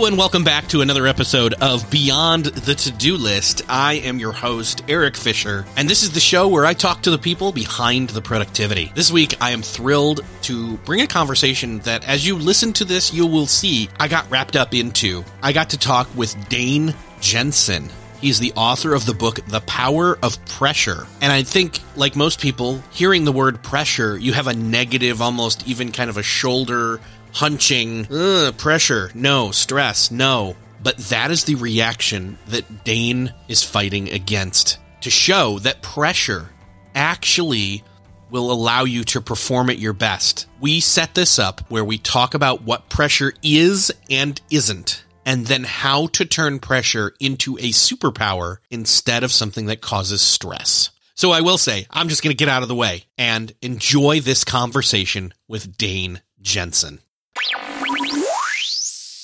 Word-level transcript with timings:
And 0.00 0.16
welcome 0.16 0.44
back 0.44 0.66
to 0.68 0.80
another 0.80 1.06
episode 1.06 1.52
of 1.60 1.88
Beyond 1.90 2.46
the 2.46 2.74
To 2.74 2.90
Do 2.90 3.16
List. 3.16 3.62
I 3.68 3.94
am 3.94 4.18
your 4.18 4.32
host, 4.32 4.82
Eric 4.88 5.14
Fisher, 5.14 5.66
and 5.76 5.88
this 5.88 6.02
is 6.02 6.10
the 6.10 6.20
show 6.20 6.48
where 6.48 6.64
I 6.64 6.72
talk 6.72 7.02
to 7.02 7.10
the 7.10 7.18
people 7.18 7.52
behind 7.52 8.08
the 8.08 8.22
productivity. 8.22 8.90
This 8.94 9.12
week, 9.12 9.34
I 9.42 9.50
am 9.50 9.60
thrilled 9.62 10.22
to 10.42 10.78
bring 10.78 11.02
a 11.02 11.06
conversation 11.06 11.80
that, 11.80 12.08
as 12.08 12.26
you 12.26 12.36
listen 12.36 12.72
to 12.72 12.84
this, 12.84 13.12
you 13.12 13.26
will 13.26 13.46
see 13.46 13.88
I 14.00 14.08
got 14.08 14.28
wrapped 14.30 14.56
up 14.56 14.74
into. 14.74 15.22
I 15.42 15.52
got 15.52 15.70
to 15.70 15.78
talk 15.78 16.08
with 16.16 16.48
Dane 16.48 16.94
Jensen. 17.20 17.90
He's 18.20 18.40
the 18.40 18.52
author 18.54 18.94
of 18.94 19.06
the 19.06 19.14
book, 19.14 19.40
The 19.46 19.60
Power 19.60 20.18
of 20.22 20.44
Pressure. 20.46 21.06
And 21.20 21.30
I 21.30 21.42
think, 21.42 21.78
like 21.94 22.16
most 22.16 22.40
people, 22.40 22.82
hearing 22.90 23.24
the 23.24 23.32
word 23.32 23.62
pressure, 23.62 24.16
you 24.18 24.32
have 24.32 24.46
a 24.46 24.54
negative, 24.54 25.22
almost 25.22 25.68
even 25.68 25.92
kind 25.92 26.10
of 26.10 26.16
a 26.16 26.22
shoulder 26.22 27.00
hunching, 27.32 28.06
Ugh, 28.10 28.56
pressure, 28.56 29.10
no, 29.14 29.50
stress, 29.50 30.10
no. 30.10 30.56
But 30.82 30.96
that 30.96 31.30
is 31.30 31.44
the 31.44 31.56
reaction 31.56 32.38
that 32.48 32.84
Dane 32.84 33.34
is 33.48 33.62
fighting 33.62 34.10
against 34.10 34.78
to 35.02 35.10
show 35.10 35.58
that 35.60 35.82
pressure 35.82 36.50
actually 36.94 37.84
will 38.30 38.50
allow 38.50 38.84
you 38.84 39.04
to 39.04 39.20
perform 39.20 39.70
at 39.70 39.78
your 39.78 39.92
best. 39.92 40.46
We 40.60 40.80
set 40.80 41.14
this 41.14 41.38
up 41.38 41.62
where 41.68 41.84
we 41.84 41.98
talk 41.98 42.34
about 42.34 42.62
what 42.62 42.88
pressure 42.88 43.32
is 43.42 43.92
and 44.08 44.40
isn't, 44.50 45.04
and 45.26 45.46
then 45.46 45.64
how 45.64 46.06
to 46.08 46.24
turn 46.24 46.60
pressure 46.60 47.14
into 47.20 47.56
a 47.56 47.70
superpower 47.70 48.58
instead 48.70 49.24
of 49.24 49.32
something 49.32 49.66
that 49.66 49.80
causes 49.80 50.22
stress. 50.22 50.90
So 51.14 51.32
I 51.32 51.42
will 51.42 51.58
say, 51.58 51.86
I'm 51.90 52.08
just 52.08 52.22
going 52.22 52.34
to 52.34 52.44
get 52.44 52.48
out 52.48 52.62
of 52.62 52.68
the 52.68 52.74
way 52.74 53.04
and 53.18 53.52
enjoy 53.60 54.20
this 54.20 54.44
conversation 54.44 55.34
with 55.48 55.76
Dane 55.76 56.22
Jensen. 56.40 57.00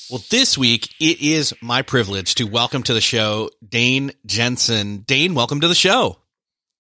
Well, 0.09 0.23
this 0.31 0.57
week 0.57 0.95
it 1.01 1.21
is 1.21 1.53
my 1.61 1.83
privilege 1.83 2.37
to 2.37 2.45
welcome 2.45 2.85
to 2.85 2.95
the 2.95 3.01
show 3.01 3.51
Dane 3.69 4.13
Jensen. 4.25 4.99
Dane, 4.99 5.35
welcome 5.35 5.61
to 5.61 5.69
the 5.69 5.75
show. 5.75 6.19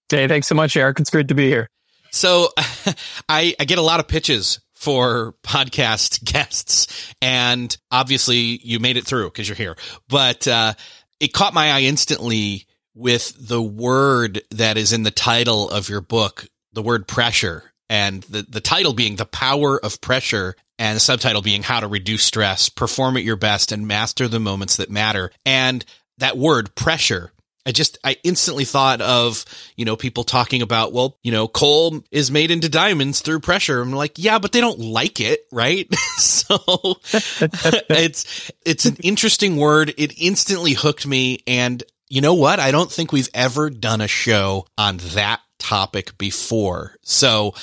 Hey, 0.08 0.28
thanks 0.28 0.46
so 0.46 0.54
much, 0.54 0.76
Eric. 0.76 1.00
It's 1.00 1.10
great 1.10 1.26
to 1.28 1.34
be 1.34 1.48
here. 1.48 1.68
So, 2.12 2.50
I, 3.28 3.56
I 3.58 3.64
get 3.64 3.78
a 3.78 3.82
lot 3.82 3.98
of 3.98 4.06
pitches 4.06 4.60
for 4.74 5.34
podcast 5.42 6.22
guests, 6.32 7.12
and 7.20 7.76
obviously 7.90 8.60
you 8.62 8.78
made 8.78 8.96
it 8.96 9.04
through 9.04 9.26
because 9.26 9.48
you're 9.48 9.56
here. 9.56 9.76
But 10.08 10.46
uh, 10.46 10.74
it 11.18 11.32
caught 11.32 11.52
my 11.52 11.72
eye 11.72 11.82
instantly 11.82 12.66
with 12.94 13.34
the 13.48 13.60
word 13.60 14.40
that 14.52 14.76
is 14.78 14.92
in 14.92 15.02
the 15.02 15.10
title 15.10 15.68
of 15.68 15.88
your 15.88 16.00
book, 16.00 16.46
the 16.72 16.82
word 16.82 17.08
pressure 17.08 17.72
and 17.88 18.22
the, 18.24 18.42
the 18.42 18.60
title 18.60 18.92
being 18.92 19.16
the 19.16 19.26
power 19.26 19.78
of 19.78 20.00
pressure 20.00 20.56
and 20.78 20.96
the 20.96 21.00
subtitle 21.00 21.42
being 21.42 21.62
how 21.62 21.80
to 21.80 21.88
reduce 21.88 22.24
stress, 22.24 22.68
perform 22.68 23.16
at 23.16 23.24
your 23.24 23.36
best 23.36 23.72
and 23.72 23.86
master 23.86 24.28
the 24.28 24.40
moments 24.40 24.76
that 24.76 24.90
matter. 24.90 25.30
And 25.44 25.84
that 26.18 26.36
word 26.36 26.74
pressure, 26.74 27.32
I 27.64 27.72
just, 27.72 27.98
I 28.04 28.16
instantly 28.22 28.64
thought 28.64 29.00
of, 29.00 29.44
you 29.76 29.84
know, 29.84 29.96
people 29.96 30.24
talking 30.24 30.62
about, 30.62 30.92
well, 30.92 31.18
you 31.22 31.32
know, 31.32 31.48
coal 31.48 32.04
is 32.10 32.30
made 32.30 32.50
into 32.50 32.68
diamonds 32.68 33.20
through 33.20 33.40
pressure. 33.40 33.80
I'm 33.80 33.92
like, 33.92 34.12
yeah, 34.16 34.38
but 34.38 34.52
they 34.52 34.60
don't 34.60 34.78
like 34.78 35.20
it, 35.20 35.40
right? 35.50 35.92
so 36.16 36.56
it's, 37.12 38.52
it's 38.64 38.84
an 38.84 38.96
interesting 39.02 39.56
word. 39.56 39.94
It 39.96 40.18
instantly 40.20 40.74
hooked 40.74 41.06
me. 41.06 41.38
And 41.46 41.82
you 42.08 42.20
know 42.20 42.34
what? 42.34 42.60
I 42.60 42.70
don't 42.70 42.90
think 42.90 43.10
we've 43.10 43.30
ever 43.34 43.70
done 43.70 44.00
a 44.00 44.08
show 44.08 44.66
on 44.78 44.98
that 45.14 45.40
topic 45.58 46.16
before. 46.18 46.96
So 47.02 47.54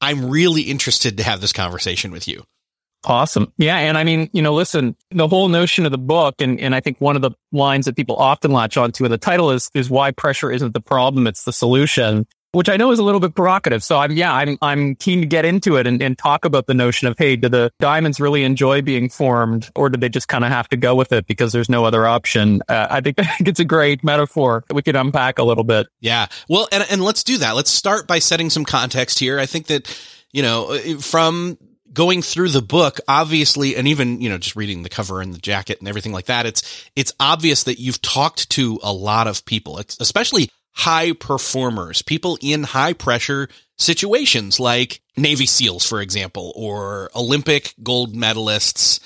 I'm 0.00 0.30
really 0.30 0.62
interested 0.62 1.18
to 1.18 1.24
have 1.24 1.40
this 1.40 1.52
conversation 1.52 2.10
with 2.10 2.28
you. 2.28 2.44
Awesome. 3.06 3.52
Yeah. 3.58 3.76
And 3.76 3.98
I 3.98 4.04
mean, 4.04 4.30
you 4.32 4.40
know, 4.40 4.54
listen, 4.54 4.96
the 5.10 5.28
whole 5.28 5.48
notion 5.48 5.84
of 5.84 5.92
the 5.92 5.98
book, 5.98 6.36
and, 6.40 6.58
and 6.58 6.74
I 6.74 6.80
think 6.80 7.00
one 7.00 7.16
of 7.16 7.22
the 7.22 7.32
lines 7.52 7.84
that 7.84 7.96
people 7.96 8.16
often 8.16 8.50
latch 8.50 8.76
onto 8.76 9.04
in 9.04 9.10
the 9.10 9.18
title 9.18 9.50
is, 9.50 9.70
is 9.74 9.90
why 9.90 10.10
pressure 10.10 10.50
isn't 10.50 10.72
the 10.72 10.80
problem, 10.80 11.26
it's 11.26 11.44
the 11.44 11.52
solution 11.52 12.26
which 12.54 12.68
I 12.68 12.76
know 12.76 12.90
is 12.92 12.98
a 12.98 13.02
little 13.02 13.20
bit 13.20 13.34
provocative. 13.34 13.82
So 13.82 13.98
I'm, 13.98 14.12
yeah, 14.12 14.32
I'm, 14.32 14.56
I'm 14.62 14.94
keen 14.94 15.20
to 15.20 15.26
get 15.26 15.44
into 15.44 15.76
it 15.76 15.86
and, 15.86 16.00
and 16.02 16.16
talk 16.16 16.44
about 16.44 16.66
the 16.66 16.74
notion 16.74 17.08
of, 17.08 17.16
hey, 17.18 17.36
do 17.36 17.48
the 17.48 17.72
diamonds 17.80 18.20
really 18.20 18.44
enjoy 18.44 18.80
being 18.82 19.08
formed 19.08 19.70
or 19.74 19.90
do 19.90 19.98
they 19.98 20.08
just 20.08 20.28
kind 20.28 20.44
of 20.44 20.50
have 20.50 20.68
to 20.68 20.76
go 20.76 20.94
with 20.94 21.12
it 21.12 21.26
because 21.26 21.52
there's 21.52 21.68
no 21.68 21.84
other 21.84 22.06
option? 22.06 22.62
Uh, 22.68 22.86
I 22.94 23.00
think, 23.00 23.18
it's 23.40 23.60
a 23.60 23.64
great 23.64 24.04
metaphor 24.04 24.64
we 24.72 24.82
could 24.82 24.96
unpack 24.96 25.38
a 25.38 25.44
little 25.44 25.64
bit. 25.64 25.86
Yeah. 26.00 26.26
Well, 26.48 26.68
and, 26.70 26.84
and 26.90 27.02
let's 27.02 27.24
do 27.24 27.38
that. 27.38 27.52
Let's 27.52 27.70
start 27.70 28.06
by 28.06 28.20
setting 28.20 28.50
some 28.50 28.64
context 28.64 29.18
here. 29.18 29.38
I 29.38 29.46
think 29.46 29.66
that, 29.66 30.00
you 30.32 30.42
know, 30.42 30.78
from 31.00 31.58
going 31.92 32.22
through 32.22 32.48
the 32.48 32.62
book, 32.62 32.98
obviously, 33.08 33.76
and 33.76 33.86
even, 33.88 34.20
you 34.20 34.28
know, 34.28 34.38
just 34.38 34.56
reading 34.56 34.82
the 34.82 34.88
cover 34.88 35.20
and 35.20 35.32
the 35.32 35.38
jacket 35.38 35.78
and 35.78 35.88
everything 35.88 36.12
like 36.12 36.26
that, 36.26 36.46
it's, 36.46 36.90
it's 36.96 37.12
obvious 37.20 37.64
that 37.64 37.78
you've 37.78 38.02
talked 38.02 38.50
to 38.50 38.80
a 38.82 38.92
lot 38.92 39.26
of 39.26 39.44
people, 39.44 39.78
especially 39.78 40.50
high 40.74 41.12
performers, 41.12 42.02
people 42.02 42.38
in 42.40 42.62
high 42.62 42.92
pressure 42.92 43.48
situations 43.78 44.60
like 44.60 45.00
Navy 45.16 45.46
SEALs, 45.46 45.86
for 45.86 46.00
example, 46.00 46.52
or 46.56 47.10
Olympic 47.14 47.74
gold 47.82 48.14
medalists. 48.14 49.00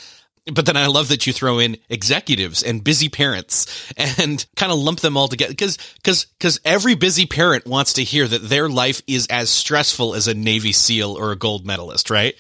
But 0.51 0.65
then 0.65 0.79
I 0.79 0.87
love 0.87 1.09
that 1.09 1.27
you 1.27 1.33
throw 1.35 1.59
in 1.59 1.77
executives 1.91 2.63
and 2.63 2.83
busy 2.83 3.11
parents 3.11 3.93
and 3.99 4.45
kind 4.57 4.73
of 4.73 4.79
lump 4.79 5.01
them 5.01 5.17
all 5.17 5.29
together 5.29 5.53
because, 5.53 5.77
because, 5.97 6.25
because 6.39 6.59
every 6.65 6.95
busy 6.95 7.27
parent 7.27 7.67
wants 7.67 7.95
to 7.95 8.05
hear 8.05 8.27
that 8.27 8.49
their 8.49 8.69
life 8.69 9.03
is 9.07 9.27
as 9.29 9.51
stressful 9.51 10.15
as 10.15 10.27
a 10.27 10.35
Navy 10.35 10.73
SEAL 10.73 11.19
or 11.19 11.33
a 11.33 11.37
gold 11.37 11.67
medalist, 11.67 12.09
right? 12.09 12.35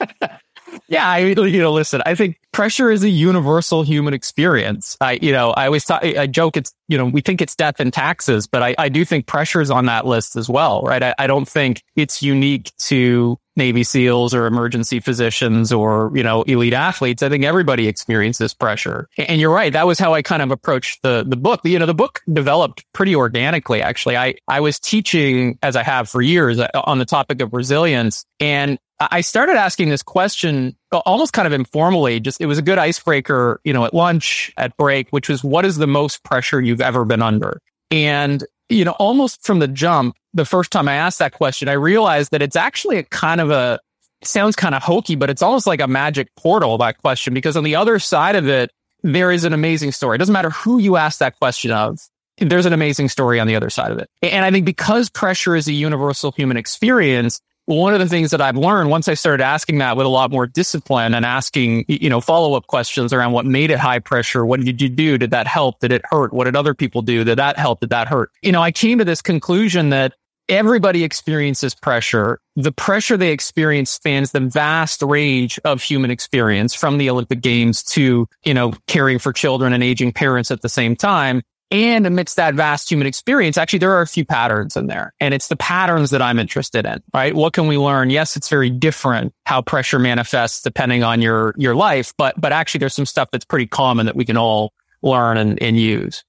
Yeah, 0.88 1.08
I 1.08 1.18
you 1.18 1.60
know, 1.60 1.72
listen, 1.72 2.02
I 2.04 2.14
think 2.14 2.40
pressure 2.52 2.90
is 2.90 3.04
a 3.04 3.08
universal 3.08 3.82
human 3.82 4.14
experience. 4.14 4.96
I 5.00 5.18
you 5.22 5.32
know, 5.32 5.50
I 5.50 5.66
always 5.66 5.84
talk, 5.84 6.04
I 6.04 6.26
joke 6.26 6.56
it's 6.56 6.72
you 6.88 6.98
know, 6.98 7.06
we 7.06 7.20
think 7.20 7.40
it's 7.40 7.54
death 7.54 7.78
and 7.78 7.92
taxes, 7.92 8.46
but 8.46 8.62
I, 8.62 8.74
I 8.76 8.88
do 8.88 9.04
think 9.04 9.26
pressure 9.26 9.60
is 9.60 9.70
on 9.70 9.86
that 9.86 10.06
list 10.06 10.36
as 10.36 10.48
well, 10.48 10.82
right? 10.82 11.02
I, 11.02 11.14
I 11.18 11.26
don't 11.28 11.48
think 11.48 11.82
it's 11.94 12.20
unique 12.22 12.72
to 12.78 13.38
Navy 13.54 13.84
SEALs 13.84 14.34
or 14.34 14.46
emergency 14.46 14.98
physicians 14.98 15.72
or, 15.72 16.10
you 16.14 16.22
know, 16.22 16.42
elite 16.42 16.72
athletes. 16.72 17.22
I 17.22 17.28
think 17.28 17.44
everybody 17.44 17.86
experiences 17.86 18.54
pressure. 18.54 19.08
And 19.18 19.40
you're 19.40 19.52
right. 19.52 19.72
That 19.72 19.86
was 19.86 19.98
how 19.98 20.14
I 20.14 20.22
kind 20.22 20.42
of 20.42 20.50
approached 20.50 21.02
the, 21.02 21.24
the 21.26 21.36
book. 21.36 21.60
You 21.64 21.78
know, 21.78 21.86
the 21.86 21.94
book 21.94 22.22
developed 22.32 22.84
pretty 22.92 23.14
organically, 23.14 23.82
actually. 23.82 24.16
I, 24.16 24.34
I 24.48 24.60
was 24.60 24.80
teaching, 24.80 25.58
as 25.62 25.76
I 25.76 25.82
have 25.82 26.08
for 26.08 26.22
years, 26.22 26.58
uh, 26.58 26.68
on 26.84 26.98
the 26.98 27.04
topic 27.04 27.40
of 27.40 27.52
resilience. 27.52 28.24
And 28.40 28.78
I 29.00 29.22
started 29.22 29.56
asking 29.56 29.88
this 29.88 30.02
question 30.02 30.76
almost 30.92 31.32
kind 31.32 31.46
of 31.46 31.52
informally. 31.52 32.20
Just 32.20 32.40
it 32.40 32.46
was 32.46 32.58
a 32.58 32.62
good 32.62 32.78
icebreaker, 32.78 33.60
you 33.64 33.72
know, 33.72 33.84
at 33.84 33.94
lunch, 33.94 34.52
at 34.56 34.76
break, 34.76 35.08
which 35.10 35.28
was 35.28 35.42
what 35.42 35.64
is 35.64 35.76
the 35.76 35.86
most 35.86 36.22
pressure 36.22 36.60
you've 36.60 36.82
ever 36.82 37.04
been 37.04 37.22
under? 37.22 37.60
And, 37.90 38.44
you 38.68 38.84
know, 38.84 38.92
almost 38.92 39.44
from 39.44 39.58
the 39.58 39.68
jump, 39.68 40.16
the 40.34 40.44
first 40.44 40.70
time 40.70 40.88
I 40.88 40.94
asked 40.94 41.18
that 41.18 41.32
question, 41.32 41.68
I 41.68 41.72
realized 41.72 42.30
that 42.32 42.42
it's 42.42 42.56
actually 42.56 42.98
a 42.98 43.02
kind 43.04 43.40
of 43.40 43.50
a 43.50 43.80
sounds 44.22 44.54
kind 44.54 44.74
of 44.74 44.82
hokey, 44.82 45.16
but 45.16 45.30
it's 45.30 45.42
almost 45.42 45.66
like 45.66 45.80
a 45.80 45.88
magic 45.88 46.28
portal, 46.36 46.76
that 46.78 46.98
question, 46.98 47.32
because 47.32 47.56
on 47.56 47.64
the 47.64 47.76
other 47.76 47.98
side 47.98 48.36
of 48.36 48.48
it, 48.48 48.70
there 49.02 49.32
is 49.32 49.44
an 49.44 49.54
amazing 49.54 49.92
story. 49.92 50.16
It 50.16 50.18
doesn't 50.18 50.32
matter 50.32 50.50
who 50.50 50.78
you 50.78 50.96
ask 50.96 51.18
that 51.20 51.38
question 51.38 51.70
of. 51.70 51.98
There's 52.36 52.66
an 52.66 52.72
amazing 52.72 53.08
story 53.08 53.40
on 53.40 53.46
the 53.46 53.56
other 53.56 53.70
side 53.70 53.92
of 53.92 53.98
it. 53.98 54.08
And 54.22 54.44
I 54.44 54.50
think 54.50 54.66
because 54.66 55.10
pressure 55.10 55.56
is 55.56 55.68
a 55.68 55.72
universal 55.72 56.32
human 56.32 56.56
experience, 56.56 57.40
one 57.70 57.94
of 57.94 58.00
the 58.00 58.08
things 58.08 58.32
that 58.32 58.40
I've 58.40 58.56
learned 58.56 58.90
once 58.90 59.06
I 59.06 59.14
started 59.14 59.44
asking 59.44 59.78
that 59.78 59.96
with 59.96 60.04
a 60.04 60.08
lot 60.08 60.30
more 60.30 60.46
discipline 60.46 61.14
and 61.14 61.24
asking, 61.24 61.84
you 61.86 62.10
know, 62.10 62.20
follow 62.20 62.54
up 62.54 62.66
questions 62.66 63.12
around 63.12 63.32
what 63.32 63.46
made 63.46 63.70
it 63.70 63.78
high 63.78 64.00
pressure. 64.00 64.44
What 64.44 64.60
did 64.60 64.82
you 64.82 64.88
do? 64.88 65.16
Did 65.18 65.30
that 65.30 65.46
help? 65.46 65.78
Did 65.78 65.92
it 65.92 66.02
hurt? 66.10 66.32
What 66.32 66.44
did 66.44 66.56
other 66.56 66.74
people 66.74 67.00
do? 67.00 67.22
Did 67.22 67.38
that 67.38 67.58
help? 67.58 67.80
Did 67.80 67.90
that 67.90 68.08
hurt? 68.08 68.32
You 68.42 68.50
know, 68.50 68.60
I 68.60 68.72
came 68.72 68.98
to 68.98 69.04
this 69.04 69.22
conclusion 69.22 69.90
that 69.90 70.14
everybody 70.48 71.04
experiences 71.04 71.74
pressure. 71.74 72.40
The 72.56 72.72
pressure 72.72 73.16
they 73.16 73.30
experience 73.30 73.90
spans 73.92 74.32
the 74.32 74.40
vast 74.40 75.00
range 75.02 75.60
of 75.64 75.80
human 75.80 76.10
experience 76.10 76.74
from 76.74 76.98
the 76.98 77.08
Olympic 77.08 77.40
games 77.40 77.84
to, 77.84 78.26
you 78.44 78.52
know, 78.52 78.72
caring 78.88 79.20
for 79.20 79.32
children 79.32 79.72
and 79.72 79.84
aging 79.84 80.12
parents 80.12 80.50
at 80.50 80.62
the 80.62 80.68
same 80.68 80.96
time. 80.96 81.42
And 81.70 82.04
amidst 82.04 82.34
that 82.36 82.54
vast 82.54 82.90
human 82.90 83.06
experience, 83.06 83.56
actually, 83.56 83.78
there 83.78 83.92
are 83.92 84.02
a 84.02 84.06
few 84.06 84.24
patterns 84.24 84.76
in 84.76 84.88
there. 84.88 85.14
And 85.20 85.32
it's 85.32 85.46
the 85.46 85.56
patterns 85.56 86.10
that 86.10 86.20
I'm 86.20 86.40
interested 86.40 86.84
in, 86.84 87.00
right? 87.14 87.32
What 87.34 87.52
can 87.52 87.68
we 87.68 87.78
learn? 87.78 88.10
Yes, 88.10 88.36
it's 88.36 88.48
very 88.48 88.70
different 88.70 89.32
how 89.46 89.62
pressure 89.62 90.00
manifests 90.00 90.62
depending 90.62 91.04
on 91.04 91.22
your, 91.22 91.54
your 91.56 91.76
life, 91.76 92.12
but, 92.18 92.40
but 92.40 92.52
actually 92.52 92.80
there's 92.80 92.94
some 92.94 93.06
stuff 93.06 93.28
that's 93.30 93.44
pretty 93.44 93.66
common 93.66 94.06
that 94.06 94.16
we 94.16 94.24
can 94.24 94.36
all 94.36 94.72
learn 95.02 95.36
and, 95.36 95.62
and 95.62 95.78
use. 95.78 96.24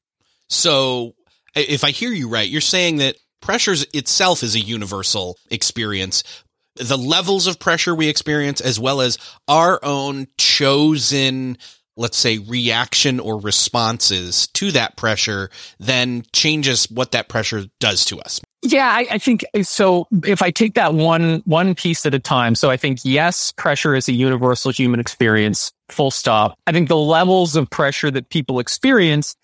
So 0.48 1.16
if 1.56 1.84
I 1.84 1.92
hear 1.92 2.12
you 2.12 2.30
right, 2.30 2.48
you're 2.48 2.62
saying 2.62 2.98
that 2.98 3.16
pressures 3.42 3.86
itself 3.94 4.44
is 4.44 4.54
a 4.56 4.60
universal 4.60 5.38
experience. 5.50 6.24
The 6.76 6.98
levels 6.98 7.48
of 7.48 7.60
pressure 7.60 7.96
we 7.96 8.08
experience, 8.08 8.62
as 8.62 8.80
well 8.80 9.02
as 9.02 9.18
our 9.48 9.80
own 9.84 10.28
chosen, 10.38 11.58
let's 11.98 12.18
say, 12.18 12.38
reaction 12.40 13.20
or 13.20 13.40
responses 13.40 14.48
to 14.54 14.72
that 14.72 14.96
pressure, 14.98 15.50
then 15.80 16.24
changes 16.34 16.90
what 16.90 17.12
that 17.12 17.28
pressure 17.28 17.66
does 17.80 18.06
to 18.06 18.20
us. 18.20 18.42
Yeah, 18.64 18.88
I, 18.88 19.08
I, 19.12 19.18
think 19.18 19.44
so. 19.64 20.08
If 20.24 20.42
I 20.42 20.52
take 20.52 20.76
that 20.76 20.94
one 20.94 21.42
one 21.46 21.74
piece 21.74 22.06
at 22.06 22.14
a 22.14 22.20
time, 22.20 22.54
so 22.54 22.70
I 22.70 22.78
think 22.78 23.00
yes, 23.04 23.52
pressure 23.54 23.96
is 23.96 24.08
a 24.08 24.14
universal 24.14 24.72
human 24.72 25.00
experience. 25.00 25.72
Full 25.90 26.12
stop. 26.12 26.58
I 26.68 26.72
think 26.72 26.88
the 26.88 26.96
levels 26.96 27.56
of 27.56 27.70
pressure 27.70 28.12
that 28.12 28.30
people 28.30 28.60
experience 28.60 29.36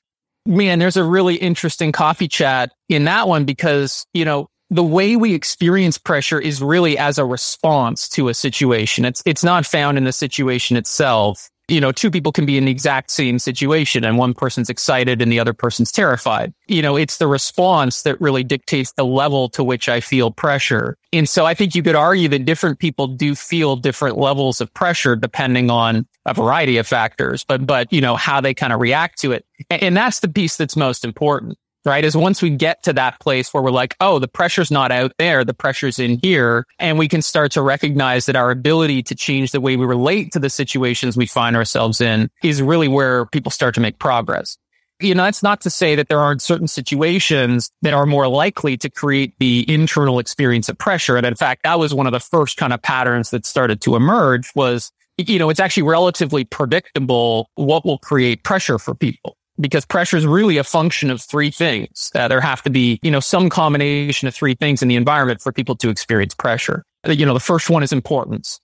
man, 0.47 0.79
there's 0.79 0.97
a 0.97 1.03
really 1.03 1.35
interesting 1.35 1.91
coffee 1.91 2.27
chat 2.27 2.71
in 2.89 3.03
that 3.03 3.27
one 3.27 3.45
because, 3.45 4.05
you 4.13 4.25
know, 4.25 4.47
the 4.69 4.83
way 4.83 5.15
we 5.15 5.33
experience 5.33 5.97
pressure 5.97 6.39
is 6.39 6.61
really 6.61 6.97
as 6.97 7.17
a 7.17 7.25
response 7.25 8.09
to 8.09 8.29
a 8.29 8.33
situation. 8.33 9.05
It's, 9.05 9.21
it's 9.25 9.43
not 9.43 9.65
found 9.65 9.97
in 9.97 10.05
the 10.05 10.11
situation 10.11 10.77
itself 10.77 11.49
you 11.67 11.81
know, 11.81 11.91
two 11.91 12.09
people 12.09 12.31
can 12.31 12.45
be 12.45 12.57
in 12.57 12.65
the 12.65 12.71
exact 12.71 13.11
same 13.11 13.39
situation 13.39 14.03
and 14.03 14.17
one 14.17 14.33
person's 14.33 14.69
excited 14.69 15.21
and 15.21 15.31
the 15.31 15.39
other 15.39 15.53
person's 15.53 15.91
terrified. 15.91 16.53
You 16.67 16.81
know, 16.81 16.95
it's 16.95 17.17
the 17.17 17.27
response 17.27 18.03
that 18.03 18.19
really 18.21 18.43
dictates 18.43 18.93
the 18.93 19.05
level 19.05 19.49
to 19.49 19.63
which 19.63 19.89
I 19.89 19.99
feel 19.99 20.31
pressure. 20.31 20.97
And 21.11 21.27
so 21.27 21.45
I 21.45 21.53
think 21.53 21.75
you 21.75 21.83
could 21.83 21.95
argue 21.95 22.29
that 22.29 22.45
different 22.45 22.79
people 22.79 23.07
do 23.07 23.35
feel 23.35 23.75
different 23.75 24.17
levels 24.17 24.61
of 24.61 24.73
pressure 24.73 25.15
depending 25.15 25.69
on 25.69 26.07
a 26.25 26.33
variety 26.33 26.77
of 26.77 26.87
factors, 26.87 27.43
but, 27.43 27.65
but, 27.65 27.91
you 27.91 28.01
know, 28.01 28.15
how 28.15 28.39
they 28.39 28.53
kind 28.53 28.73
of 28.73 28.79
react 28.79 29.19
to 29.19 29.31
it. 29.31 29.45
And 29.69 29.95
that's 29.95 30.19
the 30.21 30.29
piece 30.29 30.57
that's 30.57 30.75
most 30.75 31.03
important 31.03 31.57
right? 31.87 32.05
Is 32.05 32.15
once 32.15 32.41
we 32.41 32.49
get 32.49 32.83
to 32.83 32.93
that 32.93 33.19
place 33.19 33.53
where 33.53 33.63
we're 33.63 33.71
like, 33.71 33.95
oh, 33.99 34.19
the 34.19 34.27
pressure's 34.27 34.69
not 34.69 34.91
out 34.91 35.13
there, 35.17 35.43
the 35.43 35.53
pressure's 35.53 35.97
in 35.97 36.19
here. 36.21 36.65
And 36.79 36.99
we 36.99 37.07
can 37.07 37.21
start 37.21 37.51
to 37.53 37.61
recognize 37.61 38.25
that 38.27 38.35
our 38.35 38.51
ability 38.51 39.03
to 39.03 39.15
change 39.15 39.51
the 39.51 39.61
way 39.61 39.75
we 39.77 39.85
relate 39.85 40.31
to 40.33 40.39
the 40.39 40.49
situations 40.49 41.17
we 41.17 41.25
find 41.25 41.55
ourselves 41.55 42.01
in 42.01 42.29
is 42.43 42.61
really 42.61 42.87
where 42.87 43.25
people 43.27 43.51
start 43.51 43.73
to 43.75 43.81
make 43.81 43.99
progress. 43.99 44.57
You 44.99 45.13
know, 45.13 45.23
that's 45.23 45.43
not 45.43 45.61
to 45.61 45.69
say 45.69 45.95
that 45.95 46.09
there 46.09 46.19
aren't 46.19 46.41
certain 46.41 46.67
situations 46.67 47.69
that 47.83 47.93
are 47.93 48.07
more 48.07 48.27
likely 48.27 48.77
to 48.77 48.89
create 48.89 49.35
the 49.39 49.63
internal 49.71 50.17
experience 50.17 50.69
of 50.69 50.77
pressure. 50.77 51.17
And 51.17 51.25
in 51.25 51.35
fact, 51.35 51.63
that 51.63 51.77
was 51.77 51.93
one 51.93 52.07
of 52.07 52.13
the 52.13 52.19
first 52.19 52.57
kind 52.57 52.73
of 52.73 52.81
patterns 52.81 53.29
that 53.29 53.45
started 53.45 53.79
to 53.81 53.95
emerge 53.95 54.49
was, 54.55 54.91
you 55.17 55.37
know, 55.37 55.51
it's 55.51 55.59
actually 55.59 55.83
relatively 55.83 56.45
predictable 56.45 57.51
what 57.55 57.85
will 57.85 57.99
create 57.99 58.43
pressure 58.43 58.79
for 58.79 58.95
people 58.95 59.36
because 59.59 59.85
pressure 59.85 60.17
is 60.17 60.25
really 60.25 60.57
a 60.57 60.63
function 60.63 61.09
of 61.09 61.21
three 61.21 61.49
things. 61.49 62.11
Uh, 62.13 62.27
there 62.27 62.41
have 62.41 62.61
to 62.63 62.69
be, 62.69 62.99
you 63.01 63.11
know, 63.11 63.19
some 63.19 63.49
combination 63.49 64.27
of 64.27 64.35
three 64.35 64.53
things 64.53 64.81
in 64.81 64.87
the 64.87 64.95
environment 64.95 65.41
for 65.41 65.51
people 65.51 65.75
to 65.77 65.89
experience 65.89 66.33
pressure. 66.33 66.83
Uh, 67.07 67.11
you 67.11 67.25
know, 67.25 67.33
the 67.33 67.39
first 67.39 67.69
one 67.69 67.83
is 67.83 67.91
importance. 67.91 68.59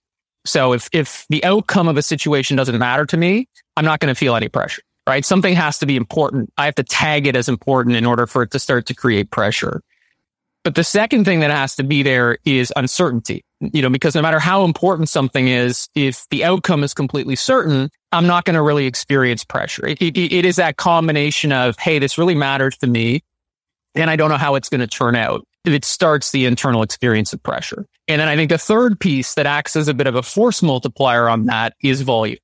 So 0.46 0.72
if, 0.72 0.88
if 0.92 1.26
the 1.30 1.42
outcome 1.44 1.88
of 1.88 1.96
a 1.96 2.02
situation 2.02 2.56
doesn't 2.56 2.78
matter 2.78 3.06
to 3.06 3.16
me, 3.16 3.48
I'm 3.76 3.84
not 3.84 4.00
going 4.00 4.14
to 4.14 4.18
feel 4.18 4.36
any 4.36 4.48
pressure, 4.48 4.82
right? 5.08 5.24
Something 5.24 5.54
has 5.54 5.78
to 5.78 5.86
be 5.86 5.96
important. 5.96 6.52
I 6.58 6.66
have 6.66 6.74
to 6.76 6.84
tag 6.84 7.26
it 7.26 7.34
as 7.34 7.48
important 7.48 7.96
in 7.96 8.04
order 8.04 8.26
for 8.26 8.42
it 8.42 8.50
to 8.52 8.58
start 8.58 8.86
to 8.86 8.94
create 8.94 9.30
pressure. 9.30 9.80
But 10.64 10.76
the 10.76 10.84
second 10.84 11.26
thing 11.26 11.40
that 11.40 11.50
has 11.50 11.76
to 11.76 11.82
be 11.82 12.02
there 12.02 12.38
is 12.44 12.72
uncertainty, 12.74 13.44
you 13.60 13.82
know, 13.82 13.90
because 13.90 14.14
no 14.14 14.22
matter 14.22 14.38
how 14.38 14.64
important 14.64 15.10
something 15.10 15.46
is, 15.46 15.88
if 15.94 16.26
the 16.30 16.42
outcome 16.44 16.82
is 16.82 16.94
completely 16.94 17.36
certain, 17.36 17.90
I'm 18.14 18.26
not 18.26 18.44
going 18.44 18.54
to 18.54 18.62
really 18.62 18.86
experience 18.86 19.44
pressure. 19.44 19.86
It, 19.86 20.00
it, 20.00 20.16
it 20.16 20.44
is 20.44 20.56
that 20.56 20.76
combination 20.76 21.52
of, 21.52 21.76
Hey, 21.78 21.98
this 21.98 22.16
really 22.16 22.34
matters 22.34 22.76
to 22.78 22.86
me. 22.86 23.22
And 23.94 24.10
I 24.10 24.16
don't 24.16 24.30
know 24.30 24.36
how 24.36 24.54
it's 24.54 24.68
going 24.68 24.80
to 24.80 24.86
turn 24.86 25.16
out. 25.16 25.46
It 25.64 25.84
starts 25.84 26.30
the 26.30 26.46
internal 26.46 26.82
experience 26.82 27.32
of 27.32 27.42
pressure. 27.42 27.86
And 28.06 28.20
then 28.20 28.28
I 28.28 28.36
think 28.36 28.50
the 28.50 28.58
third 28.58 29.00
piece 29.00 29.34
that 29.34 29.46
acts 29.46 29.76
as 29.76 29.88
a 29.88 29.94
bit 29.94 30.06
of 30.06 30.14
a 30.14 30.22
force 30.22 30.62
multiplier 30.62 31.28
on 31.28 31.46
that 31.46 31.74
is 31.82 32.02
volume. 32.02 32.38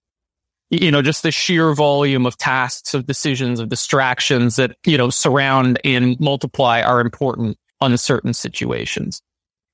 You 0.70 0.90
know, 0.90 1.02
just 1.02 1.22
the 1.22 1.32
sheer 1.32 1.74
volume 1.74 2.26
of 2.26 2.36
tasks, 2.38 2.94
of 2.94 3.06
decisions, 3.06 3.58
of 3.58 3.68
distractions 3.68 4.56
that, 4.56 4.76
you 4.86 4.96
know, 4.96 5.10
surround 5.10 5.80
and 5.84 6.18
multiply 6.20 6.80
are 6.80 7.00
important 7.00 7.58
on 7.80 7.96
certain 7.98 8.32
situations. 8.32 9.20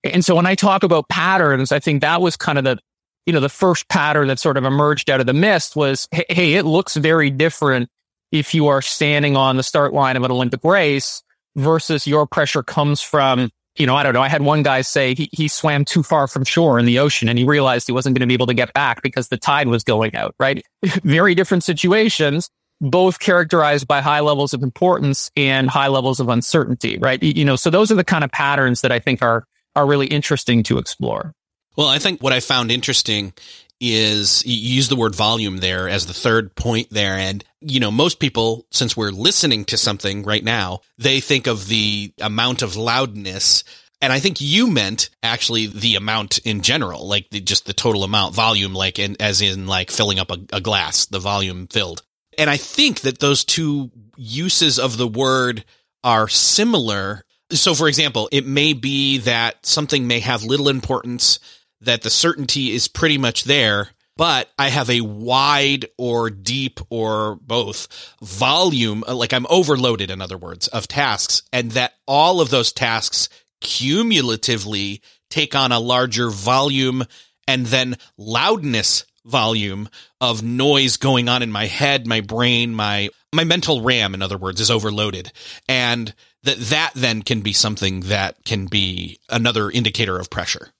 And 0.02 0.24
so 0.24 0.34
when 0.34 0.46
I 0.46 0.54
talk 0.54 0.82
about 0.82 1.08
patterns, 1.08 1.70
I 1.70 1.80
think 1.80 2.00
that 2.00 2.20
was 2.20 2.36
kind 2.36 2.58
of 2.58 2.64
the, 2.64 2.78
you 3.26 3.32
know, 3.32 3.40
the 3.40 3.48
first 3.48 3.88
pattern 3.88 4.28
that 4.28 4.38
sort 4.38 4.56
of 4.56 4.64
emerged 4.64 5.10
out 5.10 5.20
of 5.20 5.26
the 5.26 5.34
mist 5.34 5.74
was, 5.74 6.08
hey, 6.12 6.54
it 6.54 6.64
looks 6.64 6.96
very 6.96 7.28
different 7.28 7.90
if 8.30 8.54
you 8.54 8.68
are 8.68 8.80
standing 8.80 9.36
on 9.36 9.56
the 9.56 9.62
start 9.62 9.92
line 9.92 10.16
of 10.16 10.22
an 10.22 10.30
Olympic 10.30 10.62
race 10.64 11.22
versus 11.56 12.06
your 12.06 12.26
pressure 12.26 12.62
comes 12.62 13.00
from, 13.00 13.50
you 13.76 13.86
know, 13.86 13.96
I 13.96 14.04
don't 14.04 14.14
know. 14.14 14.22
I 14.22 14.28
had 14.28 14.42
one 14.42 14.62
guy 14.62 14.82
say 14.82 15.14
he, 15.14 15.28
he 15.32 15.48
swam 15.48 15.84
too 15.84 16.02
far 16.02 16.28
from 16.28 16.44
shore 16.44 16.78
in 16.78 16.86
the 16.86 17.00
ocean 17.00 17.28
and 17.28 17.38
he 17.38 17.44
realized 17.44 17.86
he 17.86 17.92
wasn't 17.92 18.14
going 18.16 18.20
to 18.20 18.26
be 18.26 18.34
able 18.34 18.46
to 18.46 18.54
get 18.54 18.72
back 18.72 19.02
because 19.02 19.28
the 19.28 19.36
tide 19.36 19.68
was 19.68 19.82
going 19.82 20.14
out, 20.14 20.34
right? 20.38 20.64
very 20.82 21.34
different 21.34 21.64
situations, 21.64 22.48
both 22.80 23.18
characterized 23.18 23.88
by 23.88 24.00
high 24.00 24.20
levels 24.20 24.54
of 24.54 24.62
importance 24.62 25.30
and 25.36 25.68
high 25.68 25.88
levels 25.88 26.20
of 26.20 26.28
uncertainty, 26.28 26.98
right? 26.98 27.20
You 27.22 27.44
know, 27.44 27.56
so 27.56 27.70
those 27.70 27.90
are 27.90 27.96
the 27.96 28.04
kind 28.04 28.22
of 28.22 28.30
patterns 28.30 28.82
that 28.82 28.92
I 28.92 29.00
think 29.00 29.22
are, 29.22 29.44
are 29.74 29.86
really 29.86 30.06
interesting 30.06 30.62
to 30.64 30.78
explore. 30.78 31.32
Well, 31.76 31.88
I 31.88 31.98
think 31.98 32.22
what 32.22 32.32
I 32.32 32.40
found 32.40 32.70
interesting 32.70 33.32
is 33.80 34.44
you 34.46 34.54
use 34.54 34.88
the 34.88 34.96
word 34.96 35.14
volume 35.14 35.58
there 35.58 35.88
as 35.88 36.06
the 36.06 36.14
third 36.14 36.54
point 36.54 36.88
there. 36.90 37.14
And, 37.14 37.44
you 37.60 37.78
know, 37.80 37.90
most 37.90 38.18
people, 38.18 38.66
since 38.70 38.96
we're 38.96 39.10
listening 39.10 39.64
to 39.66 39.76
something 39.76 40.22
right 40.22 40.42
now, 40.42 40.80
they 40.96 41.20
think 41.20 41.46
of 41.46 41.68
the 41.68 42.12
amount 42.20 42.62
of 42.62 42.76
loudness. 42.76 43.64
And 44.00 44.12
I 44.12 44.18
think 44.18 44.40
you 44.40 44.68
meant 44.68 45.10
actually 45.22 45.66
the 45.66 45.96
amount 45.96 46.38
in 46.38 46.62
general, 46.62 47.06
like 47.06 47.28
the, 47.30 47.40
just 47.40 47.66
the 47.66 47.74
total 47.74 48.04
amount, 48.04 48.34
volume, 48.34 48.72
like 48.72 48.98
in, 48.98 49.16
as 49.20 49.42
in 49.42 49.66
like 49.66 49.90
filling 49.90 50.18
up 50.18 50.30
a, 50.30 50.38
a 50.54 50.60
glass, 50.60 51.06
the 51.06 51.18
volume 51.18 51.66
filled. 51.66 52.02
And 52.38 52.48
I 52.48 52.56
think 52.56 53.00
that 53.00 53.18
those 53.18 53.44
two 53.44 53.90
uses 54.16 54.78
of 54.78 54.96
the 54.96 55.08
word 55.08 55.64
are 56.02 56.28
similar. 56.28 57.24
So, 57.50 57.74
for 57.74 57.88
example, 57.88 58.28
it 58.32 58.46
may 58.46 58.72
be 58.72 59.18
that 59.18 59.64
something 59.66 60.06
may 60.06 60.20
have 60.20 60.44
little 60.44 60.68
importance 60.68 61.38
that 61.80 62.02
the 62.02 62.10
certainty 62.10 62.72
is 62.72 62.88
pretty 62.88 63.18
much 63.18 63.44
there, 63.44 63.90
but 64.16 64.50
I 64.58 64.70
have 64.70 64.88
a 64.88 65.02
wide 65.02 65.86
or 65.98 66.30
deep 66.30 66.80
or 66.88 67.36
both 67.36 68.14
volume, 68.22 69.04
uh, 69.06 69.14
like 69.14 69.32
I'm 69.32 69.46
overloaded, 69.50 70.10
in 70.10 70.20
other 70.20 70.38
words, 70.38 70.68
of 70.68 70.88
tasks, 70.88 71.42
and 71.52 71.72
that 71.72 71.94
all 72.06 72.40
of 72.40 72.50
those 72.50 72.72
tasks 72.72 73.28
cumulatively 73.60 75.02
take 75.30 75.54
on 75.54 75.72
a 75.72 75.80
larger 75.80 76.30
volume 76.30 77.04
and 77.46 77.66
then 77.66 77.96
loudness 78.16 79.04
volume 79.24 79.88
of 80.20 80.42
noise 80.42 80.96
going 80.96 81.28
on 81.28 81.42
in 81.42 81.50
my 81.52 81.66
head, 81.66 82.06
my 82.06 82.20
brain, 82.20 82.74
my 82.74 83.10
my 83.32 83.44
mental 83.44 83.82
RAM 83.82 84.14
in 84.14 84.22
other 84.22 84.38
words 84.38 84.60
is 84.60 84.70
overloaded. 84.70 85.30
And 85.68 86.14
that 86.44 86.58
that 86.58 86.92
then 86.94 87.22
can 87.22 87.40
be 87.42 87.52
something 87.52 88.00
that 88.00 88.44
can 88.44 88.66
be 88.66 89.18
another 89.28 89.70
indicator 89.70 90.18
of 90.18 90.30
pressure. 90.30 90.70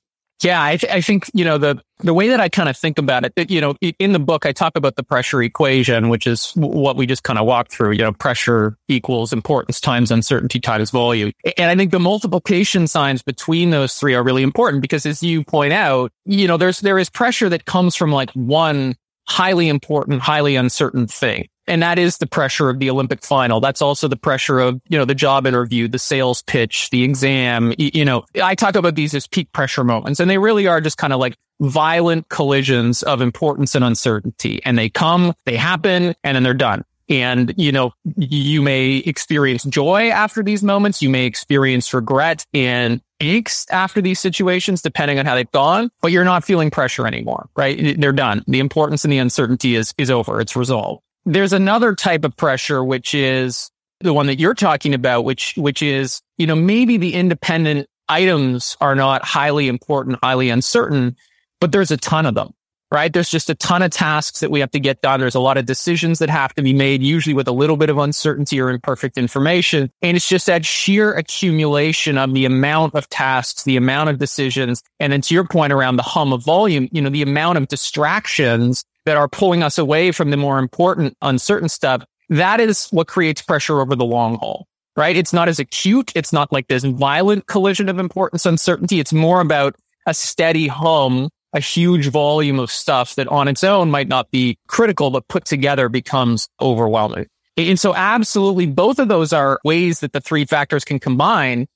Yeah, 0.42 0.62
I, 0.62 0.76
th- 0.76 0.92
I, 0.92 1.00
think, 1.00 1.30
you 1.32 1.44
know, 1.46 1.56
the, 1.56 1.80
the 2.00 2.12
way 2.12 2.28
that 2.28 2.40
I 2.40 2.50
kind 2.50 2.68
of 2.68 2.76
think 2.76 2.98
about 2.98 3.24
it, 3.24 3.50
you 3.50 3.60
know, 3.60 3.74
in 3.98 4.12
the 4.12 4.18
book, 4.18 4.44
I 4.44 4.52
talk 4.52 4.76
about 4.76 4.96
the 4.96 5.02
pressure 5.02 5.42
equation, 5.42 6.10
which 6.10 6.26
is 6.26 6.52
what 6.54 6.96
we 6.96 7.06
just 7.06 7.22
kind 7.22 7.38
of 7.38 7.46
walked 7.46 7.72
through, 7.72 7.92
you 7.92 8.02
know, 8.02 8.12
pressure 8.12 8.76
equals 8.88 9.32
importance 9.32 9.80
times 9.80 10.10
uncertainty 10.10 10.60
times 10.60 10.90
volume. 10.90 11.32
And 11.56 11.70
I 11.70 11.76
think 11.76 11.90
the 11.90 12.00
multiplication 12.00 12.86
signs 12.86 13.22
between 13.22 13.70
those 13.70 13.94
three 13.94 14.14
are 14.14 14.22
really 14.22 14.42
important 14.42 14.82
because 14.82 15.06
as 15.06 15.22
you 15.22 15.42
point 15.42 15.72
out, 15.72 16.12
you 16.26 16.46
know, 16.46 16.58
there's, 16.58 16.80
there 16.80 16.98
is 16.98 17.08
pressure 17.08 17.48
that 17.48 17.64
comes 17.64 17.96
from 17.96 18.12
like 18.12 18.30
one 18.32 18.94
highly 19.26 19.68
important, 19.68 20.20
highly 20.20 20.56
uncertain 20.56 21.06
thing. 21.06 21.48
And 21.66 21.82
that 21.82 21.98
is 21.98 22.18
the 22.18 22.26
pressure 22.26 22.68
of 22.70 22.78
the 22.78 22.90
Olympic 22.90 23.24
final. 23.24 23.60
That's 23.60 23.82
also 23.82 24.08
the 24.08 24.16
pressure 24.16 24.58
of, 24.60 24.80
you 24.88 24.98
know, 24.98 25.04
the 25.04 25.14
job 25.14 25.46
interview, 25.46 25.88
the 25.88 25.98
sales 25.98 26.42
pitch, 26.42 26.90
the 26.90 27.02
exam. 27.02 27.74
You 27.78 28.04
know, 28.04 28.24
I 28.42 28.54
talk 28.54 28.76
about 28.76 28.94
these 28.94 29.14
as 29.14 29.26
peak 29.26 29.52
pressure 29.52 29.84
moments 29.84 30.20
and 30.20 30.30
they 30.30 30.38
really 30.38 30.66
are 30.66 30.80
just 30.80 30.98
kind 30.98 31.12
of 31.12 31.18
like 31.18 31.36
violent 31.60 32.28
collisions 32.28 33.02
of 33.02 33.20
importance 33.20 33.74
and 33.74 33.84
uncertainty. 33.84 34.60
And 34.64 34.78
they 34.78 34.88
come, 34.88 35.34
they 35.44 35.56
happen, 35.56 36.14
and 36.22 36.36
then 36.36 36.42
they're 36.42 36.54
done. 36.54 36.84
And, 37.08 37.54
you 37.56 37.70
know, 37.70 37.92
you 38.16 38.62
may 38.62 38.96
experience 38.96 39.62
joy 39.62 40.10
after 40.10 40.42
these 40.42 40.62
moments. 40.62 41.02
You 41.02 41.08
may 41.08 41.24
experience 41.24 41.94
regret 41.94 42.44
and 42.52 43.00
angst 43.20 43.70
after 43.70 44.00
these 44.00 44.18
situations, 44.18 44.82
depending 44.82 45.18
on 45.18 45.24
how 45.24 45.36
they've 45.36 45.50
gone, 45.52 45.90
but 46.02 46.10
you're 46.10 46.24
not 46.24 46.44
feeling 46.44 46.70
pressure 46.70 47.06
anymore, 47.06 47.48
right? 47.56 47.96
They're 47.98 48.12
done. 48.12 48.44
The 48.48 48.58
importance 48.58 49.04
and 49.04 49.12
the 49.12 49.18
uncertainty 49.18 49.76
is, 49.76 49.94
is 49.96 50.10
over. 50.10 50.40
It's 50.40 50.56
resolved. 50.56 51.02
There's 51.26 51.52
another 51.52 51.94
type 51.94 52.24
of 52.24 52.36
pressure, 52.36 52.82
which 52.82 53.14
is 53.14 53.70
the 54.00 54.14
one 54.14 54.26
that 54.26 54.38
you're 54.38 54.54
talking 54.54 54.94
about, 54.94 55.24
which, 55.24 55.54
which 55.56 55.82
is, 55.82 56.22
you 56.38 56.46
know, 56.46 56.56
maybe 56.56 56.96
the 56.96 57.14
independent 57.14 57.88
items 58.08 58.76
are 58.80 58.94
not 58.94 59.24
highly 59.24 59.68
important, 59.68 60.18
highly 60.22 60.48
uncertain, 60.48 61.16
but 61.60 61.72
there's 61.72 61.90
a 61.90 61.96
ton 61.96 62.26
of 62.26 62.34
them 62.34 62.54
right? 62.90 63.12
There's 63.12 63.30
just 63.30 63.50
a 63.50 63.54
ton 63.54 63.82
of 63.82 63.90
tasks 63.90 64.40
that 64.40 64.50
we 64.50 64.60
have 64.60 64.70
to 64.70 64.80
get 64.80 65.02
done. 65.02 65.18
There's 65.18 65.34
a 65.34 65.40
lot 65.40 65.58
of 65.58 65.66
decisions 65.66 66.20
that 66.20 66.30
have 66.30 66.54
to 66.54 66.62
be 66.62 66.72
made, 66.72 67.02
usually 67.02 67.34
with 67.34 67.48
a 67.48 67.52
little 67.52 67.76
bit 67.76 67.90
of 67.90 67.98
uncertainty 67.98 68.60
or 68.60 68.70
imperfect 68.70 69.18
information. 69.18 69.90
And 70.02 70.16
it's 70.16 70.28
just 70.28 70.46
that 70.46 70.64
sheer 70.64 71.12
accumulation 71.12 72.16
of 72.16 72.32
the 72.32 72.44
amount 72.44 72.94
of 72.94 73.08
tasks, 73.08 73.64
the 73.64 73.76
amount 73.76 74.10
of 74.10 74.18
decisions. 74.18 74.82
And 75.00 75.12
then 75.12 75.20
to 75.22 75.34
your 75.34 75.46
point 75.46 75.72
around 75.72 75.96
the 75.96 76.04
hum 76.04 76.32
of 76.32 76.44
volume, 76.44 76.88
you 76.92 77.02
know, 77.02 77.10
the 77.10 77.22
amount 77.22 77.58
of 77.58 77.68
distractions 77.68 78.84
that 79.06 79.16
are 79.16 79.28
pulling 79.28 79.62
us 79.62 79.78
away 79.78 80.12
from 80.12 80.30
the 80.30 80.36
more 80.36 80.58
important, 80.58 81.16
uncertain 81.22 81.68
stuff. 81.68 82.04
That 82.28 82.60
is 82.60 82.88
what 82.90 83.08
creates 83.08 83.40
pressure 83.40 83.80
over 83.80 83.96
the 83.96 84.04
long 84.04 84.36
haul. 84.36 84.66
Right? 84.96 85.16
It's 85.16 85.32
not 85.32 85.48
as 85.48 85.58
acute. 85.58 86.12
It's 86.14 86.32
not 86.32 86.52
like 86.52 86.68
this 86.68 86.84
violent 86.84 87.46
collision 87.46 87.88
of 87.88 87.98
importance, 87.98 88.46
uncertainty. 88.46 88.98
It's 88.98 89.12
more 89.12 89.40
about 89.40 89.76
a 90.06 90.14
steady 90.14 90.68
hum 90.68 91.28
a 91.56 91.60
huge 91.60 92.08
volume 92.08 92.58
of 92.58 92.70
stuff 92.70 93.14
that 93.14 93.28
on 93.28 93.48
its 93.48 93.64
own 93.64 93.90
might 93.90 94.08
not 94.08 94.30
be 94.30 94.58
critical, 94.68 95.10
but 95.10 95.26
put 95.26 95.46
together 95.46 95.88
becomes 95.88 96.48
overwhelming. 96.60 97.26
And 97.56 97.80
so 97.80 97.94
absolutely 97.94 98.66
both 98.66 98.98
of 98.98 99.08
those 99.08 99.32
are 99.32 99.58
ways 99.64 100.00
that 100.00 100.12
the 100.12 100.20
three 100.20 100.44
factors 100.44 100.84
can 100.84 100.98
combine. 100.98 101.66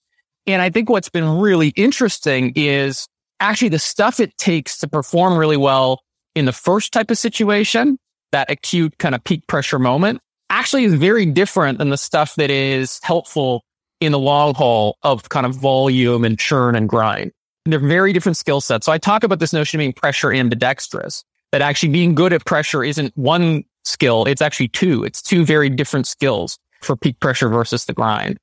And 0.47 0.61
I 0.61 0.69
think 0.69 0.91
what's 0.91 1.09
been 1.09 1.39
really 1.39 1.69
interesting 1.69 2.53
is 2.57 3.09
actually 3.41 3.71
the 3.71 3.79
stuff 3.79 4.21
it 4.21 4.37
takes 4.37 4.79
to 4.79 4.89
perform 4.89 5.39
really 5.39 5.57
well 5.57 6.03
in 6.41 6.47
the 6.47 6.53
first 6.53 6.93
type 6.93 7.11
of 7.11 7.19
situation, 7.19 7.99
that 8.33 8.51
acute 8.51 8.99
kind 8.99 9.15
of 9.15 9.23
peak 9.23 9.47
pressure 9.47 9.79
moment 9.79 10.21
actually 10.49 10.85
is 10.85 10.95
very 10.95 11.27
different 11.27 11.79
than 11.79 11.91
the 11.91 11.99
stuff 11.99 12.35
that 12.37 12.51
is 12.51 12.99
helpful 13.03 13.63
in 14.01 14.11
the 14.11 14.19
long 14.19 14.55
haul 14.55 14.97
of 15.03 15.29
kind 15.29 15.45
of 15.45 15.55
volume 15.55 16.25
and 16.25 16.39
churn 16.39 16.75
and 16.75 16.89
grind. 16.89 17.31
And 17.67 17.73
They're 17.73 17.79
very 17.79 18.15
different 18.15 18.39
skill 18.39 18.63
sets. 18.63 18.87
So 18.87 18.93
I 18.93 18.97
talk 18.97 19.23
about 19.23 19.39
this 19.39 19.53
notion 19.53 19.79
of 19.79 19.81
being 19.81 19.93
pressure 19.93 20.33
ambidextrous, 20.33 21.23
that 21.53 21.61
actually 21.61 21.91
being 21.91 22.15
good 22.15 22.33
at 22.33 22.47
pressure 22.47 22.83
isn't 22.83 23.15
one 23.17 23.65
skill. 23.85 24.25
It's 24.25 24.41
actually 24.41 24.69
two. 24.69 25.05
It's 25.05 25.21
two 25.21 25.45
very 25.45 25.69
different 25.69 26.07
skills 26.07 26.59
for 26.81 26.97
peak 26.97 27.21
pressure 27.21 27.51
versus 27.51 27.85
the 27.85 27.93
grind. 27.93 28.39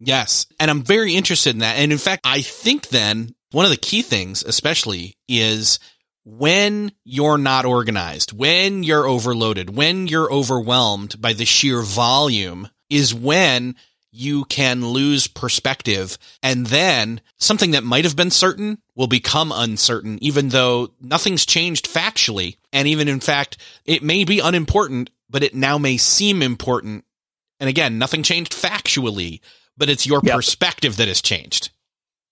Yes. 0.00 0.46
And 0.60 0.70
I'm 0.70 0.82
very 0.82 1.14
interested 1.14 1.54
in 1.54 1.60
that. 1.60 1.78
And 1.78 1.90
in 1.92 1.98
fact, 1.98 2.26
I 2.26 2.42
think 2.42 2.88
then 2.88 3.34
one 3.52 3.64
of 3.64 3.70
the 3.70 3.78
key 3.78 4.02
things, 4.02 4.44
especially 4.44 5.14
is 5.28 5.78
when 6.24 6.92
you're 7.04 7.38
not 7.38 7.64
organized, 7.64 8.32
when 8.32 8.82
you're 8.82 9.06
overloaded, 9.06 9.74
when 9.74 10.06
you're 10.06 10.32
overwhelmed 10.32 11.20
by 11.20 11.32
the 11.32 11.44
sheer 11.44 11.82
volume 11.82 12.68
is 12.90 13.14
when 13.14 13.74
you 14.10 14.44
can 14.46 14.84
lose 14.84 15.26
perspective 15.26 16.18
and 16.42 16.66
then 16.66 17.20
something 17.38 17.72
that 17.72 17.84
might 17.84 18.04
have 18.04 18.16
been 18.16 18.30
certain 18.30 18.78
will 18.94 19.06
become 19.06 19.52
uncertain, 19.54 20.18
even 20.22 20.48
though 20.48 20.88
nothing's 21.00 21.46
changed 21.46 21.86
factually. 21.88 22.56
And 22.72 22.88
even 22.88 23.08
in 23.08 23.20
fact, 23.20 23.58
it 23.84 24.02
may 24.02 24.24
be 24.24 24.40
unimportant, 24.40 25.10
but 25.30 25.42
it 25.42 25.54
now 25.54 25.78
may 25.78 25.96
seem 25.98 26.42
important. 26.42 27.04
And 27.60 27.68
again, 27.68 27.98
nothing 27.98 28.22
changed 28.22 28.52
factually, 28.52 29.40
but 29.76 29.88
it's 29.88 30.06
your 30.06 30.20
yep. 30.24 30.36
perspective 30.36 30.96
that 30.96 31.08
has 31.08 31.20
changed. 31.20 31.70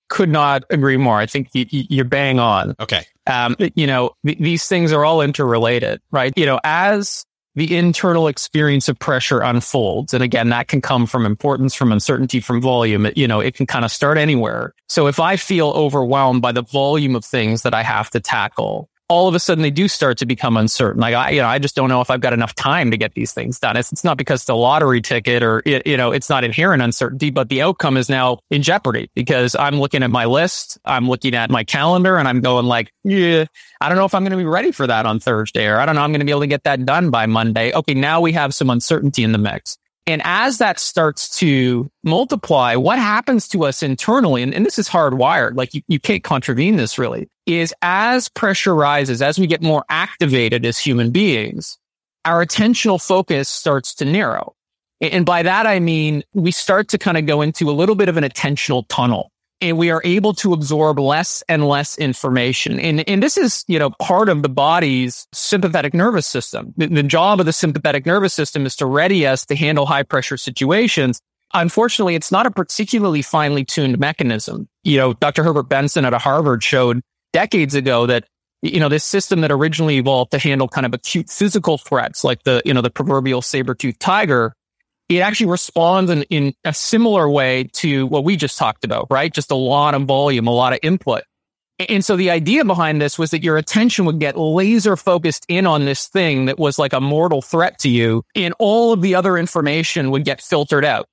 Could 0.09 0.28
not 0.28 0.64
agree 0.71 0.97
more. 0.97 1.19
I 1.19 1.26
think 1.26 1.50
you, 1.52 2.00
are 2.00 2.05
bang 2.05 2.38
on. 2.38 2.75
Okay. 2.81 3.07
Um, 3.26 3.56
you 3.75 3.87
know, 3.87 4.12
th- 4.25 4.38
these 4.38 4.68
things 4.68 4.92
are 4.92 5.04
all 5.04 5.21
interrelated, 5.21 6.00
right? 6.11 6.33
You 6.37 6.47
know, 6.47 6.61
as 6.62 7.25
the 7.56 7.75
internal 7.75 8.28
experience 8.28 8.87
of 8.88 8.99
pressure 8.99 9.40
unfolds. 9.40 10.12
And 10.14 10.23
again, 10.23 10.50
that 10.50 10.68
can 10.68 10.83
come 10.83 11.06
from 11.06 11.25
importance, 11.25 11.75
from 11.75 11.90
uncertainty, 11.90 12.38
from 12.38 12.61
volume. 12.61 13.09
you 13.16 13.26
know, 13.26 13.40
it 13.40 13.54
can 13.54 13.66
kind 13.66 13.85
of 13.85 13.90
start 13.90 14.18
anywhere. 14.18 14.75
So 14.88 15.06
if 15.06 15.18
I 15.18 15.37
feel 15.37 15.71
overwhelmed 15.71 16.42
by 16.42 16.52
the 16.52 16.62
volume 16.62 17.16
of 17.16 17.25
things 17.25 17.62
that 17.62 17.73
I 17.73 17.83
have 17.83 18.11
to 18.11 18.21
tackle, 18.21 18.90
all 19.08 19.28
of 19.28 19.34
a 19.34 19.38
sudden 19.38 19.62
they 19.62 19.70
do 19.70 19.88
start 19.88 20.18
to 20.18 20.26
become 20.26 20.56
uncertain. 20.56 21.00
Like 21.00 21.14
I, 21.14 21.30
you 21.30 21.40
know, 21.40 21.48
I 21.48 21.58
just 21.58 21.76
don't 21.76 21.88
know 21.88 22.00
if 22.00 22.10
I've 22.10 22.20
got 22.20 22.32
enough 22.32 22.54
time 22.54 22.90
to 22.90 22.96
get 22.96 23.14
these 23.14 23.32
things 23.32 23.60
done. 23.60 23.76
It's, 23.76 23.92
it's 23.92 24.04
not 24.04 24.16
because 24.16 24.42
it's 24.42 24.48
a 24.48 24.54
lottery 24.54 25.00
ticket 25.00 25.42
or, 25.42 25.62
it, 25.64 25.86
you 25.86 25.96
know, 25.96 26.12
it's 26.12 26.28
not 26.28 26.44
inherent 26.44 26.82
uncertainty, 26.82 27.30
but 27.30 27.48
the 27.48 27.62
outcome 27.62 27.96
is 27.96 28.08
now 28.08 28.40
in 28.50 28.62
jeopardy 28.62 29.10
because 29.14 29.54
I'm 29.54 29.78
looking 29.78 30.02
at 30.02 30.10
my 30.10 30.25
list. 30.25 30.78
I'm 30.84 31.08
looking 31.08 31.34
at 31.34 31.50
my 31.50 31.62
calendar 31.62 32.16
and 32.16 32.26
I'm 32.26 32.40
going 32.40 32.66
like, 32.66 32.92
yeah, 33.04 33.44
I 33.80 33.88
don't 33.88 33.96
know 33.96 34.06
if 34.06 34.14
I'm 34.14 34.22
going 34.22 34.32
to 34.32 34.36
be 34.36 34.44
ready 34.44 34.72
for 34.72 34.86
that 34.86 35.06
on 35.06 35.20
Thursday 35.20 35.66
or 35.66 35.78
I 35.78 35.86
don't 35.86 35.94
know. 35.94 36.02
I'm 36.02 36.10
going 36.10 36.20
to 36.20 36.26
be 36.26 36.32
able 36.32 36.40
to 36.40 36.46
get 36.46 36.64
that 36.64 36.84
done 36.84 37.10
by 37.10 37.26
Monday. 37.26 37.72
Okay. 37.72 37.94
Now 37.94 38.20
we 38.20 38.32
have 38.32 38.54
some 38.54 38.70
uncertainty 38.70 39.22
in 39.22 39.32
the 39.32 39.38
mix. 39.38 39.78
And 40.06 40.22
as 40.25 40.58
that 40.58 40.78
starts 40.78 41.36
to 41.38 41.90
multiply, 42.04 42.76
what 42.76 42.98
happens 42.98 43.48
to 43.48 43.64
us 43.64 43.82
internally, 43.82 44.42
and, 44.42 44.54
and 44.54 44.64
this 44.64 44.78
is 44.78 44.88
hardwired, 44.88 45.56
like 45.56 45.75
you, 45.75 45.82
you 45.88 45.98
can't 45.98 46.22
contravene 46.22 46.76
this 46.76 46.96
really, 46.96 47.28
is 47.46 47.75
as 47.82 48.28
pressure 48.28 48.75
rises, 48.75 49.20
as 49.20 49.38
we 49.38 49.48
get 49.48 49.62
more 49.62 49.84
activated 49.88 50.64
as 50.64 50.78
human 50.78 51.10
beings, 51.10 51.76
our 52.25 52.44
attentional 52.44 53.04
focus 53.04 53.48
starts 53.48 53.94
to 53.96 54.04
narrow. 54.04 54.54
And 55.00 55.26
by 55.26 55.42
that, 55.42 55.66
I 55.66 55.80
mean, 55.80 56.22
we 56.32 56.52
start 56.52 56.88
to 56.88 56.98
kind 56.98 57.16
of 57.16 57.26
go 57.26 57.42
into 57.42 57.68
a 57.68 57.72
little 57.72 57.96
bit 57.96 58.08
of 58.08 58.16
an 58.16 58.25
attentional 58.25 58.84
tunnel 58.88 59.30
and 59.60 59.78
we 59.78 59.90
are 59.90 60.02
able 60.04 60.34
to 60.34 60.52
absorb 60.52 60.98
less 60.98 61.42
and 61.48 61.66
less 61.66 61.96
information. 61.98 62.78
And, 62.78 63.08
and 63.08 63.22
this 63.22 63.36
is, 63.36 63.64
you 63.68 63.78
know, 63.78 63.90
part 64.02 64.28
of 64.28 64.42
the 64.42 64.48
body's 64.48 65.26
sympathetic 65.32 65.94
nervous 65.94 66.26
system. 66.26 66.75
The, 66.76 66.88
the 66.88 67.02
job 67.02 67.40
of 67.40 67.46
the 67.46 67.52
sympathetic 67.52 68.04
nervous 68.04 68.34
system 68.34 68.66
is 68.66 68.76
to 68.76 68.86
ready 68.86 69.26
us 69.26 69.46
to 69.46 69.56
handle 69.56 69.86
high 69.86 70.02
pressure 70.02 70.36
situations. 70.36 71.20
Unfortunately, 71.54 72.14
it's 72.14 72.32
not 72.32 72.46
a 72.46 72.50
particularly 72.50 73.22
finely 73.22 73.64
tuned 73.64 73.98
mechanism. 73.98 74.68
You 74.84 74.98
know, 74.98 75.12
Dr. 75.14 75.42
Herbert 75.42 75.68
Benson 75.68 76.04
at 76.04 76.12
Harvard 76.12 76.62
showed 76.62 77.00
decades 77.32 77.75
ago 77.75 78.06
that 78.06 78.25
you 78.62 78.80
know, 78.80 78.88
this 78.88 79.04
system 79.04 79.42
that 79.42 79.52
originally 79.52 79.96
evolved 79.96 80.32
to 80.32 80.38
handle 80.38 80.66
kind 80.66 80.86
of 80.86 80.94
acute 80.94 81.28
physical 81.30 81.78
threats 81.78 82.25
like 82.25 82.42
the, 82.44 82.62
you 82.64 82.75
know, 82.75 82.80
the 82.80 82.90
proverbial 82.90 83.42
saber-toothed 83.42 84.00
tiger 84.00 84.54
it 85.08 85.18
actually 85.18 85.46
responds 85.46 86.10
in, 86.10 86.22
in 86.25 86.54
a 86.64 86.75
similar 86.75 87.28
way 87.30 87.64
to 87.75 88.06
what 88.06 88.25
we 88.25 88.36
just 88.36 88.58
talked 88.58 88.84
about, 88.84 89.06
right? 89.10 89.32
Just 89.32 89.50
a 89.50 89.56
lot 89.56 89.94
of 89.94 90.02
volume, 90.02 90.46
a 90.46 90.52
lot 90.52 90.72
of 90.72 90.80
input. 90.82 91.22
And 91.78 92.04
so 92.04 92.16
the 92.16 92.30
idea 92.30 92.64
behind 92.64 93.02
this 93.02 93.18
was 93.18 93.30
that 93.32 93.42
your 93.42 93.58
attention 93.58 94.06
would 94.06 94.18
get 94.18 94.38
laser 94.38 94.96
focused 94.96 95.44
in 95.48 95.66
on 95.66 95.84
this 95.84 96.08
thing 96.08 96.46
that 96.46 96.58
was 96.58 96.78
like 96.78 96.94
a 96.94 97.00
mortal 97.00 97.42
threat 97.42 97.78
to 97.80 97.90
you 97.90 98.22
and 98.34 98.54
all 98.58 98.92
of 98.92 99.02
the 99.02 99.14
other 99.14 99.36
information 99.36 100.10
would 100.10 100.25
get 100.25 100.40
filtered 100.40 100.86
out 100.86 101.06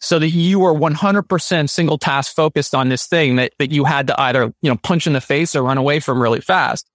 so 0.00 0.18
that 0.18 0.30
you 0.30 0.60
were 0.60 0.74
100% 0.74 1.70
single 1.70 1.98
task 1.98 2.34
focused 2.34 2.74
on 2.74 2.88
this 2.88 3.06
thing 3.06 3.36
that, 3.36 3.52
that 3.58 3.70
you 3.70 3.84
had 3.84 4.06
to 4.06 4.20
either, 4.20 4.44
you 4.62 4.70
know, 4.70 4.76
punch 4.82 5.06
in 5.06 5.12
the 5.12 5.20
face 5.20 5.54
or 5.54 5.62
run 5.62 5.78
away 5.78 6.00
from 6.00 6.20
really 6.20 6.40
fast. 6.40 6.88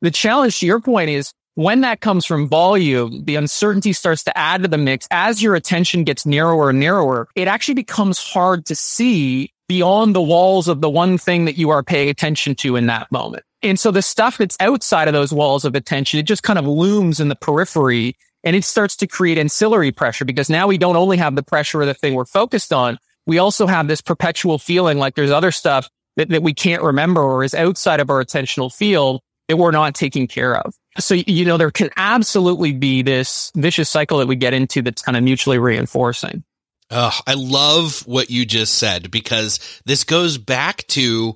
The 0.00 0.10
challenge 0.10 0.60
to 0.60 0.66
your 0.66 0.80
point 0.80 1.10
is 1.10 1.32
when 1.54 1.82
that 1.82 2.00
comes 2.00 2.24
from 2.24 2.48
volume, 2.48 3.24
the 3.24 3.36
uncertainty 3.36 3.92
starts 3.92 4.24
to 4.24 4.36
add 4.36 4.62
to 4.62 4.68
the 4.68 4.78
mix. 4.78 5.06
As 5.10 5.42
your 5.42 5.54
attention 5.54 6.04
gets 6.04 6.26
narrower 6.26 6.70
and 6.70 6.80
narrower, 6.80 7.28
it 7.36 7.48
actually 7.48 7.74
becomes 7.74 8.18
hard 8.18 8.66
to 8.66 8.74
see 8.74 9.52
beyond 9.68 10.14
the 10.14 10.22
walls 10.22 10.68
of 10.68 10.80
the 10.80 10.90
one 10.90 11.16
thing 11.16 11.44
that 11.46 11.56
you 11.56 11.70
are 11.70 11.82
paying 11.82 12.08
attention 12.08 12.54
to 12.56 12.76
in 12.76 12.86
that 12.86 13.10
moment. 13.10 13.44
And 13.62 13.80
so 13.80 13.90
the 13.90 14.02
stuff 14.02 14.36
that's 14.36 14.56
outside 14.60 15.08
of 15.08 15.14
those 15.14 15.32
walls 15.32 15.64
of 15.64 15.74
attention, 15.74 16.20
it 16.20 16.24
just 16.24 16.42
kind 16.42 16.58
of 16.58 16.66
looms 16.66 17.18
in 17.18 17.28
the 17.28 17.36
periphery 17.36 18.16
and 18.42 18.54
it 18.54 18.64
starts 18.64 18.94
to 18.96 19.06
create 19.06 19.38
ancillary 19.38 19.90
pressure 19.90 20.26
because 20.26 20.50
now 20.50 20.66
we 20.66 20.76
don't 20.76 20.96
only 20.96 21.16
have 21.16 21.34
the 21.34 21.42
pressure 21.42 21.80
of 21.80 21.86
the 21.86 21.94
thing 21.94 22.14
we're 22.14 22.26
focused 22.26 22.74
on. 22.74 22.98
We 23.26 23.38
also 23.38 23.66
have 23.66 23.88
this 23.88 24.02
perpetual 24.02 24.58
feeling 24.58 24.98
like 24.98 25.14
there's 25.14 25.30
other 25.30 25.50
stuff 25.50 25.88
that, 26.16 26.28
that 26.28 26.42
we 26.42 26.52
can't 26.52 26.82
remember 26.82 27.22
or 27.22 27.42
is 27.42 27.54
outside 27.54 28.00
of 28.00 28.10
our 28.10 28.22
attentional 28.22 28.74
field 28.74 29.22
that 29.48 29.56
we're 29.56 29.70
not 29.70 29.94
taking 29.94 30.26
care 30.26 30.56
of. 30.56 30.74
So, 30.98 31.14
you 31.14 31.44
know, 31.44 31.56
there 31.56 31.70
can 31.70 31.90
absolutely 31.96 32.72
be 32.72 33.02
this 33.02 33.50
vicious 33.56 33.90
cycle 33.90 34.18
that 34.18 34.28
we 34.28 34.36
get 34.36 34.54
into 34.54 34.80
that's 34.80 35.02
kind 35.02 35.16
of 35.16 35.24
mutually 35.24 35.58
reinforcing. 35.58 36.44
I 36.90 37.34
love 37.36 38.06
what 38.06 38.30
you 38.30 38.46
just 38.46 38.74
said 38.74 39.10
because 39.10 39.80
this 39.84 40.04
goes 40.04 40.38
back 40.38 40.86
to 40.88 41.34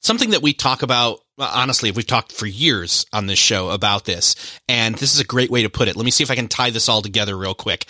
something 0.00 0.30
that 0.30 0.42
we 0.42 0.52
talk 0.52 0.82
about. 0.82 1.18
Honestly, 1.36 1.90
we've 1.90 2.06
talked 2.06 2.30
for 2.30 2.46
years 2.46 3.04
on 3.12 3.26
this 3.26 3.40
show 3.40 3.70
about 3.70 4.04
this, 4.04 4.36
and 4.68 4.94
this 4.94 5.12
is 5.12 5.18
a 5.18 5.24
great 5.24 5.50
way 5.50 5.62
to 5.62 5.68
put 5.68 5.88
it. 5.88 5.96
Let 5.96 6.04
me 6.04 6.12
see 6.12 6.22
if 6.22 6.30
I 6.30 6.36
can 6.36 6.46
tie 6.46 6.70
this 6.70 6.88
all 6.88 7.02
together 7.02 7.36
real 7.36 7.54
quick. 7.54 7.86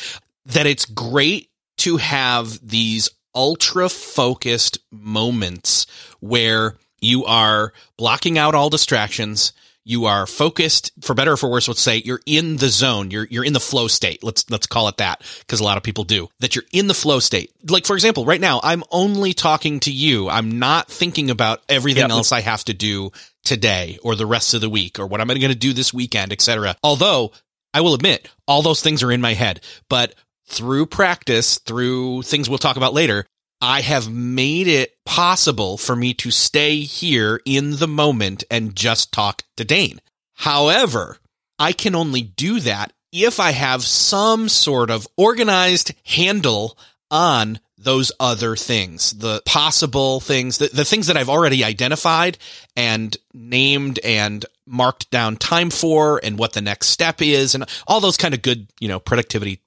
That 0.47 0.67
it's 0.67 0.87
great 0.87 1.51
to 1.79 1.99
have 1.99 2.67
these 2.67 3.11
ultra 3.35 3.91
focused 3.91 4.79
moments 4.91 5.87
where 6.21 6.77
you 7.05 7.25
are 7.25 7.73
blocking 7.97 8.39
out 8.39 8.55
all 8.55 8.71
distractions 8.71 9.53
You 9.87 10.07
are 10.07 10.27
focused 10.27 10.93
for 11.03 11.13
better 11.13 11.33
or 11.33 11.37
for 11.37 11.51
worse. 11.51 11.69
Let's 11.69 11.83
say 11.83 11.99
you're 11.99 12.23
in 12.25 12.57
the 12.57 12.71
zone. 12.71 13.11
You're, 13.11 13.27
you're 13.31 13.45
in 13.45 13.53
the 13.53 13.61
flow 13.61 13.87
state. 13.87 14.25
Let's, 14.25 14.49
let's 14.51 14.67
call 14.67 14.89
it 14.89 14.97
that 14.97 15.21
because 15.41 15.61
a 15.61 15.65
lot 15.65 15.77
of 15.77 15.83
people 15.83 16.05
do 16.05 16.31
that. 16.41 16.55
You're 16.55 16.65
in 16.73 16.87
the 16.87 16.95
flow 16.95 17.21
state. 17.21 17.53
Like, 17.69 17.85
for 17.85 17.95
example, 17.95 18.25
right 18.25 18.41
now, 18.41 18.61
I'm 18.63 18.83
only 18.91 19.35
talking 19.35 19.81
to 19.81 19.93
you. 19.93 20.31
I'm 20.31 20.59
not 20.59 20.89
thinking 20.89 21.31
about 21.31 21.63
everything 21.69 22.11
else 22.11 22.33
I 22.33 22.41
have 22.41 22.65
to 22.65 22.73
do 22.73 23.13
today 23.45 23.99
or 24.03 24.17
the 24.17 24.25
rest 24.25 24.55
of 24.55 24.63
the 24.63 24.71
week 24.71 24.99
or 24.99 25.07
what 25.07 25.21
I'm 25.21 25.31
I 25.31 25.35
going 25.35 25.53
to 25.53 25.55
do 25.55 25.75
this 25.75 25.93
weekend, 25.93 26.33
etc. 26.33 26.77
Although 26.83 27.33
I 27.75 27.83
will 27.83 27.93
admit 27.93 28.31
all 28.49 28.63
those 28.63 28.81
things 28.81 29.03
are 29.03 29.13
in 29.13 29.21
my 29.21 29.35
head, 29.35 29.61
but 29.91 30.15
through 30.47 30.87
practice, 30.87 31.59
through 31.59 32.23
things 32.23 32.49
we'll 32.49 32.59
talk 32.59 32.77
about 32.79 32.95
later, 32.95 33.27
I 33.65 33.81
have 33.81 34.13
made 34.13 34.67
it 34.67 35.03
possible 35.07 35.79
for 35.79 35.97
me 35.97 36.13
to 36.15 36.31
stay 36.31 36.81
here 36.81 37.41
in 37.47 37.77
the 37.77 37.89
moment 37.89 38.45
and 38.51 38.77
just 38.77 39.11
talk 39.11 39.43
to 39.57 39.65
Dane. 39.65 40.03
However, 40.35 41.17
I 41.59 41.73
can 41.73 41.95
only 41.95 42.21
do 42.21 42.61
that 42.61 42.93
if 43.11 43.41
I 43.41 43.53
have 43.53 43.83
some 43.83 44.51
sort 44.51 44.91
of 44.91 45.09
organized 45.17 45.95
handle 46.05 46.77
on 47.11 47.59
those 47.79 48.13
other 48.21 48.55
things, 48.55 49.13
the 49.13 49.41
possible 49.47 50.21
things, 50.21 50.59
the, 50.59 50.69
the 50.69 50.85
things 50.85 51.07
that 51.07 51.17
I've 51.17 51.31
already 51.31 51.65
identified 51.65 52.37
and 52.77 53.17
named 53.33 53.99
and 54.05 54.45
marked 54.67 55.11
down 55.11 55.37
time 55.37 55.71
for 55.71 56.21
and 56.23 56.39
what 56.39 56.53
the 56.53 56.61
next 56.61 56.89
step 56.89 57.23
is 57.23 57.55
and 57.55 57.65
all 57.87 58.01
those 58.01 58.19
kind 58.19 58.35
of 58.35 58.43
good, 58.43 58.69
you 58.79 58.89
know, 58.89 59.01
productivity 59.01 59.63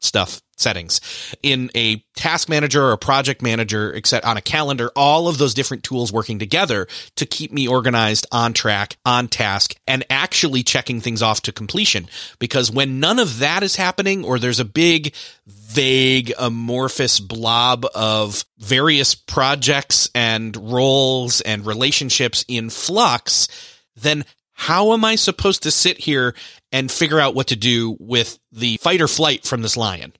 stuff 0.00 0.40
settings 0.56 1.00
in 1.42 1.70
a 1.74 2.02
task 2.14 2.48
manager 2.48 2.82
or 2.82 2.92
a 2.92 2.98
project 2.98 3.42
manager, 3.42 3.92
except 3.92 4.24
on 4.24 4.36
a 4.36 4.42
calendar, 4.42 4.90
all 4.96 5.28
of 5.28 5.38
those 5.38 5.54
different 5.54 5.84
tools 5.84 6.12
working 6.12 6.38
together 6.38 6.86
to 7.16 7.26
keep 7.26 7.52
me 7.52 7.68
organized 7.68 8.26
on 8.32 8.52
track, 8.52 8.96
on 9.04 9.28
task, 9.28 9.74
and 9.86 10.04
actually 10.08 10.62
checking 10.62 11.00
things 11.00 11.22
off 11.22 11.42
to 11.42 11.52
completion. 11.52 12.08
Because 12.38 12.70
when 12.70 13.00
none 13.00 13.18
of 13.18 13.38
that 13.40 13.62
is 13.62 13.76
happening 13.76 14.24
or 14.24 14.38
there's 14.38 14.60
a 14.60 14.64
big, 14.64 15.14
vague, 15.46 16.32
amorphous 16.38 17.20
blob 17.20 17.86
of 17.94 18.44
various 18.58 19.14
projects 19.14 20.08
and 20.14 20.56
roles 20.56 21.40
and 21.42 21.66
relationships 21.66 22.44
in 22.48 22.70
flux, 22.70 23.48
then 23.94 24.24
how 24.58 24.94
am 24.94 25.04
I 25.04 25.16
supposed 25.16 25.64
to 25.64 25.70
sit 25.70 25.98
here 25.98 26.34
and 26.72 26.90
figure 26.90 27.20
out 27.20 27.34
what 27.34 27.48
to 27.48 27.56
do 27.56 27.96
with 28.00 28.38
the 28.52 28.76
fight 28.78 29.00
or 29.00 29.08
flight 29.08 29.44
from 29.44 29.62
this 29.62 29.76
lion? 29.76 30.12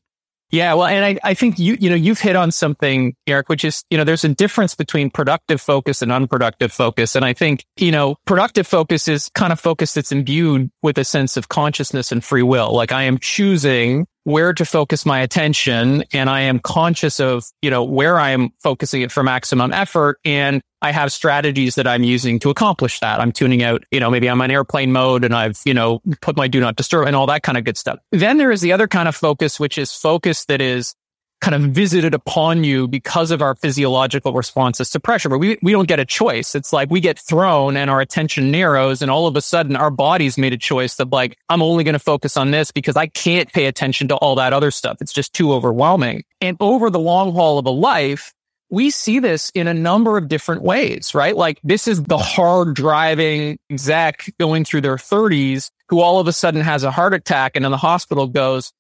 Yeah, 0.51 0.75
well, 0.75 0.87
and 0.87 1.05
I, 1.05 1.19
I 1.25 1.35
think 1.35 1.59
you, 1.59 1.77
you 1.81 1.91
know, 1.91 1.97
you've 1.97 2.21
hit 2.21 2.37
on 2.37 2.53
something, 2.53 3.17
Eric, 3.27 3.49
which 3.49 3.65
is, 3.65 3.85
you 3.91 3.99
know, 3.99 4.05
there's 4.05 4.23
a 4.23 4.29
difference 4.29 4.77
between 4.77 5.11
productive 5.11 5.61
focus 5.61 6.03
and 6.03 6.13
unproductive 6.13 6.73
focus. 6.73 7.17
And 7.17 7.25
I 7.25 7.33
think, 7.33 7.65
you 7.77 7.91
know, 7.91 8.17
productive 8.27 8.67
focus 8.67 9.09
is 9.09 9.29
kind 9.35 9.53
of 9.53 9.59
focus 9.59 9.95
that's 9.95 10.13
imbued 10.13 10.71
with 10.83 10.99
a 10.99 11.05
sense 11.05 11.37
of 11.37 11.49
consciousness 11.49 12.13
and 12.13 12.23
free 12.23 12.45
will. 12.45 12.73
Like 12.73 12.93
I 12.93 13.03
am 13.03 13.19
choosing 13.19 14.07
where 14.27 14.53
to 14.53 14.65
focus 14.65 15.07
my 15.07 15.21
attention 15.21 16.03
and 16.13 16.29
I 16.29 16.41
am 16.41 16.59
conscious 16.59 17.21
of, 17.21 17.45
you 17.63 17.71
know, 17.71 17.85
where 17.85 18.19
I 18.19 18.31
am 18.31 18.51
focusing 18.61 19.03
it 19.03 19.13
for 19.13 19.23
maximum 19.23 19.73
effort. 19.73 20.19
And 20.25 20.63
I 20.83 20.91
have 20.91 21.13
strategies 21.13 21.77
that 21.77 21.87
I'm 21.87 22.03
using 22.03 22.41
to 22.41 22.51
accomplish 22.51 22.99
that. 22.99 23.21
I'm 23.21 23.31
tuning 23.31 23.63
out, 23.63 23.85
you 23.93 24.01
know, 24.01 24.11
maybe 24.11 24.29
I'm 24.29 24.43
on 24.43 24.51
airplane 24.51 24.91
mode 24.91 25.25
and 25.25 25.33
I've, 25.33 25.61
you 25.65 25.75
know, 25.75 26.01
put 26.23 26.37
my 26.37 26.49
do 26.49 26.59
not 26.59 26.75
disturb 26.75 27.07
and 27.07 27.15
all 27.15 27.27
that 27.27 27.45
kind 27.45 27.57
of 27.57 27.63
good 27.63 27.79
stuff. 27.79 28.01
Then 28.11 28.37
there 28.37 28.51
is 28.51 28.61
the 28.61 28.73
other 28.73 28.89
kind 28.89 29.07
of 29.07 29.15
focus, 29.15 29.61
which 29.61 29.79
is 29.79 29.93
focus 29.93 30.45
that 30.47 30.61
is 30.61 30.97
kind 31.41 31.55
of 31.55 31.71
visited 31.73 32.15
upon 32.15 32.65
you 32.65 32.89
because 32.89 33.31
of 33.31 33.43
our 33.43 33.55
physiological 33.55 34.33
responses 34.33 34.91
to 34.91 35.01
pressure. 35.01 35.29
But 35.29 35.39
we, 35.39 35.59
we 35.63 35.73
don't 35.73 35.89
get 35.89 36.01
a 36.01 36.05
choice. 36.05 36.55
It's 36.55 36.73
like 36.73 36.91
we 36.91 37.01
get 37.01 37.19
thrown 37.19 37.77
and 37.77 37.91
our 37.91 38.01
attention 38.01 38.51
narrows 38.51 39.03
and 39.03 39.11
all 39.11 39.27
of 39.27 39.37
a 39.37 39.43
sudden 39.43 39.77
our 39.77 39.91
body's 39.91 40.39
made 40.39 40.53
a 40.53 40.59
choice 40.59 40.97
that 40.97 41.11
like, 41.11 41.37
I'm 41.49 41.63
only 41.63 41.85
going 41.85 41.93
to 41.93 41.99
focus 41.99 42.37
on 42.37 42.51
this 42.51 42.71
because 42.71 42.97
I 42.97 43.07
can't 43.09 43.53
pay 43.53 43.67
attention 43.67 44.09
to 44.09 44.17
all 44.17 44.35
that 44.37 44.53
other 44.53 44.71
stuff. 44.71 44.99
It's 45.01 45.13
just 45.13 45.35
too 45.35 45.53
overwhelming. 45.53 46.25
And 46.41 46.57
over 46.59 46.91
the 46.91 46.99
long 46.99 47.33
haul 47.33 47.59
of 47.59 47.67
a 47.67 47.71
life, 47.71 48.33
we 48.71 48.91
see 48.91 49.21
this 49.21 49.51
in 49.55 49.69
a 49.69 49.75
number 49.75 50.19
of 50.19 50.29
different 50.29 50.63
ways, 50.63 51.15
right? 51.15 51.37
Like 51.37 51.61
this 51.63 51.87
is 51.87 52.03
the 52.03 52.19
hard 52.19 52.75
driving 52.75 53.59
exec 53.71 54.33
going 54.41 54.65
through 54.65 54.81
their 54.81 54.99
thirties 54.99 55.71
who 55.89 56.01
all 56.01 56.19
of 56.19 56.27
a 56.27 56.33
sudden 56.33 56.63
has 56.63 56.83
a 56.83 56.91
heart 56.91 57.15
attack 57.15 57.53
and 57.55 57.65
in 57.65 57.71
the 57.71 57.77
hospital 57.77 58.27
goes, 58.27 58.73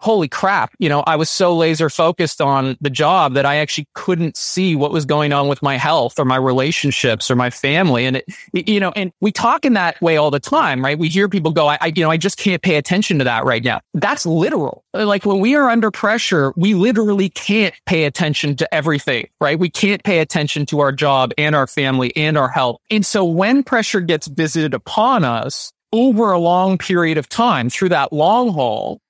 holy 0.00 0.28
crap, 0.28 0.72
you 0.78 0.88
know, 0.88 1.02
I 1.06 1.16
was 1.16 1.28
so 1.28 1.54
laser 1.54 1.90
focused 1.90 2.40
on 2.40 2.76
the 2.80 2.90
job 2.90 3.34
that 3.34 3.44
I 3.44 3.56
actually 3.56 3.86
couldn't 3.94 4.36
see 4.36 4.74
what 4.74 4.92
was 4.92 5.04
going 5.04 5.32
on 5.32 5.46
with 5.46 5.62
my 5.62 5.76
health 5.76 6.18
or 6.18 6.24
my 6.24 6.36
relationships 6.36 7.30
or 7.30 7.36
my 7.36 7.50
family. 7.50 8.06
And 8.06 8.16
it, 8.16 8.68
you 8.68 8.80
know, 8.80 8.92
and 8.96 9.12
we 9.20 9.30
talk 9.30 9.64
in 9.64 9.74
that 9.74 10.00
way 10.00 10.16
all 10.16 10.30
the 10.30 10.40
time, 10.40 10.82
right? 10.82 10.98
We 10.98 11.08
hear 11.08 11.28
people 11.28 11.52
go, 11.52 11.68
I, 11.68 11.78
I, 11.80 11.92
you 11.94 12.02
know, 12.02 12.10
I 12.10 12.16
just 12.16 12.38
can't 12.38 12.62
pay 12.62 12.76
attention 12.76 13.18
to 13.18 13.24
that 13.24 13.44
right 13.44 13.62
now. 13.62 13.80
That's 13.94 14.24
literal. 14.24 14.84
Like 14.94 15.24
when 15.24 15.38
we 15.38 15.54
are 15.54 15.68
under 15.68 15.90
pressure, 15.90 16.52
we 16.56 16.74
literally 16.74 17.28
can't 17.28 17.74
pay 17.84 18.04
attention 18.04 18.56
to 18.56 18.74
everything, 18.74 19.28
right? 19.40 19.58
We 19.58 19.68
can't 19.68 20.02
pay 20.02 20.20
attention 20.20 20.66
to 20.66 20.80
our 20.80 20.92
job 20.92 21.32
and 21.36 21.54
our 21.54 21.66
family 21.66 22.16
and 22.16 22.38
our 22.38 22.48
health. 22.48 22.78
And 22.90 23.04
so 23.04 23.24
when 23.24 23.62
pressure 23.62 24.00
gets 24.00 24.26
visited 24.26 24.74
upon 24.74 25.24
us, 25.24 25.72
over 25.92 26.30
a 26.30 26.38
long 26.38 26.78
period 26.78 27.18
of 27.18 27.28
time 27.28 27.68
through 27.68 27.88
that 27.88 28.12
long 28.12 28.52
haul, 28.52 29.00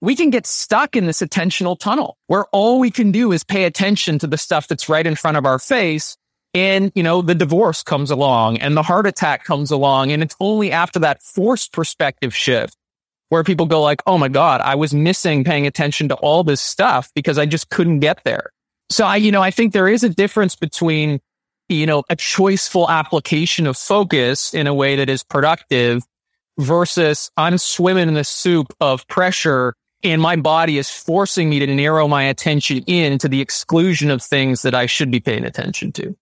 we 0.00 0.16
can 0.16 0.30
get 0.30 0.46
stuck 0.46 0.96
in 0.96 1.06
this 1.06 1.20
attentional 1.20 1.78
tunnel 1.78 2.16
where 2.26 2.46
all 2.46 2.78
we 2.78 2.90
can 2.90 3.12
do 3.12 3.32
is 3.32 3.44
pay 3.44 3.64
attention 3.64 4.18
to 4.18 4.26
the 4.26 4.38
stuff 4.38 4.66
that's 4.66 4.88
right 4.88 5.06
in 5.06 5.14
front 5.14 5.36
of 5.36 5.44
our 5.44 5.58
face. 5.58 6.16
And, 6.54 6.90
you 6.94 7.02
know, 7.02 7.22
the 7.22 7.34
divorce 7.34 7.82
comes 7.82 8.10
along 8.10 8.58
and 8.58 8.76
the 8.76 8.82
heart 8.82 9.06
attack 9.06 9.44
comes 9.44 9.70
along. 9.70 10.10
And 10.10 10.22
it's 10.22 10.34
only 10.40 10.72
after 10.72 10.98
that 11.00 11.22
forced 11.22 11.72
perspective 11.72 12.34
shift 12.34 12.76
where 13.28 13.44
people 13.44 13.66
go 13.66 13.82
like, 13.82 14.02
Oh 14.06 14.18
my 14.18 14.28
God, 14.28 14.60
I 14.60 14.74
was 14.74 14.92
missing 14.92 15.44
paying 15.44 15.66
attention 15.66 16.08
to 16.08 16.14
all 16.16 16.42
this 16.44 16.60
stuff 16.60 17.10
because 17.14 17.38
I 17.38 17.46
just 17.46 17.68
couldn't 17.68 18.00
get 18.00 18.24
there. 18.24 18.50
So 18.88 19.04
I, 19.04 19.16
you 19.16 19.30
know, 19.30 19.42
I 19.42 19.50
think 19.50 19.72
there 19.72 19.86
is 19.86 20.02
a 20.02 20.08
difference 20.08 20.56
between, 20.56 21.20
you 21.68 21.86
know, 21.86 22.02
a 22.10 22.16
choiceful 22.16 22.88
application 22.88 23.66
of 23.66 23.76
focus 23.76 24.52
in 24.52 24.66
a 24.66 24.74
way 24.74 24.96
that 24.96 25.08
is 25.08 25.22
productive 25.22 26.02
versus 26.58 27.30
I'm 27.36 27.58
swimming 27.58 28.08
in 28.08 28.14
the 28.14 28.24
soup 28.24 28.74
of 28.80 29.06
pressure 29.06 29.74
and 30.02 30.20
my 30.20 30.36
body 30.36 30.78
is 30.78 30.90
forcing 30.90 31.48
me 31.48 31.58
to 31.58 31.66
narrow 31.66 32.08
my 32.08 32.24
attention 32.24 32.78
in 32.86 33.18
to 33.18 33.28
the 33.28 33.40
exclusion 33.40 34.10
of 34.10 34.22
things 34.22 34.62
that 34.62 34.74
I 34.74 34.86
should 34.86 35.10
be 35.10 35.20
paying 35.20 35.44
attention 35.44 35.92
to. 35.92 36.16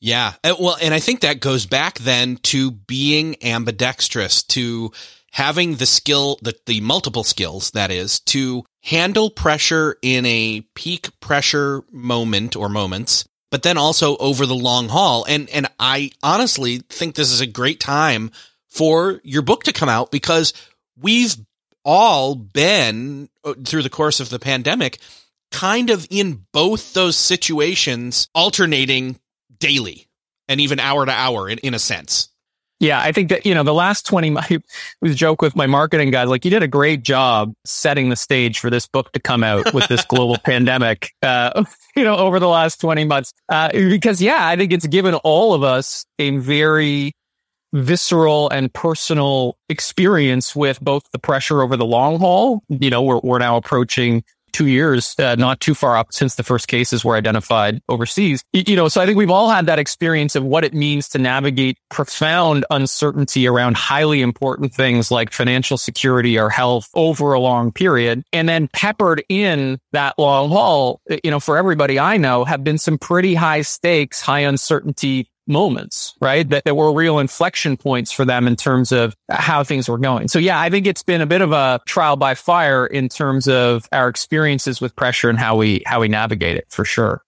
Yeah. 0.00 0.34
Uh, 0.44 0.54
well, 0.58 0.76
and 0.80 0.94
I 0.94 1.00
think 1.00 1.20
that 1.20 1.40
goes 1.40 1.66
back 1.66 1.98
then 1.98 2.36
to 2.44 2.70
being 2.70 3.36
ambidextrous, 3.42 4.42
to 4.44 4.92
having 5.32 5.76
the 5.76 5.86
skill, 5.86 6.38
the, 6.40 6.54
the 6.66 6.80
multiple 6.80 7.24
skills, 7.24 7.72
that 7.72 7.90
is, 7.90 8.20
to 8.20 8.64
handle 8.82 9.30
pressure 9.30 9.96
in 10.02 10.24
a 10.24 10.62
peak 10.74 11.10
pressure 11.20 11.82
moment 11.90 12.56
or 12.56 12.68
moments, 12.68 13.26
but 13.50 13.62
then 13.62 13.76
also 13.76 14.16
over 14.18 14.46
the 14.46 14.54
long 14.54 14.88
haul. 14.88 15.24
And, 15.28 15.50
and 15.50 15.66
I 15.78 16.12
honestly 16.22 16.78
think 16.88 17.14
this 17.14 17.32
is 17.32 17.40
a 17.40 17.46
great 17.46 17.80
time 17.80 18.30
for 18.68 19.20
your 19.24 19.42
book 19.42 19.64
to 19.64 19.72
come 19.72 19.88
out 19.88 20.10
because 20.10 20.52
we've 20.96 21.36
all 21.90 22.34
been 22.34 23.30
uh, 23.44 23.54
through 23.64 23.82
the 23.82 23.88
course 23.88 24.20
of 24.20 24.28
the 24.28 24.38
pandemic 24.38 24.98
kind 25.50 25.88
of 25.88 26.06
in 26.10 26.44
both 26.52 26.92
those 26.92 27.16
situations 27.16 28.28
alternating 28.34 29.18
daily 29.58 30.06
and 30.48 30.60
even 30.60 30.78
hour 30.78 31.06
to 31.06 31.12
hour 31.12 31.48
in, 31.48 31.56
in 31.58 31.72
a 31.72 31.78
sense. 31.78 32.28
Yeah, 32.78 33.00
I 33.00 33.10
think 33.10 33.30
that, 33.30 33.46
you 33.46 33.54
know, 33.54 33.62
the 33.62 33.72
last 33.72 34.04
20, 34.04 34.36
I 34.36 34.60
was 35.00 35.16
joke 35.16 35.40
with 35.40 35.56
my 35.56 35.66
marketing 35.66 36.10
guys, 36.10 36.28
like 36.28 36.44
you 36.44 36.50
did 36.50 36.62
a 36.62 36.68
great 36.68 37.04
job 37.04 37.54
setting 37.64 38.10
the 38.10 38.16
stage 38.16 38.58
for 38.58 38.68
this 38.68 38.86
book 38.86 39.10
to 39.12 39.18
come 39.18 39.42
out 39.42 39.72
with 39.72 39.88
this 39.88 40.04
global 40.04 40.36
pandemic, 40.44 41.12
uh, 41.22 41.64
you 41.96 42.04
know, 42.04 42.16
over 42.16 42.38
the 42.38 42.48
last 42.48 42.82
20 42.82 43.04
months. 43.04 43.32
Uh, 43.48 43.70
because 43.72 44.20
yeah, 44.20 44.46
I 44.46 44.56
think 44.56 44.74
it's 44.74 44.86
given 44.86 45.14
all 45.14 45.54
of 45.54 45.62
us 45.62 46.04
a 46.18 46.36
very 46.36 47.12
visceral 47.72 48.48
and 48.50 48.72
personal 48.72 49.56
experience 49.68 50.56
with 50.56 50.80
both 50.80 51.02
the 51.12 51.18
pressure 51.18 51.62
over 51.62 51.76
the 51.76 51.86
long 51.86 52.18
haul. 52.18 52.62
You 52.68 52.90
know, 52.90 53.02
we're, 53.02 53.20
we're 53.22 53.38
now 53.38 53.56
approaching 53.56 54.24
two 54.52 54.66
years, 54.66 55.14
uh, 55.18 55.34
not 55.36 55.60
too 55.60 55.74
far 55.74 55.96
up 55.96 56.12
since 56.12 56.34
the 56.34 56.42
first 56.42 56.68
cases 56.68 57.04
were 57.04 57.16
identified 57.16 57.80
overseas. 57.88 58.42
You 58.52 58.76
know, 58.76 58.88
so 58.88 59.00
I 59.00 59.06
think 59.06 59.18
we've 59.18 59.30
all 59.30 59.50
had 59.50 59.66
that 59.66 59.78
experience 59.78 60.34
of 60.34 60.44
what 60.44 60.64
it 60.64 60.74
means 60.74 61.08
to 61.10 61.18
navigate 61.18 61.78
profound 61.90 62.64
uncertainty 62.70 63.46
around 63.46 63.76
highly 63.76 64.22
important 64.22 64.74
things 64.74 65.10
like 65.10 65.32
financial 65.32 65.76
security 65.76 66.38
or 66.38 66.50
health 66.50 66.88
over 66.94 67.32
a 67.32 67.40
long 67.40 67.72
period. 67.72 68.24
And 68.32 68.48
then 68.48 68.68
peppered 68.72 69.22
in 69.28 69.78
that 69.92 70.18
long 70.18 70.50
haul, 70.50 71.00
you 71.22 71.30
know, 71.30 71.40
for 71.40 71.56
everybody 71.56 71.98
I 71.98 72.16
know 72.16 72.44
have 72.44 72.64
been 72.64 72.78
some 72.78 72.98
pretty 72.98 73.34
high 73.34 73.62
stakes, 73.62 74.20
high 74.20 74.40
uncertainty 74.40 75.28
moments, 75.48 76.14
right? 76.20 76.48
That, 76.48 76.64
that 76.64 76.76
were 76.76 76.92
real 76.92 77.18
inflection 77.18 77.76
points 77.76 78.12
for 78.12 78.24
them 78.24 78.46
in 78.46 78.56
terms 78.56 78.92
of 78.92 79.16
how 79.30 79.64
things 79.64 79.88
were 79.88 79.98
going. 79.98 80.28
So 80.28 80.38
yeah, 80.38 80.60
I 80.60 80.70
think 80.70 80.86
it's 80.86 81.02
been 81.02 81.20
a 81.20 81.26
bit 81.26 81.40
of 81.40 81.52
a 81.52 81.80
trial 81.86 82.16
by 82.16 82.34
fire 82.34 82.86
in 82.86 83.08
terms 83.08 83.48
of 83.48 83.88
our 83.92 84.08
experiences 84.08 84.80
with 84.80 84.94
pressure 84.94 85.28
and 85.30 85.38
how 85.38 85.56
we, 85.56 85.82
how 85.86 86.00
we 86.00 86.08
navigate 86.08 86.56
it 86.56 86.66
for 86.68 86.84
sure. 86.84 87.22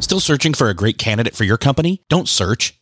Still 0.00 0.20
searching 0.20 0.52
for 0.52 0.68
a 0.68 0.74
great 0.74 0.98
candidate 0.98 1.34
for 1.34 1.44
your 1.44 1.56
company? 1.56 2.02
Don't 2.08 2.28
search 2.28 2.78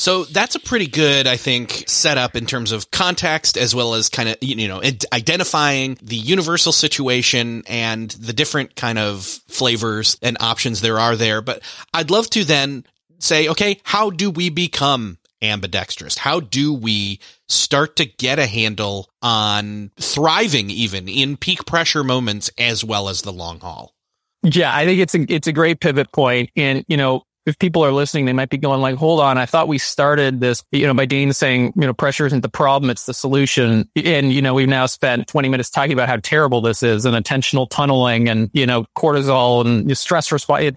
So 0.00 0.24
that's 0.24 0.54
a 0.54 0.60
pretty 0.60 0.86
good, 0.86 1.26
I 1.26 1.36
think, 1.36 1.84
setup 1.86 2.34
in 2.34 2.46
terms 2.46 2.72
of 2.72 2.90
context 2.90 3.58
as 3.58 3.74
well 3.74 3.92
as 3.92 4.08
kind 4.08 4.30
of, 4.30 4.38
you 4.40 4.66
know, 4.66 4.80
identifying 5.12 5.98
the 6.00 6.16
universal 6.16 6.72
situation 6.72 7.64
and 7.66 8.10
the 8.12 8.32
different 8.32 8.76
kind 8.76 8.98
of 8.98 9.22
flavors 9.48 10.16
and 10.22 10.38
options 10.40 10.80
there 10.80 10.98
are 10.98 11.16
there. 11.16 11.42
But 11.42 11.60
I'd 11.92 12.10
love 12.10 12.30
to 12.30 12.44
then 12.44 12.86
say, 13.18 13.46
okay, 13.48 13.78
how 13.84 14.08
do 14.08 14.30
we 14.30 14.48
become 14.48 15.18
ambidextrous? 15.42 16.16
How 16.16 16.40
do 16.40 16.72
we 16.72 17.20
start 17.50 17.96
to 17.96 18.06
get 18.06 18.38
a 18.38 18.46
handle 18.46 19.10
on 19.20 19.90
thriving 20.00 20.70
even 20.70 21.10
in 21.10 21.36
peak 21.36 21.66
pressure 21.66 22.02
moments 22.02 22.50
as 22.56 22.82
well 22.82 23.10
as 23.10 23.20
the 23.20 23.32
long 23.32 23.60
haul? 23.60 23.94
Yeah, 24.42 24.74
I 24.74 24.86
think 24.86 24.98
it's 24.98 25.14
a 25.14 25.26
it's 25.28 25.46
a 25.46 25.52
great 25.52 25.80
pivot 25.80 26.10
point, 26.12 26.48
and 26.56 26.86
you 26.88 26.96
know, 26.96 27.24
if 27.50 27.58
people 27.58 27.84
are 27.84 27.92
listening, 27.92 28.24
they 28.24 28.32
might 28.32 28.48
be 28.48 28.56
going 28.56 28.80
like, 28.80 28.94
hold 28.94 29.20
on, 29.20 29.36
I 29.36 29.44
thought 29.44 29.68
we 29.68 29.76
started 29.76 30.40
this, 30.40 30.64
you 30.70 30.86
know, 30.86 30.94
by 30.94 31.04
Dane 31.04 31.32
saying, 31.32 31.72
you 31.74 31.82
know, 31.82 31.92
pressure 31.92 32.24
isn't 32.24 32.42
the 32.42 32.48
problem, 32.48 32.90
it's 32.90 33.06
the 33.06 33.12
solution. 33.12 33.90
And, 33.96 34.32
you 34.32 34.40
know, 34.40 34.54
we've 34.54 34.68
now 34.68 34.86
spent 34.86 35.26
20 35.26 35.48
minutes 35.48 35.68
talking 35.68 35.92
about 35.92 36.08
how 36.08 36.16
terrible 36.18 36.60
this 36.60 36.82
is 36.82 37.04
and 37.04 37.16
attentional 37.16 37.68
tunneling 37.68 38.28
and, 38.28 38.50
you 38.52 38.64
know, 38.64 38.86
cortisol 38.96 39.66
and 39.66 39.98
stress 39.98 40.30
response. 40.30 40.76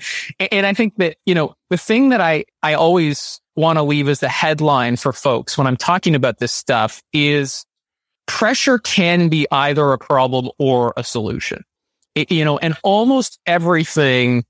And 0.52 0.66
I 0.66 0.74
think 0.74 0.96
that, 0.98 1.18
you 1.26 1.36
know, 1.36 1.56
the 1.70 1.78
thing 1.78 2.10
that 2.10 2.20
I, 2.20 2.46
I 2.64 2.74
always 2.74 3.40
want 3.56 3.78
to 3.78 3.84
leave 3.84 4.10
as 4.10 4.20
the 4.20 4.30
headline 4.30 4.98
for 4.98 5.14
folks 5.14 5.58
when 5.58 5.68
I'm 5.68 5.78
talking 5.78 6.16
about 6.16 6.40
this 6.40 6.52
stuff 6.52 7.04
is 7.14 7.66
pressure 8.26 8.80
can 8.80 9.30
be 9.30 9.46
either 9.52 9.94
a 9.94 10.00
problem 10.00 10.50
or 10.58 10.94
a 10.98 11.04
solution. 11.04 11.64
It, 12.16 12.32
you 12.32 12.44
know, 12.44 12.58
and 12.58 12.76
almost 12.84 13.40
everything 13.46 14.44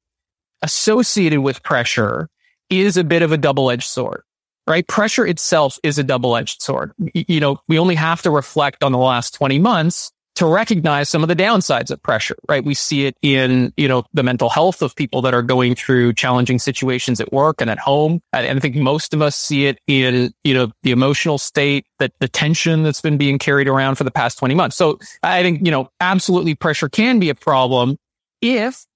associated 0.63 1.41
with 1.41 1.61
pressure 1.61 2.29
is 2.69 2.97
a 2.97 3.03
bit 3.03 3.21
of 3.21 3.31
a 3.31 3.37
double-edged 3.37 3.87
sword, 3.87 4.23
right? 4.65 4.87
Pressure 4.87 5.27
itself 5.27 5.77
is 5.83 5.99
a 5.99 6.03
double-edged 6.03 6.61
sword. 6.61 6.93
You 7.13 7.39
know, 7.39 7.59
we 7.67 7.77
only 7.77 7.95
have 7.95 8.23
to 8.23 8.31
reflect 8.31 8.83
on 8.83 8.91
the 8.91 8.97
last 8.97 9.35
20 9.35 9.59
months 9.59 10.11
to 10.35 10.47
recognize 10.47 11.09
some 11.09 11.21
of 11.21 11.29
the 11.29 11.35
downsides 11.35 11.91
of 11.91 12.01
pressure, 12.01 12.35
right? 12.49 12.65
We 12.65 12.73
see 12.73 13.05
it 13.05 13.15
in, 13.21 13.71
you 13.77 13.87
know, 13.87 14.03
the 14.13 14.23
mental 14.23 14.49
health 14.49 14.81
of 14.81 14.95
people 14.95 15.21
that 15.21 15.33
are 15.35 15.43
going 15.43 15.75
through 15.75 16.13
challenging 16.13 16.57
situations 16.57 17.21
at 17.21 17.31
work 17.31 17.61
and 17.61 17.69
at 17.69 17.77
home. 17.77 18.19
And 18.31 18.57
I 18.57 18.59
think 18.59 18.75
most 18.75 19.13
of 19.13 19.21
us 19.21 19.35
see 19.35 19.67
it 19.67 19.77
in, 19.85 20.33
you 20.43 20.55
know, 20.55 20.71
the 20.81 20.89
emotional 20.89 21.37
state, 21.37 21.85
that 21.99 22.13
the 22.19 22.27
tension 22.27 22.81
that's 22.81 22.99
been 22.99 23.17
being 23.17 23.37
carried 23.37 23.67
around 23.67 23.95
for 23.95 24.05
the 24.05 24.11
past 24.11 24.39
20 24.39 24.55
months. 24.55 24.75
So 24.75 24.97
I 25.21 25.43
think, 25.43 25.63
you 25.63 25.71
know, 25.71 25.89
absolutely 25.99 26.55
pressure 26.55 26.89
can 26.89 27.19
be 27.19 27.29
a 27.29 27.35
problem 27.35 27.97
if 28.41 28.87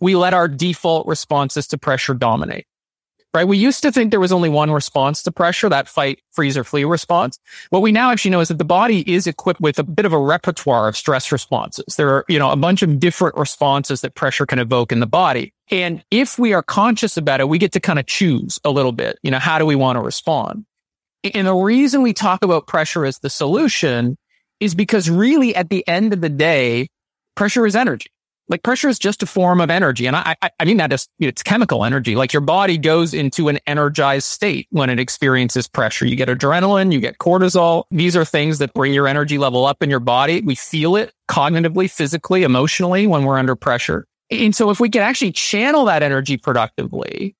we 0.00 0.16
let 0.16 0.34
our 0.34 0.48
default 0.48 1.06
responses 1.06 1.66
to 1.68 1.78
pressure 1.78 2.14
dominate. 2.14 2.66
Right? 3.34 3.46
We 3.46 3.58
used 3.58 3.82
to 3.82 3.92
think 3.92 4.12
there 4.12 4.20
was 4.20 4.32
only 4.32 4.48
one 4.48 4.70
response 4.70 5.22
to 5.24 5.30
pressure, 5.30 5.68
that 5.68 5.88
fight, 5.88 6.20
freeze, 6.32 6.56
or 6.56 6.64
flee 6.64 6.84
response. 6.84 7.38
What 7.68 7.82
we 7.82 7.92
now 7.92 8.10
actually 8.10 8.30
know 8.30 8.40
is 8.40 8.48
that 8.48 8.56
the 8.56 8.64
body 8.64 9.00
is 9.12 9.26
equipped 9.26 9.60
with 9.60 9.78
a 9.78 9.82
bit 9.82 10.06
of 10.06 10.14
a 10.14 10.18
repertoire 10.18 10.88
of 10.88 10.96
stress 10.96 11.30
responses. 11.30 11.96
There 11.96 12.08
are, 12.08 12.24
you 12.28 12.38
know, 12.38 12.50
a 12.50 12.56
bunch 12.56 12.82
of 12.82 12.98
different 12.98 13.36
responses 13.36 14.00
that 14.00 14.14
pressure 14.14 14.46
can 14.46 14.58
evoke 14.58 14.90
in 14.90 15.00
the 15.00 15.06
body. 15.06 15.52
And 15.70 16.02
if 16.10 16.38
we 16.38 16.54
are 16.54 16.62
conscious 16.62 17.18
about 17.18 17.40
it, 17.40 17.48
we 17.50 17.58
get 17.58 17.72
to 17.72 17.80
kind 17.80 17.98
of 17.98 18.06
choose 18.06 18.58
a 18.64 18.70
little 18.70 18.92
bit, 18.92 19.18
you 19.22 19.30
know, 19.30 19.38
how 19.38 19.58
do 19.58 19.66
we 19.66 19.74
want 19.74 19.96
to 19.96 20.00
respond? 20.00 20.64
And 21.34 21.46
the 21.46 21.54
reason 21.54 22.00
we 22.00 22.14
talk 22.14 22.42
about 22.42 22.66
pressure 22.66 23.04
as 23.04 23.18
the 23.18 23.28
solution 23.28 24.16
is 24.60 24.74
because 24.74 25.10
really 25.10 25.54
at 25.54 25.68
the 25.68 25.86
end 25.86 26.14
of 26.14 26.22
the 26.22 26.30
day, 26.30 26.88
pressure 27.34 27.66
is 27.66 27.76
energy 27.76 28.10
like 28.48 28.62
pressure 28.62 28.88
is 28.88 28.98
just 28.98 29.22
a 29.22 29.26
form 29.26 29.60
of 29.60 29.70
energy. 29.70 30.06
And 30.06 30.14
I, 30.14 30.36
I, 30.40 30.50
I 30.60 30.64
mean 30.64 30.76
that 30.76 30.92
as 30.92 31.08
it's 31.18 31.42
chemical 31.42 31.84
energy. 31.84 32.14
Like 32.14 32.32
your 32.32 32.42
body 32.42 32.78
goes 32.78 33.12
into 33.12 33.48
an 33.48 33.58
energized 33.66 34.28
state 34.28 34.68
when 34.70 34.88
it 34.90 35.00
experiences 35.00 35.66
pressure. 35.66 36.06
You 36.06 36.16
get 36.16 36.28
adrenaline, 36.28 36.92
you 36.92 37.00
get 37.00 37.18
cortisol. 37.18 37.84
These 37.90 38.16
are 38.16 38.24
things 38.24 38.58
that 38.58 38.72
bring 38.74 38.92
your 38.92 39.08
energy 39.08 39.38
level 39.38 39.66
up 39.66 39.82
in 39.82 39.90
your 39.90 40.00
body. 40.00 40.42
We 40.42 40.54
feel 40.54 40.96
it 40.96 41.12
cognitively, 41.28 41.90
physically, 41.90 42.44
emotionally 42.44 43.06
when 43.06 43.24
we're 43.24 43.38
under 43.38 43.56
pressure. 43.56 44.06
And 44.30 44.54
so 44.54 44.70
if 44.70 44.80
we 44.80 44.90
can 44.90 45.02
actually 45.02 45.32
channel 45.32 45.84
that 45.86 46.02
energy 46.02 46.36
productively, 46.36 47.36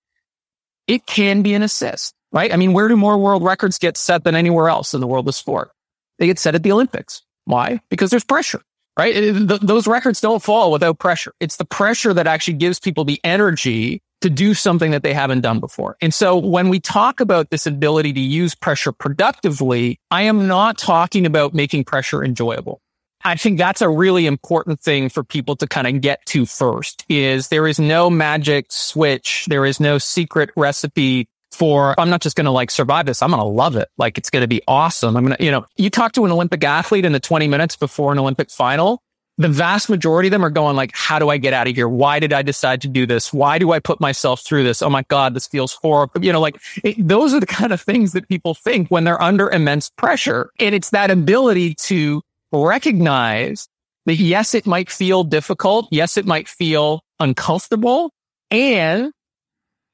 it 0.87 1.07
can 1.07 1.43
be 1.43 1.55
an 1.55 1.63
assist. 1.63 2.15
right? 2.33 2.53
I 2.53 2.57
mean, 2.57 2.73
where 2.73 2.89
do 2.89 2.97
more 2.97 3.19
world 3.19 3.43
records 3.43 3.79
get 3.79 3.97
set 3.97 4.25
than 4.25 4.35
anywhere 4.35 4.69
else 4.69 4.95
in 4.95 5.01
the 5.01 5.07
world 5.07 5.27
of 5.29 5.35
sport? 5.35 5.71
They 6.19 6.27
get 6.27 6.39
set 6.39 6.55
at 6.55 6.63
the 6.63 6.73
Olympics. 6.73 7.23
Why? 7.45 7.81
Because 7.89 8.11
there's 8.11 8.25
pressure, 8.25 8.61
right? 8.97 9.17
It, 9.17 9.49
th- 9.49 9.61
those 9.61 9.87
records 9.87 10.21
don't 10.21 10.43
fall 10.43 10.73
without 10.73 10.99
pressure. 10.99 11.33
It's 11.41 11.57
the 11.57 11.65
pressure 11.65 12.15
that 12.15 12.27
actually 12.27 12.55
gives 12.55 12.81
people 12.81 13.05
the 13.05 13.21
energy 13.25 14.03
to 14.23 14.31
do 14.31 14.55
something 14.55 14.93
that 14.93 15.03
they 15.03 15.13
haven't 15.13 15.43
done 15.43 15.61
before. 15.61 15.97
And 16.01 16.13
so 16.13 16.37
when 16.39 16.69
we 16.69 16.81
talk 16.81 17.21
about 17.21 17.51
this 17.51 17.67
ability 17.67 18.13
to 18.15 18.21
use 18.21 18.55
pressure 18.55 18.93
productively, 18.93 20.01
I 20.11 20.23
am 20.23 20.47
not 20.47 20.79
talking 20.79 21.27
about 21.27 21.55
making 21.55 21.85
pressure 21.85 22.25
enjoyable. 22.25 22.81
I 23.25 23.35
think 23.35 23.59
that's 23.59 23.83
a 23.83 23.89
really 23.89 24.27
important 24.27 24.81
thing 24.81 25.09
for 25.09 25.25
people 25.25 25.57
to 25.57 25.67
kind 25.67 25.87
of 25.87 26.01
get 26.01 26.25
to 26.27 26.47
first 26.47 27.05
is 27.09 27.49
there 27.49 27.67
is 27.67 27.81
no 27.81 28.09
magic 28.09 28.67
switch. 28.71 29.47
There 29.49 29.67
is 29.67 29.81
no 29.81 29.99
secret 29.99 30.51
recipe 30.57 31.29
for 31.57 31.99
I'm 31.99 32.11
not 32.11 32.21
just 32.21 32.37
going 32.37 32.45
to 32.45 32.51
like 32.51 32.71
survive 32.71 33.07
this. 33.07 33.23
I'm 33.23 33.31
going 33.31 33.41
to 33.41 33.49
love 33.49 33.77
it. 33.77 33.89
Like 33.97 34.19
it's 34.19 34.31
going 34.31 34.43
to 34.43 34.49
be 34.49 34.63
awesome. 34.69 35.17
I'm 35.17 35.25
going 35.25 35.37
to, 35.37 35.45
you 35.45 35.51
know, 35.51 35.67
you 35.77 35.91
talk 35.91 36.13
to 36.13 36.25
an 36.25 36.31
Olympic 36.31 36.63
athlete 36.63 37.05
in 37.05 37.13
the 37.13 37.21
20 37.21 37.49
minutes 37.49 37.77
before 37.77 38.13
an 38.13 38.19
Olympic 38.19 38.51
final. 38.51 39.03
The 39.39 39.49
vast 39.49 39.91
majority 39.91 40.29
of 40.29 40.33
them 40.33 40.45
are 40.45 40.51
going 40.51 40.77
like, 40.77 40.93
how 40.95 41.19
do 41.19 41.29
I 41.29 41.37
get 41.37 41.53
out 41.53 41.69
of 41.69 41.75
here? 41.75 41.89
Why 41.89 42.21
did 42.21 42.33
I 42.33 42.43
decide 42.43 42.81
to 42.83 42.89
do 42.89 43.05
this? 43.05 43.33
Why 43.33 43.59
do 43.59 43.73
I 43.73 43.81
put 43.81 44.01
myself 44.01 44.41
through 44.41 44.65
this? 44.65 44.81
Oh 44.81 44.89
my 44.89 45.03
God, 45.09 45.35
this 45.35 45.47
feels 45.47 45.75
horrible. 45.75 46.25
You 46.25 46.33
know, 46.33 46.41
like 46.41 46.57
it, 46.85 46.97
those 47.07 47.35
are 47.35 47.41
the 47.41 47.47
kind 47.47 47.73
of 47.73 47.81
things 47.81 48.13
that 48.13 48.29
people 48.29 48.55
think 48.55 48.89
when 48.89 49.05
they're 49.05 49.21
under 49.21 49.51
immense 49.51 49.91
pressure. 49.91 50.51
And 50.59 50.75
it's 50.75 50.91
that 50.91 51.11
ability 51.11 51.75
to 51.75 52.23
recognize 52.53 53.69
that 54.07 54.15
yes, 54.15 54.55
it 54.55 54.67
might 54.67 54.91
feel 54.91 55.23
difficult. 55.25 55.89
Yes, 55.91 56.17
it 56.17 56.25
might 56.25 56.49
feel 56.49 57.03
uncomfortable 57.19 58.13
and 58.51 59.13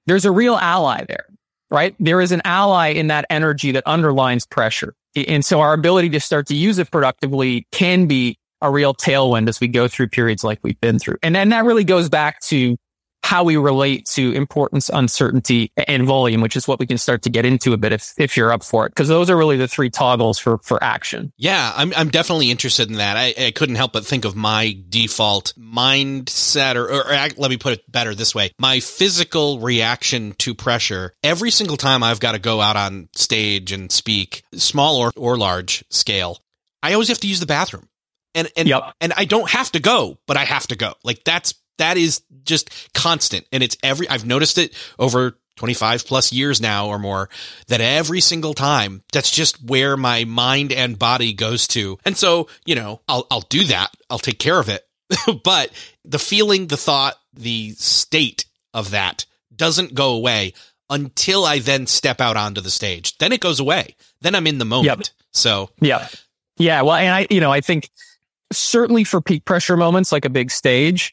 there's 0.07 0.25
a 0.25 0.31
real 0.33 0.57
ally 0.57 1.05
there 1.05 1.27
right? 1.73 1.97
There 1.99 2.21
is 2.21 2.31
an 2.33 2.43
ally 2.45 2.89
in 2.89 3.09
that 3.09 3.25
energy 3.31 3.73
that 3.73 3.83
underlines 3.87 4.47
pressure. 4.47 4.95
And 5.17 5.45
so 5.45 5.61
our 5.61 5.73
ability 5.73 6.11
to 6.11 6.21
start 6.21 6.47
to 6.49 6.55
use 6.55 6.79
it 6.79 6.91
productively 6.91 7.67
can 7.73 8.07
be 8.07 8.37
a 8.61 8.71
real 8.71 8.95
tailwind 8.95 9.49
as 9.49 9.61
we 9.61 9.69
go 9.69 9.89
through 9.89 10.09
periods 10.09 10.45
like 10.45 10.61
we've 10.63 10.81
been 10.81 10.99
through. 10.99 11.17
And 11.23 11.35
then 11.35 11.49
that 11.49 11.65
really 11.65 11.85
goes 11.85 12.09
back 12.09 12.41
to 12.43 12.77
how 13.23 13.45
we 13.45 13.57
relate 13.57 14.07
to 14.07 14.33
importance, 14.33 14.91
uncertainty, 14.93 15.71
and 15.77 16.07
volume, 16.07 16.41
which 16.41 16.57
is 16.57 16.67
what 16.67 16.79
we 16.79 16.87
can 16.87 16.99
start 16.99 17.23
to 17.23 17.31
get 17.31 17.45
into 17.45 17.73
a 17.73 17.77
bit 17.77 17.93
if, 17.93 18.13
if 18.19 18.37
you're 18.37 18.53
up 18.53 18.65
for 18.65 18.87
it. 18.87 18.95
Cause 18.95 19.09
those 19.09 19.31
are 19.31 19.37
really 19.37 19.57
the 19.57 19.69
three 19.69 19.91
toggles 19.91 20.39
for, 20.39 20.59
for 20.59 20.83
action. 20.83 21.33
Yeah. 21.37 21.73
I'm, 21.75 21.93
I'm 21.97 22.09
definitely 22.09 22.51
interested 22.51 22.91
in 22.91 22.97
that. 22.97 23.17
I, 23.17 23.35
I 23.39 23.51
couldn't 23.53 23.77
help 23.77 23.93
but 23.93 24.05
think 24.05 24.25
of 24.25 24.35
my 24.35 24.77
default 24.89 25.55
mindset 25.59 26.75
or, 26.75 26.85
or, 26.85 27.07
or 27.07 27.29
let 27.37 27.51
me 27.51 27.57
put 27.57 27.75
it 27.75 27.91
better 27.91 28.15
this 28.15 28.35
way. 28.35 28.51
My 28.59 28.81
physical 28.81 29.61
reaction 29.61 30.35
to 30.39 30.55
pressure 30.55 31.15
every 31.23 31.51
single 31.51 31.77
time 31.77 32.03
I've 32.03 32.21
got 32.21 32.33
to 32.33 32.39
go 32.39 32.61
out 32.61 32.77
on 32.77 33.09
stage 33.15 33.73
and 33.73 33.91
speak 33.91 34.43
small 34.55 34.97
or, 34.97 35.13
or 35.17 35.37
large 35.37 35.85
scale. 35.91 36.39
I 36.83 36.93
always 36.95 37.09
have 37.09 37.21
to 37.21 37.29
use 37.29 37.41
the 37.41 37.47
bathroom 37.47 37.89
and 38.35 38.49
and 38.57 38.69
yep. 38.69 38.95
and 39.01 39.13
I 39.17 39.25
don't 39.25 39.51
have 39.51 39.73
to 39.73 39.81
go, 39.81 40.19
but 40.27 40.37
I 40.37 40.45
have 40.45 40.67
to 40.69 40.77
go. 40.77 40.95
Like 41.05 41.25
that's 41.25 41.55
that 41.79 41.97
is 41.97 42.23
just 42.45 42.93
constant. 42.95 43.47
And 43.53 43.63
it's 43.63 43.77
every, 43.83 44.09
I've 44.09 44.27
noticed 44.27 44.59
it 44.59 44.75
over 44.99 45.39
25 45.57 46.07
plus 46.07 46.33
years 46.33 46.61
now 46.61 46.89
or 46.89 46.99
more 46.99 47.29
that 47.69 47.81
every 47.81 48.21
single 48.21 48.55
time 48.55 49.03
that's 49.13 49.31
just 49.31 49.63
where 49.63 49.97
my 49.97 50.25
mind 50.25 50.73
and 50.73 50.99
body 50.99 51.33
goes 51.33 51.67
to. 51.69 51.99
And 52.05 52.17
so, 52.17 52.49
you 52.65 52.75
know, 52.75 53.01
I'll, 53.09 53.27
I'll 53.31 53.43
do 53.43 53.65
that. 53.65 53.91
I'll 54.11 54.19
take 54.19 54.39
care 54.39 54.59
of 54.59 54.69
it. 54.69 54.87
but 55.45 55.71
the 56.05 56.19
feeling, 56.19 56.67
the 56.69 56.77
thought, 56.77 57.15
the 57.35 57.73
state 57.73 58.47
of 58.75 58.91
that 58.91 59.27
doesn't 59.55 59.95
go 59.95 60.15
away 60.15 60.55
until 60.89 61.45
I 61.45 61.59
then 61.59 61.87
step 61.87 62.21
out 62.21 62.37
onto 62.37 62.61
the 62.61 62.71
stage. 62.71 63.17
Then 63.19 63.33
it 63.33 63.41
goes 63.41 63.61
away. 63.61 63.97
Then 64.21 64.35
I'm 64.35 64.47
in 64.47 64.59
the 64.59 64.65
moment. 64.65 64.99
Yep. 64.99 65.07
So, 65.33 65.71
yeah. 65.81 66.09
Yeah. 66.59 66.83
Well, 66.83 66.97
and 66.97 67.15
I, 67.15 67.27
you 67.31 67.41
know, 67.41 67.51
I 67.51 67.61
think 67.61 67.91
certainly 68.53 69.05
for 69.05 69.21
peak 69.21 69.45
pressure 69.45 69.77
moments 69.77 70.13
like 70.13 70.25
a 70.25 70.31
big 70.31 70.51
stage, 70.51 71.13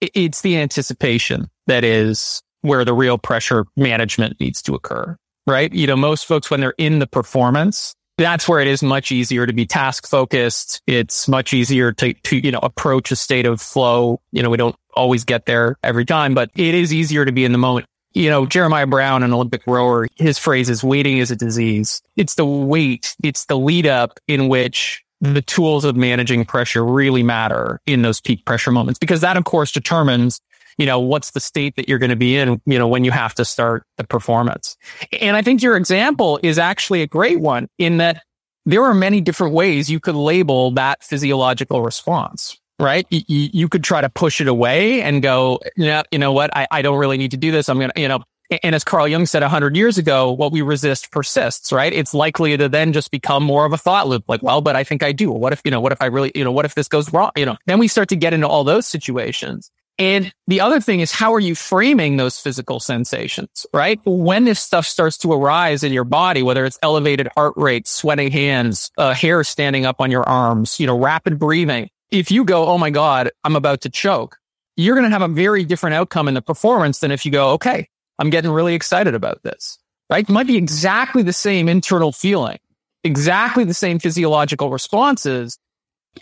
it's 0.00 0.42
the 0.42 0.56
anticipation 0.56 1.48
that 1.66 1.84
is 1.84 2.42
where 2.62 2.84
the 2.84 2.94
real 2.94 3.18
pressure 3.18 3.66
management 3.76 4.40
needs 4.40 4.62
to 4.62 4.74
occur, 4.74 5.16
right? 5.46 5.72
You 5.72 5.86
know, 5.86 5.96
most 5.96 6.26
folks, 6.26 6.50
when 6.50 6.60
they're 6.60 6.74
in 6.78 6.98
the 6.98 7.06
performance, 7.06 7.94
that's 8.16 8.48
where 8.48 8.60
it 8.60 8.68
is 8.68 8.82
much 8.82 9.12
easier 9.12 9.46
to 9.46 9.52
be 9.52 9.66
task 9.66 10.06
focused. 10.06 10.80
It's 10.86 11.28
much 11.28 11.52
easier 11.52 11.92
to, 11.92 12.14
to, 12.14 12.36
you 12.38 12.52
know, 12.52 12.60
approach 12.62 13.10
a 13.10 13.16
state 13.16 13.44
of 13.44 13.60
flow. 13.60 14.20
You 14.32 14.42
know, 14.42 14.50
we 14.50 14.56
don't 14.56 14.76
always 14.94 15.24
get 15.24 15.46
there 15.46 15.76
every 15.82 16.04
time, 16.04 16.34
but 16.34 16.50
it 16.54 16.74
is 16.74 16.94
easier 16.94 17.24
to 17.24 17.32
be 17.32 17.44
in 17.44 17.52
the 17.52 17.58
moment. 17.58 17.86
You 18.12 18.30
know, 18.30 18.46
Jeremiah 18.46 18.86
Brown, 18.86 19.24
an 19.24 19.32
Olympic 19.32 19.66
rower, 19.66 20.06
his 20.14 20.38
phrase 20.38 20.70
is 20.70 20.84
waiting 20.84 21.18
is 21.18 21.32
a 21.32 21.36
disease. 21.36 22.00
It's 22.16 22.36
the 22.36 22.46
wait. 22.46 23.16
It's 23.24 23.46
the 23.46 23.58
lead 23.58 23.86
up 23.86 24.20
in 24.28 24.48
which 24.48 25.03
the 25.32 25.42
tools 25.42 25.84
of 25.84 25.96
managing 25.96 26.44
pressure 26.44 26.84
really 26.84 27.22
matter 27.22 27.80
in 27.86 28.02
those 28.02 28.20
peak 28.20 28.44
pressure 28.44 28.70
moments 28.70 28.98
because 28.98 29.20
that 29.22 29.36
of 29.36 29.44
course 29.44 29.72
determines 29.72 30.40
you 30.76 30.86
know 30.86 30.98
what's 30.98 31.30
the 31.30 31.40
state 31.40 31.76
that 31.76 31.88
you're 31.88 31.98
going 31.98 32.10
to 32.10 32.16
be 32.16 32.36
in 32.36 32.60
you 32.66 32.78
know 32.78 32.88
when 32.88 33.04
you 33.04 33.10
have 33.10 33.34
to 33.34 33.44
start 33.44 33.84
the 33.96 34.04
performance. 34.04 34.76
And 35.20 35.36
i 35.36 35.42
think 35.42 35.62
your 35.62 35.76
example 35.76 36.38
is 36.42 36.58
actually 36.58 37.02
a 37.02 37.06
great 37.06 37.40
one 37.40 37.68
in 37.78 37.98
that 37.98 38.22
there 38.66 38.84
are 38.84 38.94
many 38.94 39.20
different 39.20 39.54
ways 39.54 39.90
you 39.90 40.00
could 40.00 40.14
label 40.14 40.70
that 40.72 41.02
physiological 41.02 41.82
response 41.82 42.58
right? 42.80 43.06
You, 43.08 43.22
you 43.52 43.68
could 43.68 43.84
try 43.84 44.00
to 44.00 44.08
push 44.08 44.40
it 44.40 44.48
away 44.48 45.00
and 45.00 45.22
go 45.22 45.60
yeah 45.76 46.02
you 46.10 46.18
know 46.18 46.32
what? 46.32 46.54
I, 46.56 46.66
I 46.70 46.82
don't 46.82 46.98
really 46.98 47.16
need 47.16 47.30
to 47.30 47.36
do 47.36 47.50
this. 47.50 47.68
I'm 47.68 47.78
gonna 47.78 47.92
you 47.96 48.08
know 48.08 48.22
and 48.62 48.74
as 48.74 48.84
Carl 48.84 49.08
Jung 49.08 49.26
said 49.26 49.42
a 49.42 49.48
hundred 49.48 49.76
years 49.76 49.98
ago, 49.98 50.30
what 50.32 50.52
we 50.52 50.62
resist 50.62 51.10
persists, 51.10 51.72
right? 51.72 51.92
It's 51.92 52.14
likely 52.14 52.56
to 52.56 52.68
then 52.68 52.92
just 52.92 53.10
become 53.10 53.42
more 53.42 53.64
of 53.64 53.72
a 53.72 53.78
thought 53.78 54.06
loop. 54.06 54.24
Like, 54.28 54.42
well, 54.42 54.60
but 54.60 54.76
I 54.76 54.84
think 54.84 55.02
I 55.02 55.12
do. 55.12 55.30
What 55.30 55.52
if, 55.52 55.62
you 55.64 55.70
know, 55.70 55.80
what 55.80 55.92
if 55.92 56.02
I 56.02 56.06
really, 56.06 56.32
you 56.34 56.44
know, 56.44 56.52
what 56.52 56.64
if 56.64 56.74
this 56.74 56.88
goes 56.88 57.12
wrong? 57.12 57.30
You 57.36 57.46
know, 57.46 57.56
then 57.66 57.78
we 57.78 57.88
start 57.88 58.08
to 58.10 58.16
get 58.16 58.32
into 58.34 58.46
all 58.48 58.64
those 58.64 58.86
situations. 58.86 59.70
And 59.96 60.32
the 60.48 60.60
other 60.60 60.80
thing 60.80 61.00
is, 61.00 61.12
how 61.12 61.34
are 61.34 61.40
you 61.40 61.54
framing 61.54 62.16
those 62.16 62.40
physical 62.40 62.80
sensations, 62.80 63.64
right? 63.72 64.00
When 64.04 64.44
this 64.44 64.58
stuff 64.58 64.86
starts 64.86 65.18
to 65.18 65.32
arise 65.32 65.84
in 65.84 65.92
your 65.92 66.04
body, 66.04 66.42
whether 66.42 66.64
it's 66.64 66.78
elevated 66.82 67.28
heart 67.36 67.54
rate, 67.56 67.86
sweating 67.86 68.32
hands, 68.32 68.90
uh, 68.98 69.14
hair 69.14 69.44
standing 69.44 69.86
up 69.86 70.00
on 70.00 70.10
your 70.10 70.28
arms, 70.28 70.80
you 70.80 70.86
know, 70.88 70.98
rapid 70.98 71.38
breathing. 71.38 71.90
If 72.10 72.32
you 72.32 72.44
go, 72.44 72.66
Oh 72.66 72.76
my 72.76 72.90
God, 72.90 73.30
I'm 73.44 73.54
about 73.54 73.82
to 73.82 73.88
choke, 73.88 74.36
you're 74.76 74.96
going 74.96 75.08
to 75.08 75.10
have 75.10 75.22
a 75.22 75.32
very 75.32 75.64
different 75.64 75.94
outcome 75.94 76.26
in 76.26 76.34
the 76.34 76.42
performance 76.42 76.98
than 76.98 77.12
if 77.12 77.24
you 77.24 77.30
go, 77.30 77.50
okay, 77.50 77.88
I'm 78.18 78.30
getting 78.30 78.50
really 78.50 78.74
excited 78.74 79.14
about 79.14 79.42
this, 79.42 79.78
right? 80.10 80.28
It 80.28 80.32
might 80.32 80.46
be 80.46 80.56
exactly 80.56 81.22
the 81.22 81.32
same 81.32 81.68
internal 81.68 82.12
feeling, 82.12 82.58
exactly 83.02 83.64
the 83.64 83.74
same 83.74 83.98
physiological 83.98 84.70
responses. 84.70 85.58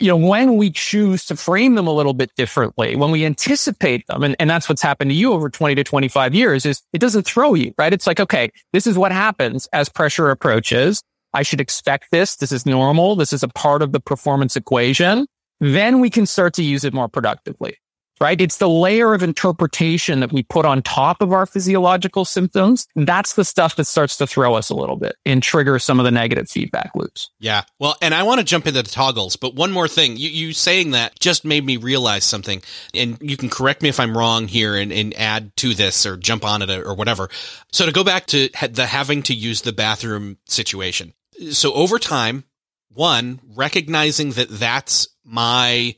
You 0.00 0.08
know, 0.08 0.16
when 0.16 0.56
we 0.56 0.70
choose 0.70 1.26
to 1.26 1.36
frame 1.36 1.74
them 1.74 1.86
a 1.86 1.92
little 1.92 2.14
bit 2.14 2.30
differently, 2.34 2.96
when 2.96 3.10
we 3.10 3.26
anticipate 3.26 4.06
them, 4.06 4.22
and, 4.22 4.34
and 4.38 4.48
that's 4.48 4.68
what's 4.68 4.80
happened 4.80 5.10
to 5.10 5.14
you 5.14 5.34
over 5.34 5.50
20 5.50 5.74
to 5.74 5.84
25 5.84 6.34
years 6.34 6.64
is 6.64 6.80
it 6.94 6.98
doesn't 6.98 7.24
throw 7.24 7.52
you, 7.52 7.74
right? 7.76 7.92
It's 7.92 8.06
like, 8.06 8.18
okay, 8.18 8.50
this 8.72 8.86
is 8.86 8.96
what 8.96 9.12
happens 9.12 9.68
as 9.74 9.90
pressure 9.90 10.30
approaches. 10.30 11.02
I 11.34 11.42
should 11.42 11.60
expect 11.60 12.10
this. 12.10 12.36
This 12.36 12.52
is 12.52 12.64
normal. 12.64 13.16
This 13.16 13.34
is 13.34 13.42
a 13.42 13.48
part 13.48 13.82
of 13.82 13.92
the 13.92 14.00
performance 14.00 14.56
equation. 14.56 15.26
Then 15.60 16.00
we 16.00 16.10
can 16.10 16.24
start 16.26 16.54
to 16.54 16.64
use 16.64 16.84
it 16.84 16.94
more 16.94 17.08
productively 17.08 17.76
right? 18.22 18.40
It's 18.40 18.58
the 18.58 18.68
layer 18.68 19.14
of 19.14 19.22
interpretation 19.24 20.20
that 20.20 20.32
we 20.32 20.44
put 20.44 20.64
on 20.64 20.80
top 20.80 21.20
of 21.20 21.32
our 21.32 21.44
physiological 21.44 22.24
symptoms. 22.24 22.86
That's 22.94 23.34
the 23.34 23.44
stuff 23.44 23.74
that 23.76 23.86
starts 23.86 24.16
to 24.18 24.28
throw 24.28 24.54
us 24.54 24.70
a 24.70 24.76
little 24.76 24.94
bit 24.94 25.16
and 25.26 25.42
trigger 25.42 25.80
some 25.80 25.98
of 25.98 26.04
the 26.04 26.12
negative 26.12 26.48
feedback 26.48 26.92
loops. 26.94 27.30
Yeah. 27.40 27.62
Well, 27.80 27.96
and 28.00 28.14
I 28.14 28.22
want 28.22 28.38
to 28.38 28.44
jump 28.44 28.68
into 28.68 28.80
the 28.80 28.88
toggles, 28.88 29.34
but 29.34 29.56
one 29.56 29.72
more 29.72 29.88
thing. 29.88 30.16
You, 30.16 30.30
you 30.30 30.52
saying 30.52 30.92
that 30.92 31.18
just 31.18 31.44
made 31.44 31.66
me 31.66 31.76
realize 31.76 32.24
something. 32.24 32.62
And 32.94 33.18
you 33.20 33.36
can 33.36 33.48
correct 33.48 33.82
me 33.82 33.88
if 33.88 33.98
I'm 33.98 34.16
wrong 34.16 34.46
here 34.46 34.76
and, 34.76 34.92
and 34.92 35.12
add 35.18 35.56
to 35.56 35.74
this 35.74 36.06
or 36.06 36.16
jump 36.16 36.44
on 36.44 36.62
it 36.62 36.70
or 36.70 36.94
whatever. 36.94 37.28
So 37.72 37.86
to 37.86 37.92
go 37.92 38.04
back 38.04 38.26
to 38.26 38.48
the 38.70 38.86
having 38.86 39.24
to 39.24 39.34
use 39.34 39.62
the 39.62 39.72
bathroom 39.72 40.38
situation. 40.46 41.12
So 41.50 41.72
over 41.72 41.98
time, 41.98 42.44
one, 42.88 43.40
recognizing 43.56 44.30
that 44.32 44.48
that's 44.48 45.08
my 45.24 45.96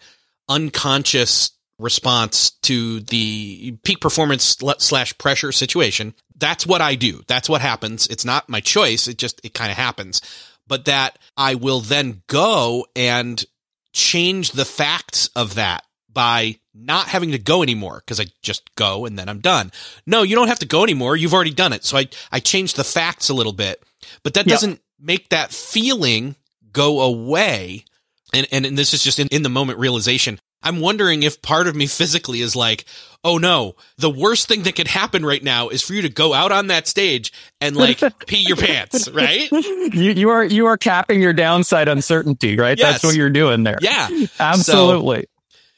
unconscious 0.48 1.50
response 1.78 2.50
to 2.62 3.00
the 3.00 3.72
peak 3.82 4.00
performance 4.00 4.56
slash 4.78 5.16
pressure 5.18 5.52
situation. 5.52 6.14
That's 6.36 6.66
what 6.66 6.80
I 6.80 6.94
do. 6.94 7.22
That's 7.26 7.48
what 7.48 7.60
happens. 7.60 8.06
It's 8.06 8.24
not 8.24 8.48
my 8.48 8.60
choice. 8.60 9.08
It 9.08 9.18
just, 9.18 9.40
it 9.44 9.54
kind 9.54 9.70
of 9.70 9.76
happens. 9.76 10.20
But 10.66 10.86
that 10.86 11.18
I 11.36 11.56
will 11.56 11.80
then 11.80 12.22
go 12.26 12.86
and 12.96 13.44
change 13.92 14.52
the 14.52 14.64
facts 14.64 15.28
of 15.36 15.54
that 15.54 15.84
by 16.08 16.58
not 16.74 17.08
having 17.08 17.32
to 17.32 17.38
go 17.38 17.62
anymore 17.62 18.02
because 18.04 18.20
I 18.20 18.26
just 18.42 18.74
go 18.76 19.04
and 19.04 19.18
then 19.18 19.28
I'm 19.28 19.40
done. 19.40 19.72
No, 20.06 20.22
you 20.22 20.34
don't 20.34 20.48
have 20.48 20.60
to 20.60 20.66
go 20.66 20.82
anymore. 20.82 21.16
You've 21.16 21.34
already 21.34 21.52
done 21.52 21.72
it. 21.72 21.84
So 21.84 21.98
I, 21.98 22.08
I 22.32 22.40
changed 22.40 22.76
the 22.76 22.84
facts 22.84 23.28
a 23.28 23.34
little 23.34 23.52
bit, 23.52 23.82
but 24.22 24.34
that 24.34 24.46
doesn't 24.46 24.80
make 24.98 25.28
that 25.28 25.52
feeling 25.52 26.36
go 26.72 27.00
away. 27.02 27.84
And, 28.32 28.46
and, 28.50 28.66
and 28.66 28.78
this 28.78 28.92
is 28.94 29.04
just 29.04 29.20
in, 29.20 29.28
in 29.28 29.42
the 29.42 29.48
moment 29.48 29.78
realization. 29.78 30.40
I'm 30.64 30.80
wondering 30.80 31.22
if 31.22 31.42
part 31.42 31.68
of 31.68 31.76
me 31.76 31.86
physically 31.86 32.40
is 32.40 32.56
like, 32.56 32.84
oh 33.22 33.38
no, 33.38 33.76
the 33.98 34.10
worst 34.10 34.48
thing 34.48 34.62
that 34.62 34.74
could 34.74 34.88
happen 34.88 35.24
right 35.24 35.42
now 35.42 35.68
is 35.68 35.82
for 35.82 35.94
you 35.94 36.02
to 36.02 36.08
go 36.08 36.34
out 36.34 36.50
on 36.52 36.68
that 36.68 36.88
stage 36.88 37.32
and 37.60 37.76
like 37.76 38.00
pee 38.26 38.44
your 38.46 38.56
pants, 38.56 39.08
right? 39.10 39.50
You, 39.52 40.10
you 40.10 40.30
are 40.30 40.44
you 40.44 40.66
are 40.66 40.76
capping 40.76 41.20
your 41.22 41.32
downside 41.32 41.88
uncertainty, 41.88 42.56
right? 42.56 42.78
Yes. 42.78 42.92
That's 42.92 43.04
what 43.04 43.14
you're 43.14 43.30
doing 43.30 43.62
there. 43.62 43.78
Yeah. 43.80 44.08
Absolutely. 44.40 45.26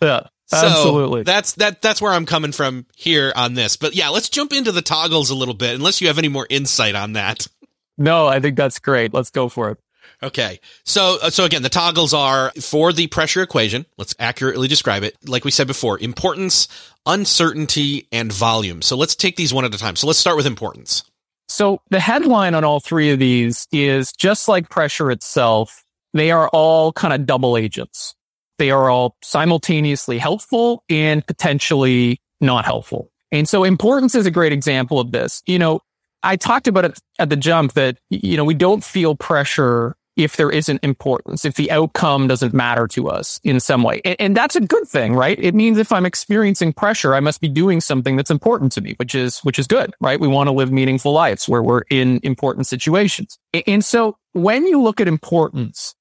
yeah. 0.01 0.20
So 0.46 0.59
Absolutely. 0.59 1.25
that's 1.25 1.55
that 1.55 1.83
that's 1.83 2.01
where 2.01 2.12
I'm 2.12 2.25
coming 2.25 2.53
from 2.53 2.87
here 2.94 3.33
on 3.35 3.55
this. 3.55 3.77
But 3.77 3.96
yeah, 3.96 4.11
let's 4.11 4.29
jump 4.29 4.53
into 4.53 4.70
the 4.70 4.83
toggles 4.83 5.31
a 5.31 5.35
little 5.35 5.55
bit 5.55 5.75
unless 5.75 6.01
you 6.01 6.07
have 6.07 6.18
any 6.18 6.29
more 6.29 6.46
insight 6.49 6.94
on 6.94 7.14
that. 7.14 7.49
no, 7.99 8.29
I 8.29 8.38
think 8.38 8.57
that's 8.57 8.79
great. 8.79 9.12
Let's 9.12 9.31
go 9.31 9.49
for 9.49 9.70
it. 9.70 9.79
Okay. 10.22 10.61
So, 10.85 11.18
uh, 11.22 11.31
so 11.31 11.44
again, 11.44 11.62
the 11.62 11.68
toggles 11.68 12.14
are 12.14 12.50
for 12.52 12.92
the 12.92 13.07
pressure 13.07 13.42
equation. 13.42 13.87
Let's 13.98 14.14
accurately 14.18 14.68
describe 14.68 15.02
it. 15.02 15.16
Like 15.26 15.44
we 15.44 15.50
said 15.50 15.66
before, 15.66 15.98
importance, 15.98 16.68
uncertainty, 17.05 18.09
and 18.11 18.33
volume. 18.33 18.83
So 18.83 18.96
let's 18.96 19.14
take 19.14 19.37
these 19.37 19.52
one 19.52 19.64
at 19.64 19.74
a 19.74 19.79
time. 19.79 19.96
So 19.96 20.07
let's 20.07 20.18
start 20.18 20.37
with 20.37 20.46
importance. 20.46 21.05
So 21.48 21.81
the 21.90 22.00
headline 22.00 22.55
on 22.55 22.64
all 22.64 22.81
three 22.81 23.11
of 23.11 23.18
these 23.18 23.68
is 23.70 24.12
just 24.12 24.48
like 24.48 24.68
pressure 24.68 25.11
itself, 25.11 25.85
they 26.12 26.31
are 26.31 26.48
all 26.48 26.92
kind 26.92 27.14
of 27.14 27.26
double 27.26 27.57
agents. 27.57 28.14
They 28.59 28.70
are 28.70 28.88
all 28.88 29.16
simultaneously 29.22 30.18
helpful 30.18 30.83
and 30.88 31.24
potentially 31.26 32.20
not 32.40 32.64
helpful. 32.64 33.11
And 33.31 33.48
so 33.48 33.64
importance 33.64 34.14
is 34.14 34.26
a 34.26 34.31
great 34.31 34.52
example 34.52 34.98
of 34.98 35.12
this. 35.12 35.42
You 35.46 35.59
know, 35.59 35.81
I 36.22 36.37
talked 36.37 36.66
about 36.66 36.85
it 36.85 36.98
at 37.18 37.29
the 37.29 37.37
jump 37.37 37.74
that, 37.74 37.98
you 38.11 38.37
know, 38.37 38.44
we 38.44 38.55
don't 38.55 38.83
feel 38.83 39.14
pressure 39.14 39.94
if 40.16 40.37
there 40.37 40.50
isn't 40.50 40.83
importance, 40.83 41.44
if 41.44 41.55
the 41.55 41.70
outcome 41.70 42.26
doesn't 42.26 42.55
matter 42.55 42.87
to 42.88 43.09
us 43.09 43.38
in 43.44 43.61
some 43.61 43.83
way. 43.83 44.00
And, 44.05 44.16
and, 44.18 44.37
that's 44.37 44.57
a 44.57 44.61
good 44.61 44.87
thing, 44.87 45.14
right? 45.14 45.38
It 45.40 45.55
means 45.55 45.79
if 45.79 45.92
I'm 45.92 46.05
experiencing 46.05 46.72
pressure, 46.72 47.14
I 47.14 47.20
must 47.20 47.40
be 47.40 47.48
doing 47.48 47.81
something 47.81 48.16
that's 48.16 48.31
important 48.31 48.72
to 48.72 48.81
me, 48.81 48.94
which 48.98 49.14
is, 49.14 49.38
which 49.40 49.59
is 49.59 49.66
good, 49.66 49.94
right? 50.00 50.20
We 50.20 50.29
want 50.29 50.48
to 50.48 50.52
live 50.52 50.70
meaningful 50.70 51.12
lives 51.12 51.48
where 51.48 51.62
we're 51.62 51.83
in 51.90 52.20
important 52.22 52.66
situations. 52.66 53.38
And 53.66 53.85
so 53.85 54.18
when 54.33 54.66
you 54.66 54.83
look 54.83 55.00
at 55.00 55.09
importance, 55.09 55.94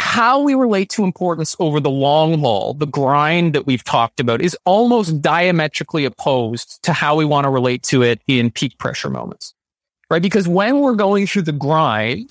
how 0.00 0.40
we 0.40 0.54
relate 0.54 0.88
to 0.90 1.04
importance 1.04 1.54
over 1.58 1.78
the 1.78 1.90
long 1.90 2.38
haul, 2.40 2.74
the 2.74 2.86
grind 2.86 3.54
that 3.54 3.66
we've 3.66 3.84
talked 3.84 4.18
about 4.18 4.40
is 4.40 4.56
almost 4.64 5.20
diametrically 5.20 6.04
opposed 6.06 6.82
to 6.84 6.92
how 6.92 7.16
we 7.16 7.24
want 7.24 7.44
to 7.44 7.50
relate 7.50 7.82
to 7.82 8.02
it 8.02 8.22
in 8.26 8.50
peak 8.50 8.78
pressure 8.78 9.10
moments, 9.10 9.54
right? 10.08 10.22
Because 10.22 10.48
when 10.48 10.80
we're 10.80 10.94
going 10.94 11.26
through 11.26 11.42
the 11.42 11.52
grind, 11.52 12.30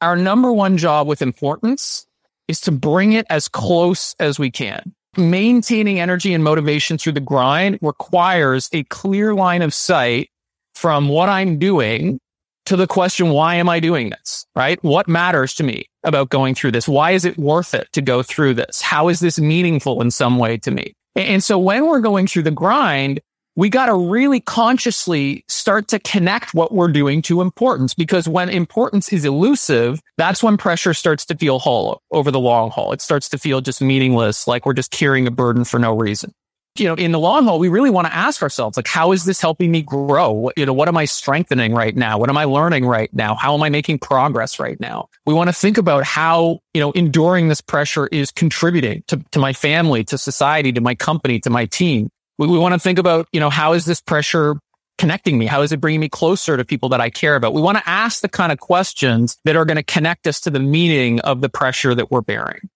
our 0.00 0.16
number 0.16 0.52
one 0.52 0.76
job 0.76 1.06
with 1.06 1.22
importance 1.22 2.06
is 2.46 2.60
to 2.62 2.72
bring 2.72 3.12
it 3.12 3.26
as 3.30 3.48
close 3.48 4.14
as 4.18 4.38
we 4.38 4.50
can. 4.50 4.94
Maintaining 5.16 5.98
energy 5.98 6.32
and 6.32 6.44
motivation 6.44 6.98
through 6.98 7.12
the 7.12 7.20
grind 7.20 7.78
requires 7.82 8.68
a 8.72 8.84
clear 8.84 9.34
line 9.34 9.62
of 9.62 9.74
sight 9.74 10.30
from 10.74 11.08
what 11.08 11.28
I'm 11.28 11.58
doing 11.58 12.20
to 12.66 12.76
the 12.76 12.86
question, 12.86 13.30
why 13.30 13.54
am 13.54 13.68
I 13.68 13.80
doing 13.80 14.10
this? 14.10 14.46
Right? 14.54 14.82
What 14.84 15.08
matters 15.08 15.54
to 15.54 15.64
me 15.64 15.86
about 16.04 16.28
going 16.28 16.54
through 16.54 16.72
this? 16.72 16.86
Why 16.86 17.12
is 17.12 17.24
it 17.24 17.38
worth 17.38 17.74
it 17.74 17.88
to 17.92 18.02
go 18.02 18.22
through 18.22 18.54
this? 18.54 18.82
How 18.82 19.08
is 19.08 19.20
this 19.20 19.40
meaningful 19.40 20.02
in 20.02 20.10
some 20.10 20.38
way 20.38 20.58
to 20.58 20.70
me? 20.70 20.94
And 21.16 21.42
so 21.42 21.58
when 21.58 21.86
we're 21.86 22.00
going 22.00 22.26
through 22.26 22.44
the 22.44 22.50
grind, 22.50 23.20
we 23.58 23.68
got 23.68 23.86
to 23.86 23.94
really 23.94 24.38
consciously 24.38 25.44
start 25.48 25.88
to 25.88 25.98
connect 25.98 26.54
what 26.54 26.72
we're 26.72 26.92
doing 26.92 27.20
to 27.22 27.40
importance 27.40 27.92
because 27.92 28.28
when 28.28 28.48
importance 28.48 29.12
is 29.12 29.24
elusive, 29.24 30.00
that's 30.16 30.44
when 30.44 30.56
pressure 30.56 30.94
starts 30.94 31.26
to 31.26 31.36
feel 31.36 31.58
hollow 31.58 32.00
over 32.12 32.30
the 32.30 32.38
long 32.38 32.70
haul. 32.70 32.92
It 32.92 33.00
starts 33.00 33.28
to 33.30 33.38
feel 33.38 33.60
just 33.60 33.82
meaningless, 33.82 34.46
like 34.46 34.64
we're 34.64 34.74
just 34.74 34.92
carrying 34.92 35.26
a 35.26 35.32
burden 35.32 35.64
for 35.64 35.80
no 35.80 35.92
reason 35.96 36.32
you 36.78 36.86
know, 36.86 36.94
in 36.94 37.10
the 37.10 37.18
long 37.18 37.42
haul, 37.42 37.58
we 37.58 37.68
really 37.68 37.90
want 37.90 38.06
to 38.06 38.14
ask 38.14 38.40
ourselves, 38.40 38.76
like, 38.76 38.86
how 38.86 39.10
is 39.10 39.24
this 39.24 39.40
helping 39.40 39.72
me 39.72 39.82
grow? 39.82 40.48
You 40.56 40.64
know, 40.64 40.72
what 40.72 40.86
am 40.86 40.96
I 40.96 41.06
strengthening 41.06 41.74
right 41.74 41.96
now? 41.96 42.18
What 42.18 42.30
am 42.30 42.36
I 42.36 42.44
learning 42.44 42.86
right 42.86 43.12
now? 43.12 43.34
How 43.34 43.54
am 43.54 43.64
I 43.64 43.68
making 43.68 43.98
progress 43.98 44.60
right 44.60 44.78
now? 44.78 45.08
We 45.26 45.34
want 45.34 45.48
to 45.48 45.52
think 45.52 45.76
about 45.76 46.04
how, 46.04 46.60
you 46.74 46.80
know, 46.80 46.92
enduring 46.92 47.48
this 47.48 47.60
pressure 47.60 48.06
is 48.12 48.30
contributing 48.30 49.02
to, 49.08 49.16
to 49.32 49.40
my 49.40 49.52
family, 49.52 50.04
to 50.04 50.18
society, 50.18 50.70
to 50.72 50.80
my 50.80 50.94
company, 50.94 51.40
to 51.40 51.50
my 51.50 51.66
team. 51.66 52.10
We, 52.38 52.46
we 52.46 52.58
want 52.58 52.74
to 52.74 52.78
think 52.78 52.98
about, 52.98 53.28
you 53.32 53.40
know, 53.40 53.50
how 53.50 53.72
is 53.72 53.84
this 53.84 54.00
pressure 54.00 54.56
connecting 54.96 55.38
me? 55.38 55.46
How 55.46 55.62
is 55.62 55.72
it 55.72 55.80
bringing 55.80 56.00
me 56.00 56.08
closer 56.08 56.56
to 56.56 56.64
people 56.64 56.88
that 56.90 57.00
I 57.00 57.10
care 57.10 57.36
about? 57.36 57.54
We 57.54 57.62
want 57.62 57.78
to 57.78 57.88
ask 57.88 58.20
the 58.20 58.28
kind 58.28 58.52
of 58.52 58.58
questions 58.58 59.36
that 59.44 59.56
are 59.56 59.64
going 59.64 59.76
to 59.76 59.82
connect 59.82 60.26
us 60.26 60.40
to 60.40 60.50
the 60.50 60.60
meaning 60.60 61.20
of 61.20 61.40
the 61.40 61.48
pressure 61.48 61.94
that 61.94 62.10
we're 62.10 62.20
bearing. 62.20 62.68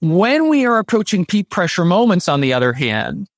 When 0.00 0.48
we 0.48 0.66
are 0.66 0.78
approaching 0.78 1.24
peak 1.24 1.48
pressure 1.48 1.84
moments, 1.84 2.28
on 2.28 2.40
the 2.40 2.52
other 2.52 2.72
hand, 2.72 3.28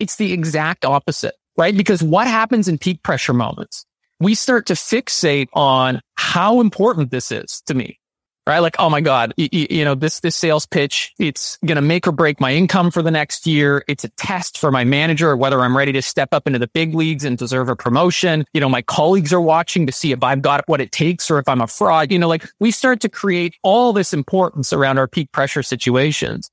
it's 0.00 0.16
the 0.16 0.32
exact 0.32 0.84
opposite, 0.84 1.34
right? 1.56 1.76
Because 1.76 2.02
what 2.02 2.26
happens 2.26 2.66
in 2.66 2.78
peak 2.78 3.02
pressure 3.02 3.32
moments? 3.32 3.86
We 4.18 4.34
start 4.34 4.66
to 4.66 4.74
fixate 4.74 5.48
on 5.52 6.00
how 6.16 6.60
important 6.60 7.10
this 7.10 7.30
is 7.30 7.62
to 7.66 7.74
me 7.74 7.98
right? 8.46 8.58
Like, 8.58 8.76
oh 8.78 8.90
my 8.90 9.00
God, 9.00 9.32
you, 9.36 9.48
you 9.52 9.84
know, 9.84 9.94
this, 9.94 10.20
this 10.20 10.36
sales 10.36 10.66
pitch, 10.66 11.14
it's 11.18 11.58
going 11.64 11.76
to 11.76 11.82
make 11.82 12.06
or 12.06 12.12
break 12.12 12.40
my 12.40 12.52
income 12.52 12.90
for 12.90 13.02
the 13.02 13.10
next 13.10 13.46
year. 13.46 13.84
It's 13.88 14.04
a 14.04 14.08
test 14.10 14.58
for 14.58 14.70
my 14.70 14.84
manager, 14.84 15.36
whether 15.36 15.60
I'm 15.60 15.76
ready 15.76 15.92
to 15.92 16.02
step 16.02 16.28
up 16.32 16.46
into 16.46 16.58
the 16.58 16.68
big 16.68 16.94
leagues 16.94 17.24
and 17.24 17.38
deserve 17.38 17.68
a 17.68 17.76
promotion. 17.76 18.44
You 18.52 18.60
know, 18.60 18.68
my 18.68 18.82
colleagues 18.82 19.32
are 19.32 19.40
watching 19.40 19.86
to 19.86 19.92
see 19.92 20.12
if 20.12 20.22
I've 20.22 20.42
got 20.42 20.64
what 20.68 20.80
it 20.80 20.92
takes 20.92 21.30
or 21.30 21.38
if 21.38 21.48
I'm 21.48 21.60
a 21.60 21.66
fraud. 21.66 22.12
You 22.12 22.18
know, 22.18 22.28
like 22.28 22.44
we 22.60 22.70
start 22.70 23.00
to 23.00 23.08
create 23.08 23.56
all 23.62 23.92
this 23.92 24.12
importance 24.12 24.72
around 24.72 24.98
our 24.98 25.08
peak 25.08 25.32
pressure 25.32 25.62
situations. 25.62 26.50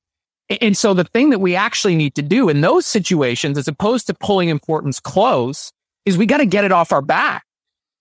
And 0.60 0.76
so 0.76 0.92
the 0.92 1.04
thing 1.04 1.30
that 1.30 1.38
we 1.38 1.54
actually 1.54 1.96
need 1.96 2.14
to 2.16 2.22
do 2.22 2.48
in 2.48 2.60
those 2.60 2.84
situations, 2.84 3.56
as 3.56 3.68
opposed 3.68 4.06
to 4.08 4.14
pulling 4.14 4.48
importance 4.48 5.00
close, 5.00 5.72
is 6.04 6.18
we 6.18 6.26
got 6.26 6.38
to 6.38 6.46
get 6.46 6.64
it 6.64 6.72
off 6.72 6.92
our 6.92 7.00
back 7.00 7.44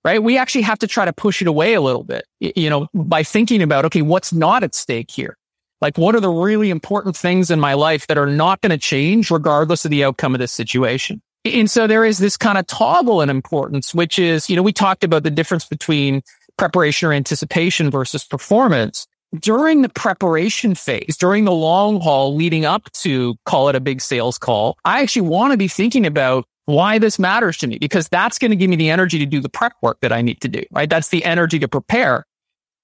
right? 0.03 0.21
We 0.21 0.37
actually 0.37 0.63
have 0.63 0.79
to 0.79 0.87
try 0.87 1.05
to 1.05 1.13
push 1.13 1.41
it 1.41 1.47
away 1.47 1.73
a 1.73 1.81
little 1.81 2.03
bit, 2.03 2.25
you 2.39 2.69
know, 2.69 2.87
by 2.93 3.23
thinking 3.23 3.61
about, 3.61 3.85
okay, 3.85 4.01
what's 4.01 4.33
not 4.33 4.63
at 4.63 4.75
stake 4.75 5.11
here? 5.11 5.37
Like, 5.81 5.97
what 5.97 6.15
are 6.15 6.19
the 6.19 6.29
really 6.29 6.69
important 6.69 7.17
things 7.17 7.49
in 7.49 7.59
my 7.59 7.73
life 7.73 8.07
that 8.07 8.17
are 8.17 8.27
not 8.27 8.61
going 8.61 8.69
to 8.69 8.77
change 8.77 9.31
regardless 9.31 9.83
of 9.83 9.91
the 9.91 10.03
outcome 10.03 10.35
of 10.35 10.39
this 10.39 10.51
situation? 10.51 11.21
And 11.43 11.69
so 11.69 11.87
there 11.87 12.05
is 12.05 12.19
this 12.19 12.37
kind 12.37 12.57
of 12.59 12.67
toggle 12.67 13.21
in 13.21 13.29
importance, 13.29 13.93
which 13.93 14.19
is, 14.19 14.47
you 14.49 14.55
know, 14.55 14.61
we 14.61 14.73
talked 14.73 15.03
about 15.03 15.23
the 15.23 15.31
difference 15.31 15.65
between 15.65 16.21
preparation 16.57 17.09
or 17.09 17.13
anticipation 17.13 17.89
versus 17.89 18.23
performance. 18.23 19.07
During 19.39 19.81
the 19.81 19.89
preparation 19.89 20.75
phase, 20.75 21.15
during 21.17 21.45
the 21.45 21.53
long 21.53 21.99
haul 21.99 22.35
leading 22.35 22.65
up 22.65 22.91
to 23.01 23.35
call 23.45 23.69
it 23.69 23.75
a 23.75 23.79
big 23.79 24.01
sales 24.01 24.37
call, 24.37 24.77
I 24.85 25.01
actually 25.01 25.23
want 25.23 25.51
to 25.51 25.57
be 25.57 25.69
thinking 25.69 26.05
about 26.05 26.45
why 26.65 26.99
this 26.99 27.19
matters 27.19 27.57
to 27.57 27.67
me 27.67 27.77
because 27.77 28.07
that's 28.07 28.37
going 28.37 28.51
to 28.51 28.57
give 28.57 28.69
me 28.69 28.75
the 28.75 28.89
energy 28.89 29.19
to 29.19 29.25
do 29.25 29.39
the 29.39 29.49
prep 29.49 29.73
work 29.81 29.99
that 30.01 30.11
I 30.11 30.21
need 30.21 30.41
to 30.41 30.47
do, 30.47 30.63
right? 30.71 30.89
That's 30.89 31.09
the 31.09 31.25
energy 31.25 31.59
to 31.59 31.67
prepare. 31.67 32.25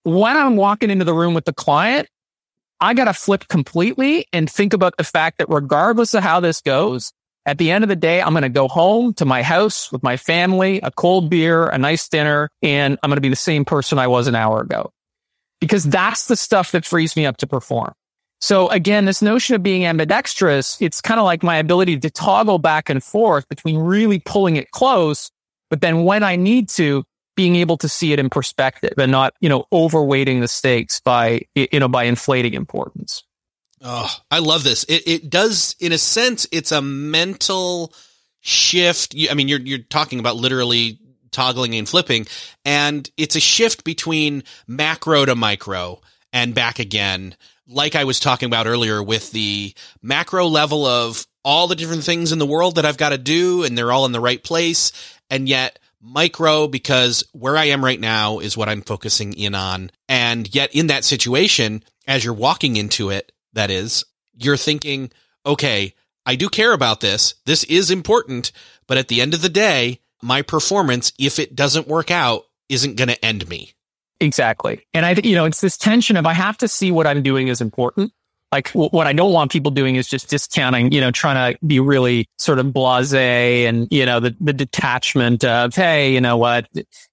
When 0.03 0.35
I'm 0.35 0.55
walking 0.55 0.89
into 0.89 1.05
the 1.05 1.13
room 1.13 1.33
with 1.33 1.45
the 1.45 1.53
client, 1.53 2.07
I 2.79 2.93
got 2.93 3.05
to 3.05 3.13
flip 3.13 3.47
completely 3.47 4.27
and 4.31 4.49
think 4.49 4.73
about 4.73 4.95
the 4.97 5.03
fact 5.03 5.39
that 5.39 5.49
regardless 5.49 6.13
of 6.13 6.23
how 6.23 6.39
this 6.39 6.61
goes, 6.61 7.11
at 7.45 7.57
the 7.57 7.71
end 7.71 7.83
of 7.83 7.87
the 7.87 7.95
day, 7.95 8.21
I'm 8.21 8.33
going 8.33 8.43
to 8.43 8.49
go 8.49 8.67
home 8.67 9.13
to 9.15 9.25
my 9.25 9.41
house 9.41 9.91
with 9.91 10.03
my 10.03 10.17
family, 10.17 10.81
a 10.81 10.91
cold 10.91 11.29
beer, 11.29 11.67
a 11.67 11.77
nice 11.77 12.09
dinner, 12.09 12.49
and 12.61 12.99
I'm 13.01 13.09
going 13.09 13.17
to 13.17 13.21
be 13.21 13.29
the 13.29 13.37
same 13.37 13.63
person 13.63 13.97
I 13.97 14.07
was 14.07 14.27
an 14.27 14.35
hour 14.35 14.61
ago 14.61 14.91
because 15.61 15.85
that's 15.85 16.27
the 16.27 16.35
stuff 16.35 16.73
that 16.73 16.85
frees 16.85 17.15
me 17.15 17.25
up 17.25 17.37
to 17.37 17.47
perform. 17.47 17.93
So 18.39 18.69
again, 18.69 19.05
this 19.05 19.21
notion 19.21 19.55
of 19.55 19.63
being 19.63 19.85
ambidextrous, 19.85 20.77
it's 20.79 21.01
kind 21.01 21.19
of 21.19 21.25
like 21.25 21.43
my 21.43 21.57
ability 21.57 21.99
to 21.99 22.09
toggle 22.09 22.59
back 22.59 22.89
and 22.89 23.03
forth 23.03 23.47
between 23.49 23.77
really 23.77 24.19
pulling 24.19 24.57
it 24.57 24.71
close, 24.71 25.31
but 25.69 25.81
then 25.81 26.03
when 26.03 26.23
I 26.23 26.35
need 26.35 26.69
to, 26.69 27.03
being 27.35 27.55
able 27.55 27.77
to 27.77 27.87
see 27.87 28.11
it 28.11 28.19
in 28.19 28.31
perspective 28.31 28.95
and 28.97 29.11
not, 29.11 29.33
you 29.39 29.47
know, 29.47 29.65
overweighting 29.71 30.41
the 30.41 30.47
stakes 30.47 30.99
by, 30.99 31.41
you 31.53 31.79
know, 31.79 31.87
by 31.87 32.03
inflating 32.03 32.55
importance. 32.55 33.23
Oh, 33.79 34.11
I 34.31 34.39
love 34.39 34.63
this. 34.63 34.83
It, 34.85 35.07
it 35.07 35.29
does, 35.29 35.75
in 35.79 35.91
a 35.91 35.99
sense, 35.99 36.47
it's 36.51 36.71
a 36.71 36.81
mental 36.81 37.93
shift. 38.39 39.15
I 39.29 39.35
mean, 39.35 39.47
you're, 39.47 39.59
you're 39.59 39.77
talking 39.77 40.19
about 40.19 40.35
literally 40.35 40.99
toggling 41.31 41.75
and 41.75 41.87
flipping 41.87 42.25
and 42.65 43.11
it's 43.17 43.35
a 43.35 43.39
shift 43.39 43.83
between 43.83 44.43
macro 44.65 45.25
to 45.25 45.35
micro 45.35 46.01
and 46.33 46.55
back 46.55 46.79
again 46.79 47.35
like 47.67 47.95
I 47.95 48.05
was 48.05 48.19
talking 48.19 48.47
about 48.47 48.67
earlier 48.67 49.01
with 49.01 49.31
the 49.31 49.73
macro 50.01 50.47
level 50.47 50.85
of 50.85 51.25
all 51.43 51.67
the 51.67 51.75
different 51.75 52.03
things 52.03 52.31
in 52.31 52.39
the 52.39 52.45
world 52.45 52.75
that 52.75 52.85
I've 52.85 52.97
got 52.97 53.09
to 53.09 53.17
do 53.17 53.63
and 53.63 53.77
they're 53.77 53.91
all 53.91 54.05
in 54.05 54.11
the 54.11 54.19
right 54.19 54.41
place. 54.41 54.91
And 55.29 55.47
yet 55.47 55.79
micro 56.01 56.67
because 56.67 57.23
where 57.33 57.57
I 57.57 57.65
am 57.65 57.83
right 57.83 57.99
now 57.99 58.39
is 58.39 58.57
what 58.57 58.69
I'm 58.69 58.81
focusing 58.81 59.33
in 59.33 59.55
on. 59.55 59.91
And 60.07 60.53
yet 60.53 60.73
in 60.75 60.87
that 60.87 61.03
situation, 61.03 61.83
as 62.07 62.23
you're 62.23 62.33
walking 62.33 62.77
into 62.77 63.09
it, 63.09 63.31
that 63.53 63.71
is, 63.71 64.05
you're 64.33 64.57
thinking, 64.57 65.11
okay, 65.45 65.93
I 66.25 66.35
do 66.35 66.49
care 66.49 66.73
about 66.73 66.99
this. 67.01 67.35
This 67.45 67.63
is 67.65 67.91
important. 67.91 68.51
But 68.87 68.97
at 68.97 69.07
the 69.07 69.21
end 69.21 69.33
of 69.33 69.41
the 69.41 69.49
day, 69.49 69.99
my 70.21 70.41
performance, 70.41 71.11
if 71.19 71.39
it 71.39 71.55
doesn't 71.55 71.87
work 71.87 72.11
out, 72.11 72.45
isn't 72.69 72.97
going 72.97 73.09
to 73.09 73.25
end 73.25 73.47
me. 73.47 73.73
Exactly. 74.19 74.85
And 74.93 75.05
I 75.05 75.13
think, 75.13 75.25
you 75.25 75.35
know, 75.35 75.45
it's 75.45 75.61
this 75.61 75.77
tension 75.77 76.17
of 76.17 76.25
I 76.25 76.33
have 76.33 76.57
to 76.57 76.67
see 76.67 76.91
what 76.91 77.05
I'm 77.07 77.21
doing 77.23 77.47
is 77.49 77.61
important, 77.61 78.11
Like 78.51 78.71
w- 78.73 78.89
what 78.89 79.07
I 79.07 79.13
don't 79.13 79.33
want 79.33 79.51
people 79.51 79.71
doing 79.71 79.95
is 79.95 80.07
just 80.07 80.29
discounting, 80.29 80.91
you 80.91 81.01
know, 81.01 81.11
trying 81.11 81.53
to 81.53 81.65
be 81.65 81.79
really 81.79 82.27
sort 82.37 82.59
of 82.59 82.73
blase 82.73 83.13
and, 83.13 83.87
you 83.91 84.05
know, 84.05 84.19
the, 84.19 84.35
the 84.39 84.53
detachment 84.53 85.43
of, 85.43 85.75
Hey, 85.75 86.13
you 86.13 86.21
know 86.21 86.37
what? 86.37 86.67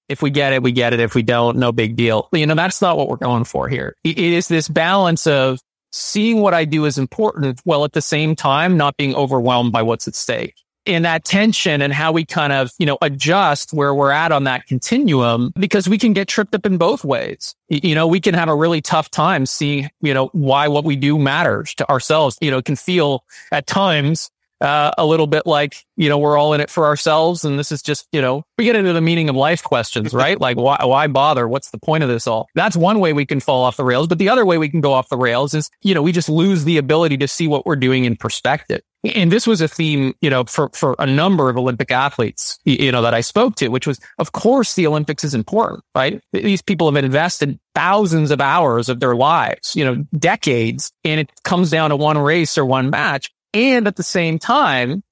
If 0.09 0.22
we 0.22 0.30
get 0.30 0.52
it, 0.52 0.62
we 0.62 0.72
get 0.72 0.92
it. 0.92 1.00
If 1.00 1.14
we 1.14 1.22
don't, 1.22 1.59
no 1.59 1.72
big 1.72 1.96
deal. 1.96 2.28
You 2.32 2.46
know, 2.46 2.55
that's 2.55 2.80
not 2.80 2.96
what 2.96 3.09
we're 3.09 3.16
going 3.16 3.44
for 3.44 3.68
here. 3.68 3.96
it, 4.05 4.18
it 4.18 4.32
is 4.32 4.48
this 4.48 4.68
balance 4.68 5.26
of 5.26 5.59
seeing 5.92 6.40
what 6.40 6.55
I 6.55 6.64
do 6.64 6.84
is 6.86 6.98
important 6.98 7.61
while 7.64 7.84
at 7.84 7.92
the 7.92 8.02
same 8.02 8.34
time 8.34 8.76
not 8.76 8.96
being 8.96 9.14
overwhelmed 9.14 9.72
by 9.72 9.82
what's 9.82 10.09
at 10.09 10.14
stake 10.14 10.55
in 10.87 11.03
that 11.03 11.24
tension 11.24 11.80
and 11.80 11.93
how 11.93 12.12
we 12.12 12.24
kind 12.24 12.53
of, 12.53 12.70
you 12.78 12.87
know, 12.87 12.99
adjust 13.01 13.72
where 13.72 13.95
we're 13.95 14.11
at 14.11 14.32
on 14.32 14.45
that 14.45 14.66
continuum 14.66 15.53
because 15.59 15.89
we 15.89 15.99
can 15.99 16.12
get 16.12 16.28
tripped 16.28 16.55
up 16.55 16.66
in 16.66 16.76
both 16.76 17.05
ways. 17.05 17.55
You 17.68 17.95
know, 17.95 18.07
we 18.07 18.20
can 18.20 18.35
have 18.35 18.49
a 18.49 18.55
really 18.55 18.80
tough 18.80 19.11
time 19.11 19.47
seeing, 19.47 19.89
you 20.01 20.12
know, 20.12 20.28
why 20.32 20.68
what 20.68 20.85
we 20.85 20.97
do 20.97 21.18
matters 21.18 21.74
to 21.74 21.89
ourselves. 21.89 22.37
You 22.41 22.51
know, 22.51 22.61
can 22.62 22.76
feel 22.76 23.24
at 23.51 23.66
times 23.66 24.30
uh, 24.61 24.92
a 24.96 25.05
little 25.05 25.26
bit 25.26 25.46
like, 25.46 25.84
you 25.96 26.09
know, 26.09 26.18
we're 26.18 26.38
all 26.38 26.52
in 26.52 26.61
it 26.61 26.70
for 26.70 26.86
ourselves. 26.86 27.44
And 27.44 27.59
this 27.59 27.72
is 27.72 27.82
just, 27.82 28.07
you 28.12 28.20
know, 28.20 28.44
we 28.57 28.64
get 28.64 28.76
into 28.76 28.92
the 28.92 29.00
meaning 29.00 29.28
of 29.28 29.36
life 29.36 29.62
questions, 29.62 30.14
right? 30.14 30.40
like, 30.40 30.57
why, 30.57 30.78
why 30.82 31.07
bother? 31.07 31.46
What's 31.46 31.70
the 31.70 31.78
point 31.78 32.02
of 32.02 32.09
this 32.09 32.26
all? 32.26 32.48
That's 32.55 32.76
one 32.76 33.00
way 33.00 33.12
we 33.12 33.26
can 33.26 33.40
fall 33.40 33.64
off 33.64 33.76
the 33.76 33.84
rails. 33.84 34.07
But 34.07 34.18
the 34.18 34.28
other 34.28 34.46
way 34.46 34.59
we 34.59 34.68
can 34.68 34.80
go 34.80 34.92
off 34.92 35.09
the 35.09 35.16
rails 35.16 35.55
is, 35.55 35.70
you 35.82 35.94
know, 35.94 36.02
we 36.02 36.12
just 36.12 36.28
lose 36.28 36.64
the 36.64 36.78
ability 36.78 37.18
to 37.18 37.28
see 37.28 37.48
what 37.48 37.66
we're 37.66 37.76
doing 37.76 38.05
in 38.05 38.16
perspective. 38.16 38.80
And 39.14 39.30
this 39.30 39.46
was 39.46 39.61
a 39.61 39.68
theme, 39.68 40.14
you 40.22 40.30
know, 40.30 40.44
for, 40.44 40.70
for 40.72 40.96
a 40.98 41.07
number 41.07 41.50
of 41.50 41.59
Olympic 41.59 41.90
athletes, 41.90 42.59
you 42.64 42.90
know, 42.90 43.02
that 43.02 43.12
I 43.12 43.20
spoke 43.20 43.57
to, 43.57 43.68
which 43.68 43.86
was, 43.86 44.00
of 44.18 44.32
course, 44.32 44.74
the 44.74 44.86
Olympics 44.86 45.24
is 45.24 45.34
important, 45.34 45.84
right? 45.94 46.22
These 46.32 46.62
people 46.62 46.90
have 46.90 47.05
invested 47.05 47.59
thousands 47.74 48.30
of 48.30 48.40
hours 48.40 48.88
of 48.88 49.00
their 49.00 49.14
lives, 49.14 49.76
you 49.76 49.84
know, 49.84 50.07
decades, 50.16 50.90
and 51.05 51.20
it 51.20 51.30
comes 51.42 51.70
down 51.70 51.90
to 51.90 51.96
one 51.96 52.16
race 52.16 52.57
or 52.57 52.64
one 52.64 52.88
match. 52.88 53.30
And 53.55 53.86
at 53.86 53.96
the 53.96 54.02
same 54.02 54.38
time, 54.38 55.02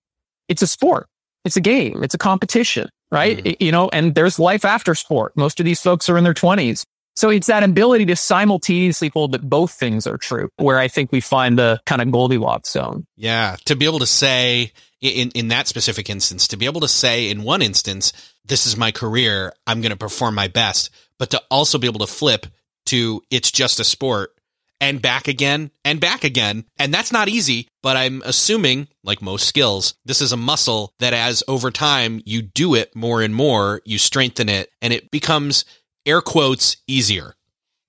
it's 0.48 0.62
a 0.62 0.66
sport. 0.66 1.08
It's 1.44 1.56
a 1.56 1.60
game. 1.60 2.02
It's 2.02 2.14
a 2.14 2.18
competition, 2.18 2.88
right? 3.10 3.38
Mm. 3.38 3.56
You 3.60 3.72
know, 3.72 3.88
and 3.92 4.14
there's 4.14 4.38
life 4.38 4.64
after 4.64 4.94
sport. 4.94 5.36
Most 5.36 5.60
of 5.60 5.66
these 5.66 5.80
folks 5.80 6.08
are 6.08 6.18
in 6.18 6.24
their 6.24 6.34
twenties. 6.34 6.84
So 7.14 7.28
it's 7.28 7.48
that 7.48 7.62
ability 7.62 8.06
to 8.06 8.16
simultaneously 8.16 9.10
hold 9.12 9.32
that 9.32 9.48
both 9.48 9.72
things 9.72 10.06
are 10.06 10.16
true 10.16 10.48
where 10.56 10.78
I 10.78 10.88
think 10.88 11.12
we 11.12 11.20
find 11.20 11.58
the 11.58 11.80
kind 11.84 12.00
of 12.00 12.10
Goldilocks 12.10 12.70
zone. 12.70 13.06
Yeah. 13.16 13.56
To 13.66 13.76
be 13.76 13.84
able 13.84 13.98
to 13.98 14.06
say 14.06 14.72
in, 15.02 15.30
in 15.32 15.48
that 15.48 15.68
specific 15.68 16.08
instance, 16.08 16.48
to 16.48 16.56
be 16.56 16.64
able 16.64 16.80
to 16.80 16.88
say 16.88 17.28
in 17.28 17.42
one 17.42 17.60
instance, 17.60 18.12
this 18.46 18.66
is 18.66 18.76
my 18.76 18.92
career. 18.92 19.52
I'm 19.66 19.82
going 19.82 19.90
to 19.90 19.96
perform 19.96 20.34
my 20.34 20.48
best, 20.48 20.90
but 21.18 21.30
to 21.30 21.42
also 21.50 21.76
be 21.76 21.86
able 21.86 22.00
to 22.00 22.06
flip 22.06 22.46
to 22.86 23.22
it's 23.30 23.52
just 23.52 23.78
a 23.78 23.84
sport 23.84 24.31
and 24.82 25.00
back 25.00 25.28
again 25.28 25.70
and 25.84 26.00
back 26.00 26.24
again. 26.24 26.64
And 26.76 26.92
that's 26.92 27.12
not 27.12 27.28
easy, 27.28 27.68
but 27.82 27.96
I'm 27.96 28.20
assuming, 28.26 28.88
like 29.04 29.22
most 29.22 29.46
skills, 29.46 29.94
this 30.04 30.20
is 30.20 30.32
a 30.32 30.36
muscle 30.36 30.92
that 30.98 31.14
as 31.14 31.44
over 31.46 31.70
time 31.70 32.20
you 32.26 32.42
do 32.42 32.74
it 32.74 32.94
more 32.96 33.22
and 33.22 33.32
more, 33.32 33.80
you 33.84 33.96
strengthen 33.96 34.48
it 34.48 34.70
and 34.82 34.92
it 34.92 35.12
becomes 35.12 35.64
air 36.04 36.20
quotes 36.20 36.78
easier. 36.88 37.36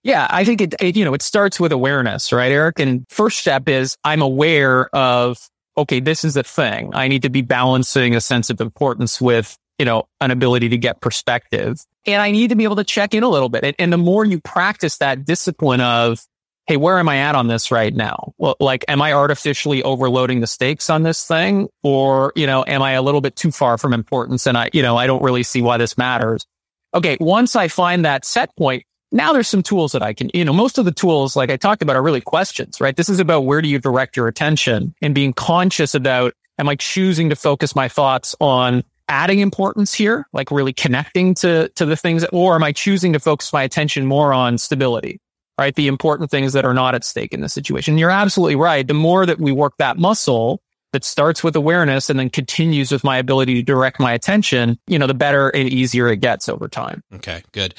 Yeah, 0.03 0.27
I 0.29 0.45
think 0.45 0.61
it, 0.61 0.75
it, 0.79 0.95
you 0.95 1.03
know, 1.03 1.15
it 1.15 1.23
starts 1.23 1.59
with 1.59 1.71
awareness, 1.71 2.31
right, 2.31 2.51
Eric? 2.51 2.79
And 2.79 3.05
first 3.09 3.39
step 3.39 3.67
is 3.67 3.97
I'm 4.03 4.21
aware 4.21 4.95
of, 4.95 5.49
okay, 5.75 5.99
this 5.99 6.23
is 6.23 6.37
a 6.37 6.43
thing. 6.43 6.91
I 6.93 7.07
need 7.07 7.23
to 7.23 7.29
be 7.29 7.41
balancing 7.41 8.15
a 8.15 8.21
sense 8.21 8.51
of 8.51 8.61
importance 8.61 9.19
with, 9.19 9.57
you 9.79 9.85
know, 9.85 10.07
an 10.21 10.29
ability 10.29 10.69
to 10.69 10.77
get 10.77 11.01
perspective. 11.01 11.83
And 12.05 12.21
I 12.21 12.29
need 12.29 12.49
to 12.49 12.55
be 12.55 12.65
able 12.65 12.75
to 12.75 12.83
check 12.83 13.15
in 13.15 13.23
a 13.23 13.29
little 13.29 13.49
bit. 13.49 13.63
And, 13.63 13.75
and 13.79 13.91
the 13.91 13.97
more 13.97 14.25
you 14.25 14.39
practice 14.41 14.97
that 14.97 15.25
discipline 15.25 15.81
of, 15.81 16.23
hey, 16.65 16.77
where 16.77 16.97
am 16.97 17.09
I 17.09 17.17
at 17.17 17.35
on 17.35 17.47
this 17.47 17.71
right 17.71 17.93
now? 17.93 18.33
Well, 18.37 18.55
like, 18.59 18.85
am 18.87 19.01
I 19.01 19.13
artificially 19.13 19.83
overloading 19.83 20.39
the 20.39 20.47
stakes 20.47 20.89
on 20.89 21.03
this 21.03 21.25
thing? 21.25 21.67
Or, 21.83 22.31
you 22.35 22.47
know, 22.47 22.63
am 22.65 22.81
I 22.81 22.93
a 22.93 23.01
little 23.01 23.21
bit 23.21 23.35
too 23.35 23.51
far 23.51 23.77
from 23.77 23.93
importance? 23.93 24.47
And 24.47 24.57
I, 24.57 24.69
you 24.71 24.81
know, 24.81 24.95
I 24.95 25.07
don't 25.07 25.21
really 25.21 25.43
see 25.43 25.61
why 25.61 25.77
this 25.77 25.97
matters. 25.97 26.45
Okay. 26.93 27.17
Once 27.19 27.55
I 27.55 27.67
find 27.67 28.05
that 28.05 28.23
set 28.23 28.55
point, 28.55 28.83
now 29.11 29.33
there's 29.33 29.47
some 29.47 29.61
tools 29.61 29.91
that 29.91 30.01
I 30.01 30.13
can, 30.13 30.31
you 30.33 30.45
know, 30.45 30.53
most 30.53 30.77
of 30.77 30.85
the 30.85 30.91
tools, 30.91 31.35
like 31.35 31.51
I 31.51 31.57
talked 31.57 31.81
about, 31.81 31.95
are 31.95 32.01
really 32.01 32.21
questions, 32.21 32.79
right? 32.79 32.95
This 32.95 33.09
is 33.09 33.19
about 33.19 33.41
where 33.41 33.61
do 33.61 33.67
you 33.67 33.77
direct 33.77 34.15
your 34.15 34.27
attention 34.27 34.95
and 35.01 35.13
being 35.13 35.33
conscious 35.33 35.93
about, 35.93 36.33
am 36.57 36.69
I 36.69 36.75
choosing 36.75 37.29
to 37.29 37.35
focus 37.35 37.75
my 37.75 37.89
thoughts 37.89 38.35
on 38.39 38.83
adding 39.09 39.39
importance 39.39 39.93
here, 39.93 40.25
like 40.33 40.49
really 40.49 40.73
connecting 40.73 41.35
to, 41.35 41.69
to 41.75 41.85
the 41.85 41.95
things, 41.95 42.25
or 42.31 42.55
am 42.55 42.63
I 42.63 42.71
choosing 42.71 43.13
to 43.13 43.19
focus 43.19 43.51
my 43.51 43.63
attention 43.63 44.05
more 44.05 44.33
on 44.33 44.57
stability? 44.57 45.19
Right? 45.57 45.75
The 45.75 45.87
important 45.87 46.31
things 46.31 46.53
that 46.53 46.65
are 46.65 46.73
not 46.73 46.95
at 46.95 47.03
stake 47.03 47.33
in 47.33 47.41
the 47.41 47.49
situation. 47.49 47.97
You're 47.97 48.09
absolutely 48.09 48.55
right. 48.55 48.87
The 48.87 48.93
more 48.93 49.25
that 49.25 49.39
we 49.39 49.51
work 49.51 49.73
that 49.77 49.97
muscle 49.97 50.61
that 50.93 51.03
starts 51.03 51.43
with 51.43 51.55
awareness 51.55 52.09
and 52.09 52.19
then 52.19 52.29
continues 52.29 52.91
with 52.91 53.03
my 53.03 53.17
ability 53.17 53.55
to 53.55 53.63
direct 53.63 53.99
my 53.99 54.13
attention, 54.13 54.79
you 54.87 54.99
know, 54.99 55.07
the 55.07 55.13
better 55.13 55.49
and 55.49 55.67
easier 55.67 56.07
it 56.07 56.17
gets 56.17 56.47
over 56.47 56.67
time. 56.67 57.03
Okay, 57.15 57.43
good. 57.51 57.73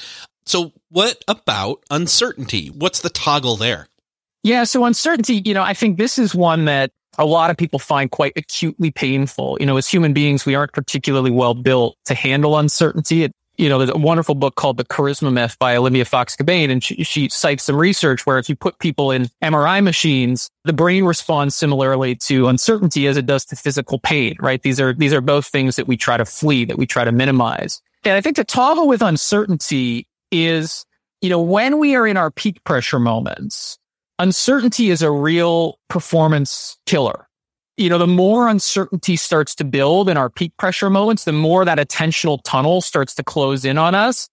So 0.45 0.73
what 0.89 1.23
about 1.27 1.83
uncertainty? 1.89 2.67
What's 2.67 3.01
the 3.01 3.09
toggle 3.09 3.55
there? 3.55 3.87
Yeah. 4.43 4.63
So 4.65 4.85
uncertainty, 4.85 5.41
you 5.43 5.53
know, 5.53 5.63
I 5.63 5.73
think 5.73 5.97
this 5.97 6.19
is 6.19 6.35
one 6.35 6.65
that 6.65 6.91
a 7.17 7.25
lot 7.25 7.49
of 7.49 7.57
people 7.57 7.79
find 7.79 8.11
quite 8.11 8.33
acutely 8.35 8.91
painful. 8.91 9.57
You 9.59 9.65
know, 9.65 9.77
as 9.77 9.87
human 9.87 10.13
beings, 10.13 10.45
we 10.45 10.53
aren't 10.53 10.73
particularly 10.73 11.31
well 11.31 11.53
built 11.53 11.97
to 12.05 12.13
handle 12.13 12.57
uncertainty. 12.57 13.23
It 13.23 13.31
you 13.57 13.69
know, 13.69 13.77
there's 13.77 13.89
a 13.89 13.97
wonderful 13.97 14.35
book 14.35 14.55
called 14.55 14.77
The 14.77 14.85
Charisma 14.85 15.31
Myth 15.31 15.57
by 15.59 15.75
Olivia 15.75 16.05
Fox 16.05 16.35
Cabane. 16.35 16.69
And 16.69 16.83
she, 16.83 17.03
she 17.03 17.29
cites 17.29 17.63
some 17.63 17.75
research 17.75 18.25
where 18.25 18.37
if 18.37 18.49
you 18.49 18.55
put 18.55 18.79
people 18.79 19.11
in 19.11 19.29
MRI 19.43 19.83
machines, 19.83 20.49
the 20.63 20.73
brain 20.73 21.05
responds 21.05 21.55
similarly 21.55 22.15
to 22.15 22.47
uncertainty 22.47 23.07
as 23.07 23.17
it 23.17 23.25
does 23.25 23.45
to 23.45 23.55
physical 23.55 23.99
pain, 23.99 24.35
right? 24.39 24.61
These 24.61 24.79
are, 24.79 24.93
these 24.93 25.13
are 25.13 25.21
both 25.21 25.45
things 25.45 25.75
that 25.75 25.87
we 25.87 25.97
try 25.97 26.17
to 26.17 26.25
flee, 26.25 26.65
that 26.65 26.77
we 26.77 26.85
try 26.85 27.03
to 27.03 27.11
minimize. 27.11 27.81
And 28.03 28.13
I 28.13 28.21
think 28.21 28.35
the 28.35 28.43
toggle 28.43 28.87
with 28.87 29.01
uncertainty 29.01 30.07
is, 30.31 30.85
you 31.21 31.29
know, 31.29 31.41
when 31.41 31.79
we 31.79 31.95
are 31.95 32.05
in 32.05 32.17
our 32.17 32.31
peak 32.31 32.63
pressure 32.63 32.99
moments, 32.99 33.77
uncertainty 34.19 34.89
is 34.89 35.01
a 35.01 35.11
real 35.11 35.79
performance 35.89 36.77
killer 36.85 37.27
you 37.77 37.89
know, 37.89 37.97
the 37.97 38.07
more 38.07 38.47
uncertainty 38.47 39.15
starts 39.15 39.55
to 39.55 39.63
build 39.63 40.09
in 40.09 40.17
our 40.17 40.29
peak 40.29 40.55
pressure 40.57 40.89
moments, 40.89 41.25
the 41.25 41.33
more 41.33 41.65
that 41.65 41.77
attentional 41.77 42.39
tunnel 42.43 42.81
starts 42.81 43.15
to 43.15 43.23
close 43.23 43.65
in 43.65 43.77
on 43.77 43.95
us. 43.95 44.29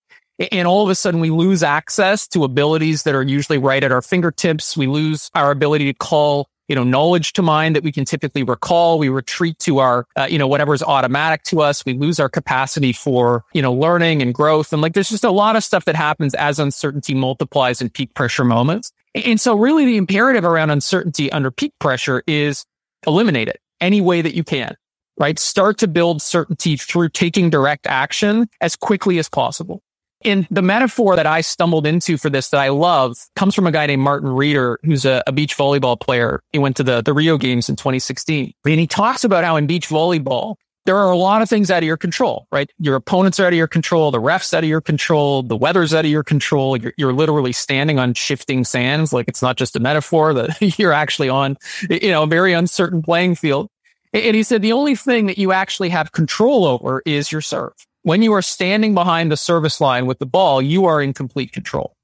And 0.51 0.66
all 0.66 0.82
of 0.82 0.90
a 0.90 0.95
sudden 0.95 1.20
we 1.20 1.30
lose 1.30 1.62
access 1.62 2.26
to 2.28 2.45
abilities 2.45 3.03
that 3.03 3.14
are 3.14 3.22
usually 3.22 3.59
right 3.59 3.82
at 3.82 3.93
our 3.93 4.03
fingertips. 4.03 4.76
We 4.76 4.86
lose 4.86 5.30
our 5.34 5.51
ability 5.51 5.93
to 5.93 5.95
call, 5.95 6.49
you 6.68 6.74
know, 6.74 6.84
knowledge 6.84 7.34
to 7.34 7.43
mind 7.43 7.76
that 7.76 7.84
we 7.84 7.93
can 7.93 8.05
typically 8.05 8.43
recall. 8.43 8.99
We 8.99 9.09
retreat 9.09 9.59
to 9.61 9.78
our, 9.78 10.07
uh, 10.16 10.26
you 10.30 10.38
know, 10.38 10.47
whatever's 10.47 10.82
automatic 10.82 11.43
to 11.45 11.61
us. 11.61 11.84
We 11.84 11.93
lose 11.93 12.18
our 12.18 12.28
capacity 12.28 12.93
for, 12.93 13.45
you 13.53 13.61
know, 13.61 13.72
learning 13.72 14.22
and 14.22 14.32
growth. 14.32 14.72
And 14.72 14.80
like, 14.80 14.95
there's 14.95 15.11
just 15.11 15.24
a 15.24 15.30
lot 15.30 15.55
of 15.55 15.62
stuff 15.62 15.84
that 15.84 15.97
happens 15.97 16.34
as 16.34 16.59
uncertainty 16.59 17.14
multiplies 17.14 17.82
in 17.82 17.90
peak 17.90 18.14
pressure 18.14 18.45
moments. 18.45 18.90
And 19.14 19.40
so 19.40 19.55
really 19.55 19.84
the 19.84 19.97
imperative 19.99 20.45
around 20.45 20.70
uncertainty 20.70 21.30
under 21.30 21.51
peak 21.51 21.74
pressure 21.78 22.22
is 22.26 22.64
eliminate 23.07 23.49
it 23.49 23.61
any 23.81 24.01
way 24.01 24.23
that 24.23 24.35
you 24.35 24.45
can, 24.45 24.77
right? 25.19 25.39
Start 25.39 25.79
to 25.79 25.89
build 25.89 26.23
certainty 26.23 26.77
through 26.77 27.11
taking 27.11 27.51
direct 27.51 27.87
action 27.87 28.49
as 28.61 28.77
quickly 28.77 29.19
as 29.19 29.29
possible. 29.29 29.83
And 30.25 30.47
the 30.51 30.63
metaphor 30.63 31.17
that 31.17 31.27
I 31.27 31.41
stumbled 31.41 31.87
into 31.87 32.17
for 32.17 32.31
this 32.31 32.51
that 32.51 32.61
I 32.61 32.69
love 32.69 33.17
comes 33.35 33.55
from 33.55 33.67
a 33.67 33.73
guy 33.73 33.87
named 33.87 34.03
Martin 34.03 34.29
Reeder, 34.29 34.79
who's 34.85 35.05
a, 35.05 35.23
a, 35.27 35.33
beach 35.33 35.57
volleyball 35.57 35.99
player. 35.99 36.41
He 36.53 36.59
went 36.59 36.77
to 36.77 36.85
the, 36.85 37.03
the 37.03 37.13
Rio 37.13 37.37
games 37.39 37.69
in 37.69 37.77
2016 37.77 38.53
and 38.65 38.81
he 38.81 38.87
talks 38.87 39.25
about 39.25 39.43
how 39.43 39.57
in 39.57 39.67
beach 39.67 39.89
volleyball, 39.89 40.57
there 40.85 40.97
are 40.97 41.11
a 41.11 41.16
lot 41.16 41.43
of 41.43 41.49
things 41.49 41.70
out 41.70 41.78
of 41.78 41.87
your 41.87 41.97
control, 41.97 42.47
right? 42.51 42.70
Your 42.78 42.97
opponents 42.97 43.39
are 43.39 43.47
out 43.47 43.53
of 43.53 43.57
your 43.57 43.68
control. 43.68 44.11
The 44.11 44.20
refs 44.20 44.53
out 44.53 44.64
of 44.64 44.68
your 44.68 44.80
control. 44.80 45.43
The 45.43 45.57
weather's 45.57 45.95
out 45.95 46.05
of 46.05 46.11
your 46.11 46.24
control. 46.24 46.76
You're, 46.76 46.93
you're 46.97 47.12
literally 47.12 47.53
standing 47.53 47.99
on 47.99 48.14
shifting 48.14 48.64
sands. 48.64 49.12
Like 49.12 49.28
it's 49.28 49.43
not 49.43 49.57
just 49.57 49.76
a 49.76 49.80
metaphor 49.80 50.35
that 50.35 50.61
you're 50.78 50.93
actually 50.93 51.28
on, 51.28 51.57
you 51.89 52.11
know, 52.11 52.24
a 52.24 52.26
very 52.26 52.53
uncertain 52.53 53.03
playing 53.03 53.37
field. 53.37 53.68
And 54.12 54.37
he 54.37 54.43
said 54.43 54.61
the 54.61 54.72
only 54.72 54.97
thing 54.97 55.26
that 55.26 55.39
you 55.39 55.53
actually 55.53 55.89
have 55.91 56.12
control 56.12 56.66
over 56.66 57.03
is 57.07 57.30
your 57.30 57.41
serve. 57.41 57.72
When 58.03 58.22
you 58.22 58.33
are 58.33 58.43
standing 58.43 58.95
behind 58.95 59.30
the 59.30 59.37
service 59.37 59.80
line 59.80 60.07
with 60.07 60.18
the 60.18 60.26
ball, 60.26 60.61
you 60.61 60.87
are 60.87 61.01
in 61.01 61.12
complete 61.12 61.53
control. 61.53 61.95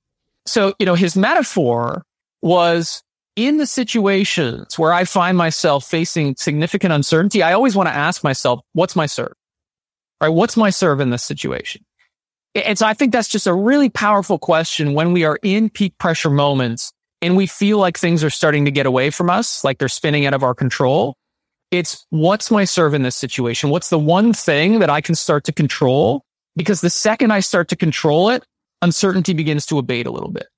So, 0.47 0.75
you 0.79 0.87
know, 0.87 0.95
his 0.95 1.17
metaphor 1.17 2.05
was 2.41 3.03
in 3.39 3.59
the 3.59 3.67
situations 3.67 4.77
where 4.77 4.93
I 4.93 5.05
find 5.05 5.39
myself 5.39 5.85
facing 5.85 6.35
significant 6.35 6.93
uncertainty, 6.93 7.41
I 7.41 7.53
always 7.53 7.77
want 7.77 7.89
to 7.89 7.95
ask 7.95 8.25
myself, 8.25 8.61
what's 8.73 8.97
my 8.97 9.07
serve? 9.07 9.33
Right? 10.21 10.29
What's 10.29 10.57
my 10.57 10.71
serve 10.71 10.99
in 10.99 11.11
this 11.11 11.23
situation? 11.23 11.85
And 12.57 12.77
so 12.77 12.85
I 12.85 12.95
think 12.95 13.13
that's 13.13 13.29
just 13.29 13.47
a 13.47 13.55
really 13.55 13.91
powerful 13.91 14.41
question 14.41 14.93
when 14.93 15.13
we 15.13 15.23
are 15.25 15.39
in 15.45 15.71
peak 15.71 15.97
pressure 15.99 16.31
moments 16.31 16.93
and 17.23 17.37
we 17.37 17.47
feel 17.47 17.79
like 17.79 17.97
things 17.97 18.25
are 18.25 18.31
starting 18.31 18.65
to 18.65 18.73
get 18.73 18.87
away 18.87 19.11
from 19.11 19.31
us, 19.31 19.63
like 19.63 19.79
they're 19.79 19.89
spinning 19.89 20.27
out 20.27 20.35
of 20.35 20.43
our 20.43 20.55
control. 20.55 21.15
It's 21.71 22.05
what's 22.11 22.51
my 22.51 22.65
serve 22.65 22.93
in 22.93 23.03
this 23.03 23.15
situation? 23.15 23.71
What's 23.71 23.91
the 23.91 24.01
one 24.01 24.33
thing 24.33 24.81
that 24.81 24.91
I 24.91 25.01
can 25.01 25.15
start 25.15 25.45
to 25.45 25.53
control? 25.53 26.25
Because 26.57 26.81
the 26.81 26.91
second 26.91 27.31
I 27.31 27.39
start 27.39 27.69
to 27.69 27.77
control 27.77 28.31
it, 28.31 28.45
uncertainty 28.83 29.33
begins 29.33 29.65
to 29.67 29.79
abate 29.79 30.09
a 30.09 30.11
little 30.11 30.31
bit. 30.31 30.49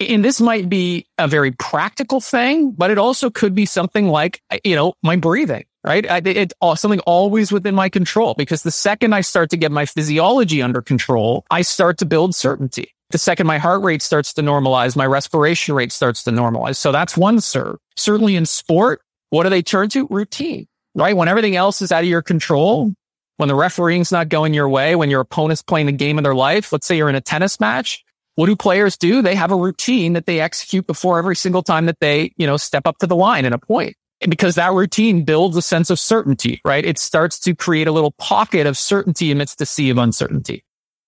And 0.00 0.24
this 0.24 0.40
might 0.40 0.68
be 0.68 1.06
a 1.18 1.28
very 1.28 1.52
practical 1.52 2.20
thing, 2.20 2.72
but 2.72 2.90
it 2.90 2.98
also 2.98 3.30
could 3.30 3.54
be 3.54 3.64
something 3.64 4.08
like, 4.08 4.42
you 4.64 4.74
know, 4.74 4.94
my 5.02 5.16
breathing, 5.16 5.64
right? 5.84 6.04
It's 6.26 6.54
something 6.76 7.00
always 7.00 7.52
within 7.52 7.74
my 7.74 7.88
control 7.88 8.34
because 8.34 8.64
the 8.64 8.72
second 8.72 9.14
I 9.14 9.20
start 9.20 9.50
to 9.50 9.56
get 9.56 9.70
my 9.70 9.86
physiology 9.86 10.62
under 10.62 10.82
control, 10.82 11.46
I 11.50 11.62
start 11.62 11.98
to 11.98 12.06
build 12.06 12.34
certainty. 12.34 12.92
The 13.10 13.18
second 13.18 13.46
my 13.46 13.58
heart 13.58 13.82
rate 13.82 14.02
starts 14.02 14.32
to 14.34 14.42
normalize, 14.42 14.96
my 14.96 15.06
respiration 15.06 15.76
rate 15.76 15.92
starts 15.92 16.24
to 16.24 16.32
normalize. 16.32 16.76
So 16.76 16.90
that's 16.90 17.16
one 17.16 17.40
serve. 17.40 17.76
Certainly 17.94 18.34
in 18.34 18.46
sport, 18.46 19.00
what 19.30 19.44
do 19.44 19.50
they 19.50 19.62
turn 19.62 19.90
to? 19.90 20.08
Routine, 20.08 20.66
right? 20.96 21.16
When 21.16 21.28
everything 21.28 21.54
else 21.54 21.80
is 21.82 21.92
out 21.92 22.02
of 22.02 22.08
your 22.08 22.22
control, 22.22 22.92
when 23.36 23.48
the 23.48 23.54
refereeing's 23.54 24.10
not 24.10 24.28
going 24.28 24.54
your 24.54 24.68
way, 24.68 24.96
when 24.96 25.10
your 25.10 25.20
opponent's 25.20 25.62
playing 25.62 25.86
the 25.86 25.92
game 25.92 26.18
of 26.18 26.24
their 26.24 26.34
life, 26.34 26.72
let's 26.72 26.86
say 26.86 26.96
you're 26.96 27.08
in 27.08 27.14
a 27.14 27.20
tennis 27.20 27.60
match, 27.60 28.04
what 28.36 28.46
do 28.46 28.56
players 28.56 28.96
do? 28.96 29.22
They 29.22 29.34
have 29.34 29.52
a 29.52 29.56
routine 29.56 30.14
that 30.14 30.26
they 30.26 30.40
execute 30.40 30.86
before 30.86 31.18
every 31.18 31.36
single 31.36 31.62
time 31.62 31.86
that 31.86 32.00
they, 32.00 32.32
you 32.36 32.46
know, 32.46 32.56
step 32.56 32.86
up 32.86 32.98
to 32.98 33.06
the 33.06 33.16
line 33.16 33.44
and 33.44 33.54
a 33.54 33.58
point. 33.58 33.96
Because 34.28 34.54
that 34.54 34.72
routine 34.72 35.24
builds 35.24 35.56
a 35.56 35.62
sense 35.62 35.90
of 35.90 35.98
certainty, 35.98 36.60
right? 36.64 36.84
It 36.84 36.98
starts 36.98 37.38
to 37.40 37.54
create 37.54 37.86
a 37.86 37.92
little 37.92 38.12
pocket 38.12 38.66
of 38.66 38.78
certainty 38.78 39.30
amidst 39.30 39.58
the 39.58 39.66
sea 39.66 39.90
of 39.90 39.98
uncertainty. 39.98 40.64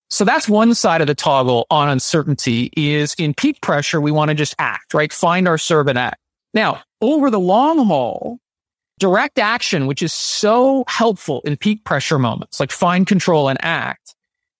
So 0.09 0.23
that's 0.23 0.47
one 0.47 0.73
side 0.73 1.01
of 1.01 1.07
the 1.07 1.15
toggle 1.15 1.65
on 1.69 1.89
uncertainty 1.89 2.71
is 2.77 3.13
in 3.17 3.33
peak 3.33 3.61
pressure, 3.61 3.99
we 3.99 4.11
want 4.11 4.29
to 4.29 4.35
just 4.35 4.55
act, 4.59 4.93
right? 4.93 5.11
Find 5.11 5.47
our 5.47 5.57
serve 5.57 5.87
and 5.87 5.97
act. 5.97 6.19
Now, 6.53 6.81
over 7.01 7.29
the 7.29 7.39
long 7.39 7.85
haul, 7.85 8.39
direct 8.99 9.37
action, 9.37 9.85
which 9.85 10.01
is 10.01 10.13
so 10.13 10.85
helpful 10.87 11.41
in 11.43 11.57
peak 11.57 11.83
pressure 11.83 12.19
moments, 12.19 12.59
like 12.59 12.71
find 12.71 13.05
control 13.05 13.49
and 13.49 13.59
act, 13.63 14.15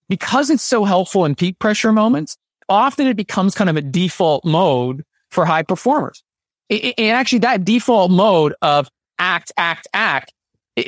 because 0.08 0.50
it's 0.50 0.62
so 0.62 0.84
helpful 0.84 1.24
in 1.24 1.34
peak 1.34 1.58
pressure 1.58 1.92
moments, 1.92 2.36
often 2.68 3.06
it 3.06 3.16
becomes 3.16 3.54
kind 3.54 3.70
of 3.70 3.76
a 3.76 3.82
default 3.82 4.44
mode 4.44 5.04
for 5.30 5.44
high 5.44 5.62
performers. 5.62 6.22
And 6.70 6.94
actually 6.98 7.40
that 7.40 7.64
default 7.64 8.10
mode 8.10 8.54
of 8.62 8.88
act, 9.18 9.52
act, 9.56 9.88
act, 9.94 10.32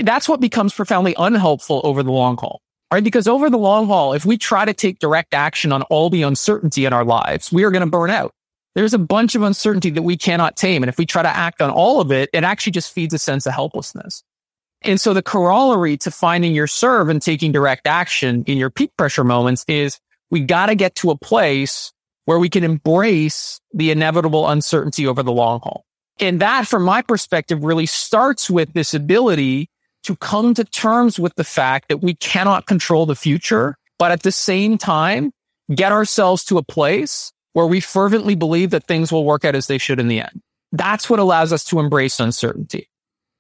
that's 0.02 0.28
what 0.28 0.40
becomes 0.40 0.74
profoundly 0.74 1.14
unhelpful 1.18 1.80
over 1.84 2.02
the 2.02 2.12
long 2.12 2.36
haul. 2.36 2.60
Right? 2.92 3.04
Because 3.04 3.28
over 3.28 3.48
the 3.48 3.56
long 3.56 3.86
haul, 3.86 4.14
if 4.14 4.24
we 4.24 4.36
try 4.36 4.64
to 4.64 4.74
take 4.74 4.98
direct 4.98 5.32
action 5.32 5.70
on 5.70 5.82
all 5.82 6.10
the 6.10 6.22
uncertainty 6.22 6.86
in 6.86 6.92
our 6.92 7.04
lives, 7.04 7.52
we 7.52 7.62
are 7.62 7.70
going 7.70 7.84
to 7.84 7.90
burn 7.90 8.10
out. 8.10 8.32
There's 8.74 8.94
a 8.94 8.98
bunch 8.98 9.36
of 9.36 9.42
uncertainty 9.42 9.90
that 9.90 10.02
we 10.02 10.16
cannot 10.16 10.56
tame. 10.56 10.82
And 10.82 10.88
if 10.88 10.98
we 10.98 11.06
try 11.06 11.22
to 11.22 11.28
act 11.28 11.62
on 11.62 11.70
all 11.70 12.00
of 12.00 12.10
it, 12.10 12.30
it 12.32 12.42
actually 12.42 12.72
just 12.72 12.92
feeds 12.92 13.14
a 13.14 13.18
sense 13.18 13.46
of 13.46 13.52
helplessness. 13.52 14.24
And 14.82 15.00
so 15.00 15.14
the 15.14 15.22
corollary 15.22 15.98
to 15.98 16.10
finding 16.10 16.52
your 16.52 16.66
serve 16.66 17.08
and 17.08 17.22
taking 17.22 17.52
direct 17.52 17.86
action 17.86 18.42
in 18.48 18.58
your 18.58 18.70
peak 18.70 18.90
pressure 18.96 19.24
moments 19.24 19.64
is 19.68 20.00
we 20.30 20.40
got 20.40 20.66
to 20.66 20.74
get 20.74 20.94
to 20.96 21.10
a 21.10 21.16
place 21.16 21.92
where 22.24 22.38
we 22.38 22.48
can 22.48 22.64
embrace 22.64 23.60
the 23.74 23.90
inevitable 23.90 24.48
uncertainty 24.48 25.06
over 25.06 25.22
the 25.22 25.32
long 25.32 25.60
haul. 25.60 25.84
And 26.20 26.40
that, 26.40 26.66
from 26.66 26.84
my 26.84 27.02
perspective, 27.02 27.64
really 27.64 27.86
starts 27.86 28.50
with 28.50 28.72
this 28.72 28.94
ability 28.94 29.68
to 30.04 30.16
come 30.16 30.54
to 30.54 30.64
terms 30.64 31.18
with 31.18 31.34
the 31.34 31.44
fact 31.44 31.88
that 31.88 31.98
we 31.98 32.14
cannot 32.14 32.66
control 32.66 33.06
the 33.06 33.16
future, 33.16 33.76
but 33.98 34.12
at 34.12 34.22
the 34.22 34.32
same 34.32 34.78
time, 34.78 35.32
get 35.74 35.92
ourselves 35.92 36.44
to 36.44 36.58
a 36.58 36.62
place 36.62 37.32
where 37.52 37.66
we 37.66 37.80
fervently 37.80 38.34
believe 38.34 38.70
that 38.70 38.84
things 38.84 39.10
will 39.10 39.24
work 39.24 39.44
out 39.44 39.54
as 39.54 39.66
they 39.66 39.78
should 39.78 39.98
in 39.98 40.08
the 40.08 40.20
end. 40.20 40.40
That's 40.72 41.10
what 41.10 41.18
allows 41.18 41.52
us 41.52 41.64
to 41.64 41.80
embrace 41.80 42.20
uncertainty, 42.20 42.88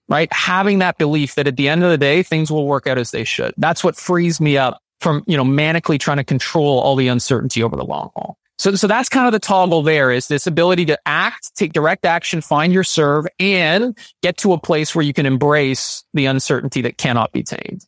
right? 0.08 0.32
Having 0.32 0.80
that 0.80 0.98
belief 0.98 1.36
that 1.36 1.46
at 1.46 1.56
the 1.56 1.68
end 1.68 1.84
of 1.84 1.90
the 1.90 1.98
day, 1.98 2.22
things 2.22 2.50
will 2.50 2.66
work 2.66 2.86
out 2.86 2.98
as 2.98 3.10
they 3.10 3.24
should. 3.24 3.54
That's 3.56 3.84
what 3.84 3.96
frees 3.96 4.40
me 4.40 4.58
up 4.58 4.80
from, 5.00 5.24
you 5.26 5.36
know, 5.36 5.44
manically 5.44 5.98
trying 5.98 6.18
to 6.18 6.24
control 6.24 6.78
all 6.78 6.96
the 6.96 7.08
uncertainty 7.08 7.62
over 7.62 7.76
the 7.76 7.84
long 7.84 8.10
haul. 8.14 8.36
So, 8.58 8.74
so 8.74 8.86
that's 8.86 9.08
kind 9.08 9.26
of 9.26 9.32
the 9.32 9.38
toggle 9.38 9.82
there 9.82 10.10
is 10.10 10.28
this 10.28 10.46
ability 10.46 10.84
to 10.86 10.98
act, 11.06 11.56
take 11.56 11.72
direct 11.72 12.04
action, 12.04 12.42
find 12.42 12.74
your 12.74 12.84
serve 12.84 13.26
and 13.38 13.96
get 14.22 14.36
to 14.38 14.52
a 14.52 14.58
place 14.58 14.94
where 14.94 15.02
you 15.04 15.14
can 15.14 15.24
embrace 15.24 16.04
the 16.12 16.26
uncertainty 16.26 16.82
that 16.82 16.98
cannot 16.98 17.32
be 17.32 17.42
tamed. 17.42 17.86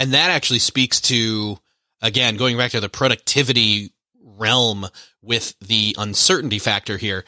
And 0.00 0.12
that 0.12 0.30
actually 0.30 0.58
speaks 0.58 1.00
to, 1.02 1.58
again, 2.02 2.36
going 2.36 2.56
back 2.56 2.72
to 2.72 2.80
the 2.80 2.88
productivity 2.88 3.92
realm 4.24 4.86
with 5.22 5.54
the 5.60 5.94
uncertainty 5.96 6.58
factor 6.58 6.96
here. 6.96 7.24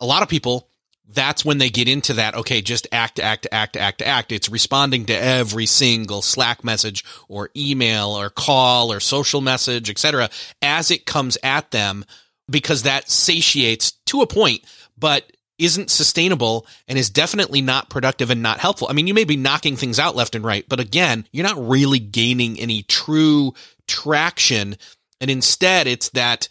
A 0.00 0.06
lot 0.06 0.22
of 0.22 0.28
people 0.28 0.68
that's 1.08 1.44
when 1.44 1.58
they 1.58 1.68
get 1.68 1.88
into 1.88 2.14
that. 2.14 2.34
Okay, 2.34 2.62
just 2.62 2.86
act, 2.92 3.20
act, 3.20 3.46
act, 3.52 3.76
act, 3.76 4.02
act. 4.02 4.32
It's 4.32 4.48
responding 4.48 5.06
to 5.06 5.12
every 5.12 5.66
single 5.66 6.22
Slack 6.22 6.64
message 6.64 7.04
or 7.28 7.50
email 7.56 8.10
or 8.10 8.30
call 8.30 8.92
or 8.92 9.00
social 9.00 9.40
message, 9.40 9.90
etc., 9.90 10.30
as 10.60 10.90
it 10.90 11.06
comes 11.06 11.36
at 11.42 11.70
them, 11.70 12.04
because 12.48 12.82
that 12.82 13.10
satiates 13.10 13.92
to 14.06 14.22
a 14.22 14.26
point, 14.26 14.64
but 14.96 15.30
isn't 15.58 15.90
sustainable 15.90 16.66
and 16.88 16.98
is 16.98 17.10
definitely 17.10 17.60
not 17.60 17.90
productive 17.90 18.30
and 18.30 18.42
not 18.42 18.58
helpful. 18.58 18.88
I 18.90 18.94
mean, 18.94 19.06
you 19.06 19.14
may 19.14 19.24
be 19.24 19.36
knocking 19.36 19.76
things 19.76 19.98
out 19.98 20.16
left 20.16 20.34
and 20.34 20.44
right, 20.44 20.64
but 20.68 20.80
again, 20.80 21.26
you're 21.30 21.46
not 21.46 21.68
really 21.68 21.98
gaining 21.98 22.58
any 22.58 22.82
true 22.82 23.54
traction. 23.86 24.76
And 25.20 25.30
instead, 25.30 25.86
it's 25.86 26.08
that 26.10 26.48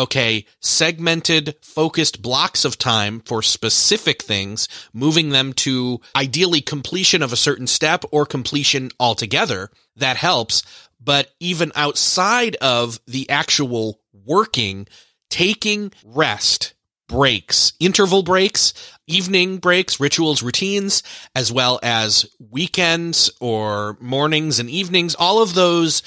okay, 0.00 0.46
segmented, 0.60 1.54
focused 1.60 2.22
blocks 2.22 2.64
of 2.64 2.78
time 2.78 3.20
for 3.20 3.42
specific 3.42 4.22
things, 4.22 4.66
moving 4.94 5.28
them 5.28 5.52
to 5.52 6.00
ideally 6.16 6.62
completion 6.62 7.22
of 7.22 7.32
a 7.32 7.36
certain 7.36 7.66
step 7.66 8.04
or 8.10 8.24
completion 8.24 8.90
altogether. 8.98 9.70
That 9.96 10.16
helps. 10.16 10.62
But 10.98 11.30
even 11.38 11.70
outside 11.76 12.56
of 12.56 12.98
the 13.06 13.28
actual 13.28 14.00
working, 14.12 14.88
taking 15.28 15.92
rest, 16.02 16.72
breaks, 17.06 17.74
interval 17.78 18.22
breaks, 18.22 18.72
evening 19.06 19.58
breaks, 19.58 20.00
rituals, 20.00 20.42
routines, 20.42 21.02
as 21.34 21.52
well 21.52 21.78
as 21.82 22.24
weekends 22.38 23.30
or 23.40 23.98
mornings 24.00 24.58
and 24.58 24.70
evenings, 24.70 25.14
all 25.14 25.42
of 25.42 25.54
those 25.54 26.02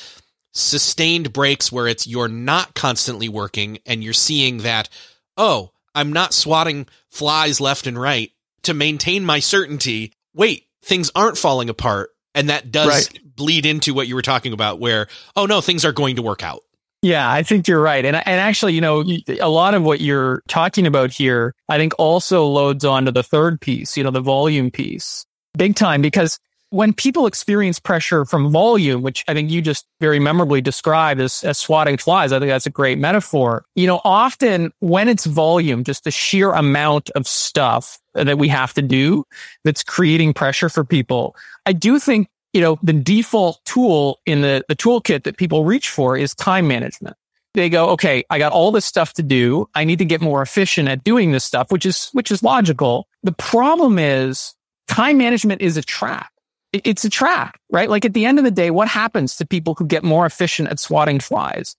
sustained 0.53 1.33
breaks 1.33 1.71
where 1.71 1.87
it's 1.87 2.07
you're 2.07 2.27
not 2.27 2.73
constantly 2.75 3.29
working 3.29 3.79
and 3.85 4.03
you're 4.03 4.13
seeing 4.13 4.59
that, 4.59 4.89
oh, 5.37 5.71
I'm 5.95 6.13
not 6.13 6.33
swatting 6.33 6.87
flies 7.09 7.59
left 7.59 7.87
and 7.87 7.99
right 7.99 8.31
to 8.63 8.73
maintain 8.73 9.25
my 9.25 9.39
certainty. 9.39 10.13
Wait, 10.33 10.65
things 10.83 11.11
aren't 11.15 11.37
falling 11.37 11.69
apart. 11.69 12.09
And 12.35 12.49
that 12.49 12.71
does 12.71 12.87
right. 12.87 13.19
bleed 13.35 13.65
into 13.65 13.93
what 13.93 14.07
you 14.07 14.15
were 14.15 14.23
talking 14.23 14.53
about 14.53 14.79
where, 14.79 15.07
oh 15.35 15.45
no, 15.45 15.61
things 15.61 15.85
are 15.85 15.91
going 15.91 16.15
to 16.15 16.23
work 16.23 16.43
out. 16.43 16.61
Yeah, 17.03 17.29
I 17.29 17.43
think 17.43 17.67
you're 17.67 17.81
right. 17.81 18.03
And, 18.05 18.15
and 18.15 18.39
actually, 18.39 18.73
you 18.73 18.81
know, 18.81 19.03
a 19.41 19.49
lot 19.49 19.73
of 19.73 19.83
what 19.83 19.99
you're 19.99 20.41
talking 20.47 20.87
about 20.87 21.11
here, 21.11 21.53
I 21.67 21.77
think 21.77 21.93
also 21.99 22.45
loads 22.45 22.85
onto 22.85 23.11
the 23.11 23.23
third 23.23 23.59
piece, 23.59 23.97
you 23.97 24.03
know, 24.03 24.09
the 24.09 24.21
volume 24.21 24.71
piece 24.71 25.25
big 25.57 25.75
time 25.75 26.01
because 26.01 26.39
when 26.73 26.91
people 26.91 27.27
experience 27.27 27.79
pressure 27.79 28.25
from 28.25 28.51
volume, 28.51 29.03
which 29.03 29.23
I 29.27 29.35
think 29.35 29.51
you 29.51 29.61
just 29.61 29.85
very 30.01 30.17
memorably 30.17 30.59
described 30.59 31.21
as, 31.21 31.43
as 31.43 31.59
swatting 31.59 31.97
flies, 31.97 32.31
I 32.31 32.39
think 32.39 32.49
that's 32.49 32.65
a 32.65 32.71
great 32.71 32.97
metaphor. 32.97 33.63
You 33.75 33.85
know, 33.85 34.01
often 34.03 34.71
when 34.79 35.07
it's 35.07 35.27
volume, 35.27 35.83
just 35.83 36.03
the 36.03 36.09
sheer 36.09 36.51
amount 36.51 37.11
of 37.11 37.27
stuff 37.27 37.99
that 38.15 38.39
we 38.39 38.47
have 38.47 38.73
to 38.73 38.81
do 38.81 39.23
that's 39.63 39.83
creating 39.83 40.33
pressure 40.33 40.67
for 40.67 40.83
people, 40.83 41.35
I 41.67 41.73
do 41.73 41.99
think, 41.99 42.27
you 42.53 42.61
know, 42.61 42.79
the 42.81 42.93
default 42.93 43.63
tool 43.65 44.19
in 44.25 44.41
the, 44.41 44.65
the 44.67 44.75
toolkit 44.75 45.25
that 45.25 45.37
people 45.37 45.65
reach 45.65 45.91
for 45.91 46.17
is 46.17 46.33
time 46.33 46.67
management. 46.67 47.15
They 47.53 47.69
go, 47.69 47.89
okay, 47.89 48.23
I 48.31 48.39
got 48.39 48.51
all 48.51 48.71
this 48.71 48.85
stuff 48.85 49.13
to 49.13 49.21
do. 49.21 49.69
I 49.75 49.83
need 49.83 49.99
to 49.99 50.05
get 50.05 50.21
more 50.21 50.41
efficient 50.41 50.89
at 50.89 51.03
doing 51.03 51.33
this 51.33 51.43
stuff, 51.43 51.71
which 51.71 51.85
is, 51.85 52.09
which 52.13 52.31
is 52.31 52.41
logical. 52.41 53.07
The 53.21 53.33
problem 53.33 53.99
is 53.99 54.55
time 54.87 55.19
management 55.19 55.61
is 55.61 55.77
a 55.77 55.83
trap 55.83 56.32
it's 56.73 57.05
a 57.05 57.09
trap, 57.09 57.57
right? 57.71 57.89
Like 57.89 58.03
at 58.03 58.13
the 58.13 58.25
end 58.25 58.39
of 58.39 58.45
the 58.45 58.51
day, 58.51 58.71
what 58.71 58.87
happens 58.87 59.35
to 59.37 59.45
people 59.45 59.75
who 59.75 59.85
get 59.85 60.03
more 60.03 60.25
efficient 60.25 60.69
at 60.69 60.79
swatting 60.79 61.19
flies, 61.19 61.75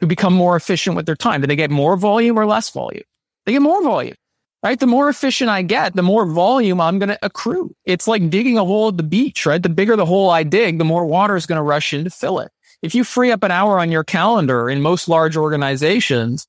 who 0.00 0.06
become 0.06 0.32
more 0.32 0.56
efficient 0.56 0.96
with 0.96 1.06
their 1.06 1.16
time? 1.16 1.40
Do 1.40 1.46
they 1.46 1.56
get 1.56 1.70
more 1.70 1.96
volume 1.96 2.38
or 2.38 2.46
less 2.46 2.70
volume? 2.70 3.02
They 3.46 3.52
get 3.52 3.62
more 3.62 3.82
volume, 3.82 4.14
right? 4.62 4.78
The 4.78 4.86
more 4.86 5.08
efficient 5.08 5.50
I 5.50 5.62
get, 5.62 5.96
the 5.96 6.02
more 6.02 6.24
volume 6.24 6.80
I'm 6.80 6.98
going 6.98 7.08
to 7.08 7.18
accrue. 7.22 7.74
It's 7.84 8.06
like 8.06 8.30
digging 8.30 8.58
a 8.58 8.64
hole 8.64 8.88
at 8.88 8.96
the 8.96 9.02
beach, 9.02 9.44
right? 9.44 9.62
The 9.62 9.68
bigger 9.68 9.96
the 9.96 10.06
hole 10.06 10.30
I 10.30 10.44
dig, 10.44 10.78
the 10.78 10.84
more 10.84 11.04
water 11.04 11.34
is 11.34 11.46
going 11.46 11.58
to 11.58 11.62
rush 11.62 11.92
in 11.92 12.04
to 12.04 12.10
fill 12.10 12.38
it. 12.38 12.52
If 12.80 12.94
you 12.94 13.02
free 13.02 13.32
up 13.32 13.42
an 13.42 13.50
hour 13.50 13.80
on 13.80 13.90
your 13.90 14.04
calendar 14.04 14.70
in 14.70 14.82
most 14.82 15.08
large 15.08 15.36
organizations, 15.36 16.46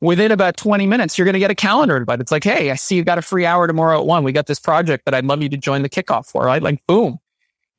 within 0.00 0.32
about 0.32 0.56
20 0.56 0.86
minutes, 0.86 1.16
you're 1.16 1.24
going 1.24 1.34
to 1.34 1.38
get 1.38 1.50
a 1.50 1.54
calendar 1.54 1.96
invite. 1.96 2.20
It's 2.20 2.32
like, 2.32 2.44
Hey, 2.44 2.70
I 2.70 2.74
see 2.74 2.96
you've 2.96 3.06
got 3.06 3.18
a 3.18 3.22
free 3.22 3.46
hour 3.46 3.66
tomorrow 3.66 4.00
at 4.00 4.06
one. 4.06 4.24
We 4.24 4.32
got 4.32 4.46
this 4.46 4.60
project 4.60 5.04
that 5.04 5.14
I'd 5.14 5.24
love 5.24 5.42
you 5.42 5.48
to 5.50 5.56
join 5.56 5.82
the 5.82 5.88
kickoff 5.88 6.26
for, 6.26 6.44
right? 6.44 6.62
Like, 6.62 6.84
boom. 6.86 7.18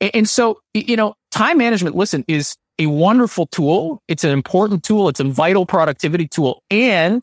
And 0.01 0.27
so, 0.27 0.59
you 0.73 0.95
know, 0.95 1.15
time 1.31 1.57
management, 1.57 1.95
listen, 1.95 2.25
is 2.27 2.55
a 2.79 2.87
wonderful 2.87 3.47
tool. 3.47 4.01
It's 4.07 4.23
an 4.23 4.31
important 4.31 4.83
tool. 4.83 5.07
It's 5.09 5.19
a 5.19 5.23
vital 5.23 5.65
productivity 5.65 6.27
tool 6.27 6.63
and 6.69 7.21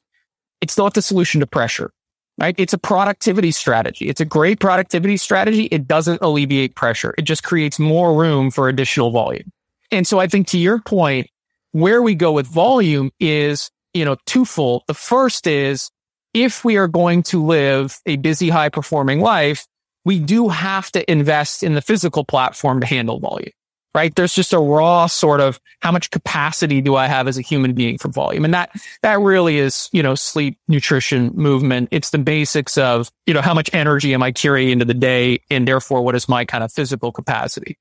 it's 0.61 0.79
not 0.79 0.95
the 0.95 1.03
solution 1.03 1.41
to 1.41 1.47
pressure, 1.47 1.91
right? 2.39 2.55
It's 2.57 2.73
a 2.73 2.79
productivity 2.79 3.51
strategy. 3.51 4.09
It's 4.09 4.21
a 4.21 4.25
great 4.25 4.61
productivity 4.61 5.17
strategy. 5.17 5.65
It 5.65 5.89
doesn't 5.89 6.23
alleviate 6.23 6.75
pressure. 6.75 7.15
It 7.19 7.23
just 7.23 7.43
creates 7.43 7.79
more 7.79 8.15
room 8.15 8.51
for 8.51 8.69
additional 8.69 9.11
volume. 9.11 9.51
And 9.91 10.07
so 10.07 10.21
I 10.21 10.27
think 10.27 10.47
to 10.49 10.59
your 10.59 10.81
point, 10.81 11.29
where 11.73 12.01
we 12.03 12.15
go 12.15 12.33
with 12.33 12.47
volume 12.47 13.11
is 13.21 13.71
you 13.95 14.05
know, 14.05 14.17
twofold. 14.27 14.85
The 14.87 14.95
first 14.95 15.47
is 15.47 15.91
if 16.35 16.65
we 16.65 16.77
are 16.77 16.89
going 16.89 17.23
to 17.25 17.45
live 17.45 17.99
a 18.07 18.17
busy, 18.17 18.49
high 18.49 18.69
performing 18.69 19.21
life, 19.21 19.67
we 20.05 20.19
do 20.19 20.49
have 20.49 20.91
to 20.93 21.11
invest 21.11 21.63
in 21.63 21.75
the 21.75 21.83
physical 21.83 22.25
platform 22.25 22.81
to 22.81 22.87
handle 22.87 23.19
volume, 23.19 23.53
right? 23.95 24.15
There's 24.15 24.35
just 24.35 24.53
a 24.53 24.59
raw 24.59 25.07
sort 25.07 25.41
of 25.41 25.61
how 25.81 25.93
much 25.93 26.11
capacity 26.11 26.81
do 26.81 26.97
I 26.97 27.07
have 27.07 27.29
as 27.29 27.39
a 27.39 27.43
human 27.43 27.75
being 27.75 27.99
for 27.99 28.09
volume? 28.09 28.45
And 28.45 28.55
that, 28.55 28.71
that 29.03 29.21
really 29.21 29.59
is, 29.59 29.89
you 29.93 30.03
know, 30.03 30.15
sleep, 30.15 30.59
nutrition, 30.69 31.31
movement. 31.35 31.89
It's 31.91 32.11
the 32.11 32.19
basics 32.19 32.79
of, 32.79 33.11
you 33.27 33.35
know, 33.35 33.43
how 33.43 33.55
much 33.55 33.71
energy 33.73 34.15
am 34.15 34.23
I 34.23 34.33
carrying 34.33 34.71
into 34.71 34.85
the 34.85 34.95
day? 34.95 35.41
And 35.51 35.69
therefore, 35.69 36.03
what 36.03 36.15
is 36.15 36.29
my 36.29 36.45
kind 36.45 36.65
of 36.65 36.73
physical 36.73 37.13
capacity? 37.13 37.79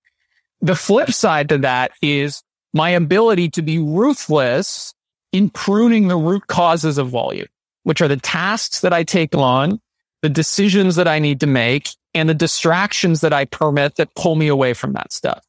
The 0.62 0.76
flip 0.76 1.12
side 1.12 1.50
to 1.50 1.60
that 1.60 1.92
is 2.02 2.44
my 2.74 2.90
ability 2.90 3.50
to 3.52 3.62
be 3.62 3.80
ruthless 3.80 4.94
in 5.32 5.50
pruning 5.50 6.08
the 6.08 6.18
root 6.18 6.48
causes 6.48 6.98
of 6.98 7.10
volume, 7.10 7.48
which 7.84 8.02
are 8.02 8.08
the 8.08 8.18
tasks 8.18 8.82
that 8.82 8.94
I 8.94 9.04
take 9.04 9.36
on, 9.36 9.80
the 10.22 10.30
decisions 10.30 10.96
that 10.96 11.08
I 11.08 11.20
need 11.20 11.42
to 11.42 11.48
make, 11.48 11.90
and 12.18 12.30
the 12.30 12.34
distractions 12.34 13.22
that 13.22 13.34
I 13.34 13.46
permit 13.46 13.96
that 13.96 14.14
pull 14.16 14.36
me 14.36 14.48
away 14.48 14.74
from 14.74 14.94
that 14.94 15.14
stuff. 15.14 15.44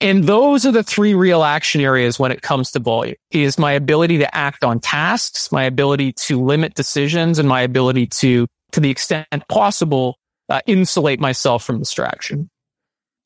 And 0.00 0.24
those 0.24 0.66
are 0.66 0.72
the 0.72 0.82
three 0.82 1.14
real 1.14 1.44
action 1.44 1.80
areas 1.80 2.18
when 2.18 2.30
it 2.30 2.42
comes 2.42 2.70
to 2.72 2.78
volume 2.78 3.14
is 3.30 3.58
my 3.58 3.72
ability 3.72 4.18
to 4.18 4.36
act 4.36 4.64
on 4.64 4.80
tasks, 4.80 5.50
my 5.50 5.64
ability 5.64 6.12
to 6.12 6.42
limit 6.42 6.74
decisions 6.74 7.38
and 7.38 7.48
my 7.48 7.62
ability 7.62 8.06
to, 8.08 8.46
to 8.72 8.80
the 8.80 8.90
extent 8.90 9.26
possible, 9.48 10.16
uh, 10.48 10.60
insulate 10.66 11.20
myself 11.20 11.64
from 11.64 11.78
distraction. 11.78 12.50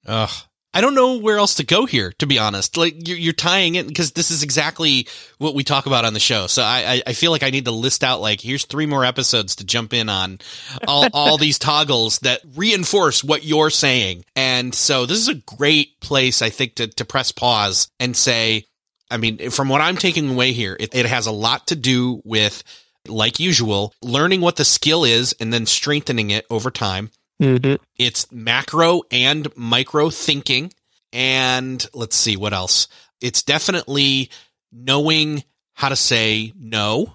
Ugh, 0.06 0.30
I 0.74 0.82
don't 0.82 0.94
know 0.94 1.18
where 1.18 1.38
else 1.38 1.54
to 1.56 1.64
go 1.64 1.86
here, 1.86 2.12
to 2.18 2.26
be 2.26 2.38
honest. 2.38 2.76
Like 2.76 3.08
you're, 3.08 3.16
you're 3.16 3.32
tying 3.32 3.74
it 3.76 3.88
because 3.88 4.12
this 4.12 4.30
is 4.30 4.42
exactly 4.42 5.08
what 5.38 5.54
we 5.54 5.64
talk 5.64 5.86
about 5.86 6.04
on 6.04 6.12
the 6.12 6.20
show. 6.20 6.46
So 6.46 6.62
I, 6.62 7.02
I, 7.06 7.14
feel 7.14 7.30
like 7.30 7.42
I 7.42 7.50
need 7.50 7.64
to 7.64 7.70
list 7.70 8.04
out 8.04 8.20
like 8.20 8.40
here's 8.40 8.66
three 8.66 8.84
more 8.84 9.04
episodes 9.04 9.56
to 9.56 9.64
jump 9.64 9.94
in 9.94 10.10
on 10.10 10.40
all, 10.86 11.08
all 11.14 11.38
these 11.38 11.58
toggles 11.58 12.18
that 12.20 12.42
reinforce 12.54 13.24
what 13.24 13.44
you're 13.44 13.70
saying. 13.70 14.26
And 14.36 14.74
so 14.74 15.06
this 15.06 15.18
is 15.18 15.28
a 15.28 15.34
great 15.56 16.00
place, 16.00 16.42
I 16.42 16.50
think, 16.50 16.74
to, 16.76 16.86
to 16.86 17.04
press 17.04 17.32
pause 17.32 17.90
and 17.98 18.14
say, 18.14 18.66
I 19.10 19.16
mean, 19.16 19.50
from 19.50 19.70
what 19.70 19.80
I'm 19.80 19.96
taking 19.96 20.28
away 20.28 20.52
here, 20.52 20.76
it, 20.78 20.94
it 20.94 21.06
has 21.06 21.26
a 21.26 21.32
lot 21.32 21.68
to 21.68 21.76
do 21.76 22.20
with, 22.24 22.62
like 23.06 23.40
usual, 23.40 23.94
learning 24.02 24.42
what 24.42 24.56
the 24.56 24.66
skill 24.66 25.02
is 25.02 25.34
and 25.40 25.50
then 25.50 25.64
strengthening 25.64 26.28
it 26.28 26.44
over 26.50 26.70
time 26.70 27.10
Mm-hmm. 27.40 27.82
It's 27.96 28.30
macro 28.32 29.02
and 29.10 29.48
micro 29.56 30.10
thinking. 30.10 30.72
And 31.12 31.84
let's 31.94 32.16
see 32.16 32.36
what 32.36 32.52
else. 32.52 32.88
It's 33.20 33.42
definitely 33.42 34.30
knowing 34.72 35.44
how 35.74 35.88
to 35.88 35.96
say 35.96 36.52
no 36.58 37.14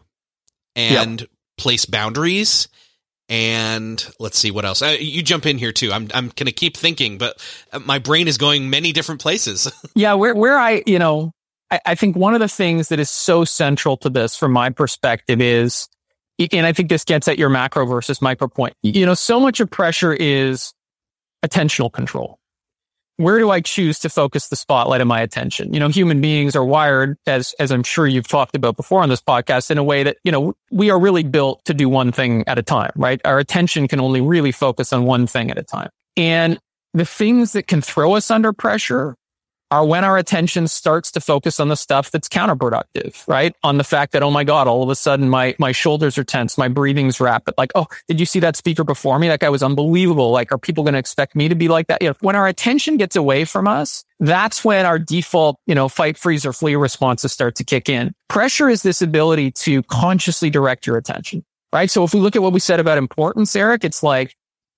and 0.76 1.22
yep. 1.22 1.30
place 1.58 1.86
boundaries. 1.86 2.68
And 3.30 4.06
let's 4.20 4.38
see 4.38 4.52
what 4.52 4.66
else. 4.66 4.82
Uh, 4.82 4.98
you 5.00 5.24
jump 5.24 5.46
in 5.46 5.58
here 5.58 5.72
too. 5.72 5.92
I'm 5.92 6.10
I'm 6.14 6.30
to 6.30 6.52
keep 6.52 6.76
thinking, 6.76 7.18
but 7.18 7.42
my 7.86 7.98
brain 7.98 8.28
is 8.28 8.38
going 8.38 8.70
many 8.70 8.92
different 8.92 9.22
places. 9.22 9.72
yeah, 9.96 10.14
where 10.14 10.36
where 10.36 10.58
I 10.58 10.84
you 10.86 11.00
know 11.00 11.32
I, 11.72 11.80
I 11.86 11.96
think 11.96 12.16
one 12.16 12.34
of 12.36 12.40
the 12.40 12.48
things 12.48 12.90
that 12.90 13.00
is 13.00 13.10
so 13.10 13.46
central 13.46 13.98
to 13.98 14.10
this, 14.10 14.36
from 14.36 14.52
my 14.52 14.70
perspective, 14.70 15.42
is 15.42 15.88
and 16.40 16.66
I 16.66 16.74
think 16.74 16.90
this 16.90 17.04
gets 17.04 17.28
at 17.28 17.38
your 17.38 17.50
macro 17.50 17.86
versus 17.86 18.22
micro 18.22 18.48
point. 18.48 18.76
You 18.82 19.06
know, 19.06 19.14
so 19.14 19.40
much 19.40 19.60
of 19.60 19.70
pressure 19.70 20.14
is 20.14 20.74
attentional 21.46 21.92
control. 21.92 22.40
Where 23.18 23.38
do 23.38 23.52
I 23.52 23.62
choose 23.62 24.00
to 24.00 24.10
focus 24.10 24.48
the 24.48 24.56
spotlight 24.56 25.00
of 25.00 25.08
my 25.08 25.22
attention? 25.22 25.72
You 25.72 25.80
know, 25.80 25.88
human 25.90 26.20
beings 26.20 26.56
are 26.56 26.66
wired, 26.66 27.16
as, 27.28 27.54
as 27.60 27.72
I'm 27.72 27.84
sure 27.84 28.08
you've 28.08 28.28
talked 28.28 28.56
about 28.56 28.76
before 28.76 29.04
on 29.04 29.10
this 29.10 29.22
podcast, 29.22 29.70
in 29.70 29.78
a 29.78 29.84
way 29.84 30.02
that, 30.02 30.18
you 30.24 30.32
know, 30.32 30.56
we 30.72 30.90
are 30.90 31.00
really 31.00 31.22
built 31.22 31.64
to 31.66 31.76
do 31.76 31.88
one 31.88 32.12
thing 32.12 32.44
at 32.48 32.58
a 32.58 32.64
time, 32.64 32.92
right? 32.96 33.22
Our 33.24 33.38
attention 33.38 33.88
can 33.88 34.00
only 34.00 34.20
really 34.20 34.52
focus 34.52 34.92
on 34.92 35.06
one 35.06 35.28
thing 35.28 35.52
at 35.52 35.60
a 35.60 35.64
time. 35.64 35.90
And 36.18 36.58
the 36.96 37.06
things 37.06 37.52
that 37.54 37.68
can 37.68 37.82
throw 37.82 38.14
us 38.14 38.32
under 38.32 38.52
pressure 38.52 39.16
are 39.74 39.84
when 39.84 40.04
our 40.04 40.20
attention 40.20 40.68
starts 40.68 41.12
to 41.12 41.20
focus 41.20 41.60
on 41.60 41.68
the 41.68 41.76
stuff 41.76 42.12
that's 42.12 42.30
counterproductive, 42.30 43.28
right? 43.28 43.56
On 43.64 43.78
the 43.78 43.84
fact 43.84 44.12
that, 44.12 44.22
oh 44.22 44.30
my 44.30 44.44
God, 44.44 44.68
all 44.68 44.84
of 44.84 44.90
a 44.90 44.96
sudden 44.96 45.30
my, 45.30 45.56
my 45.58 45.72
shoulders 45.72 46.16
are 46.20 46.24
tense, 46.24 46.60
my 46.60 46.68
breathing's 46.68 47.20
rapid. 47.20 47.56
Like, 47.58 47.72
oh, 47.74 47.88
did 48.08 48.20
you 48.20 48.28
see 48.28 48.40
that 48.42 48.56
speaker 48.56 48.84
before 48.84 49.18
me? 49.18 49.30
That 49.30 49.40
guy 49.40 49.50
was 49.50 49.64
unbelievable. 49.64 50.30
Like, 50.30 50.52
are 50.52 50.60
people 50.60 50.84
going 50.84 50.94
to 50.94 51.00
expect 51.00 51.36
me 51.36 51.50
to 51.50 51.56
be 51.56 51.70
like 51.70 51.88
that? 51.88 52.04
You 52.04 52.10
know, 52.10 52.16
when 52.22 52.36
our 52.36 52.48
attention 52.48 52.98
gets 52.98 53.16
away 53.16 53.46
from 53.46 53.68
us, 53.68 54.06
that's 54.20 54.64
when 54.64 54.86
our 54.86 55.00
default, 55.00 55.58
you 55.66 55.74
know, 55.74 55.90
fight, 55.90 56.20
freeze 56.20 56.46
or 56.46 56.54
flee 56.54 56.76
responses 56.76 57.34
start 57.34 57.56
to 57.56 57.64
kick 57.64 57.90
in. 57.90 58.14
Pressure 58.30 58.70
is 58.70 58.84
this 58.84 59.02
ability 59.02 59.52
to 59.52 59.82
consciously 59.84 60.52
direct 60.52 60.86
your 60.86 60.98
attention, 60.98 61.44
right? 61.74 61.90
So 61.90 62.04
if 62.04 62.14
we 62.14 62.20
look 62.20 62.36
at 62.36 62.44
what 62.44 62.54
we 62.54 62.60
said 62.60 62.80
about 62.80 63.00
importance, 63.00 63.56
Eric, 63.56 63.84
it's 63.84 64.04
like, 64.04 64.36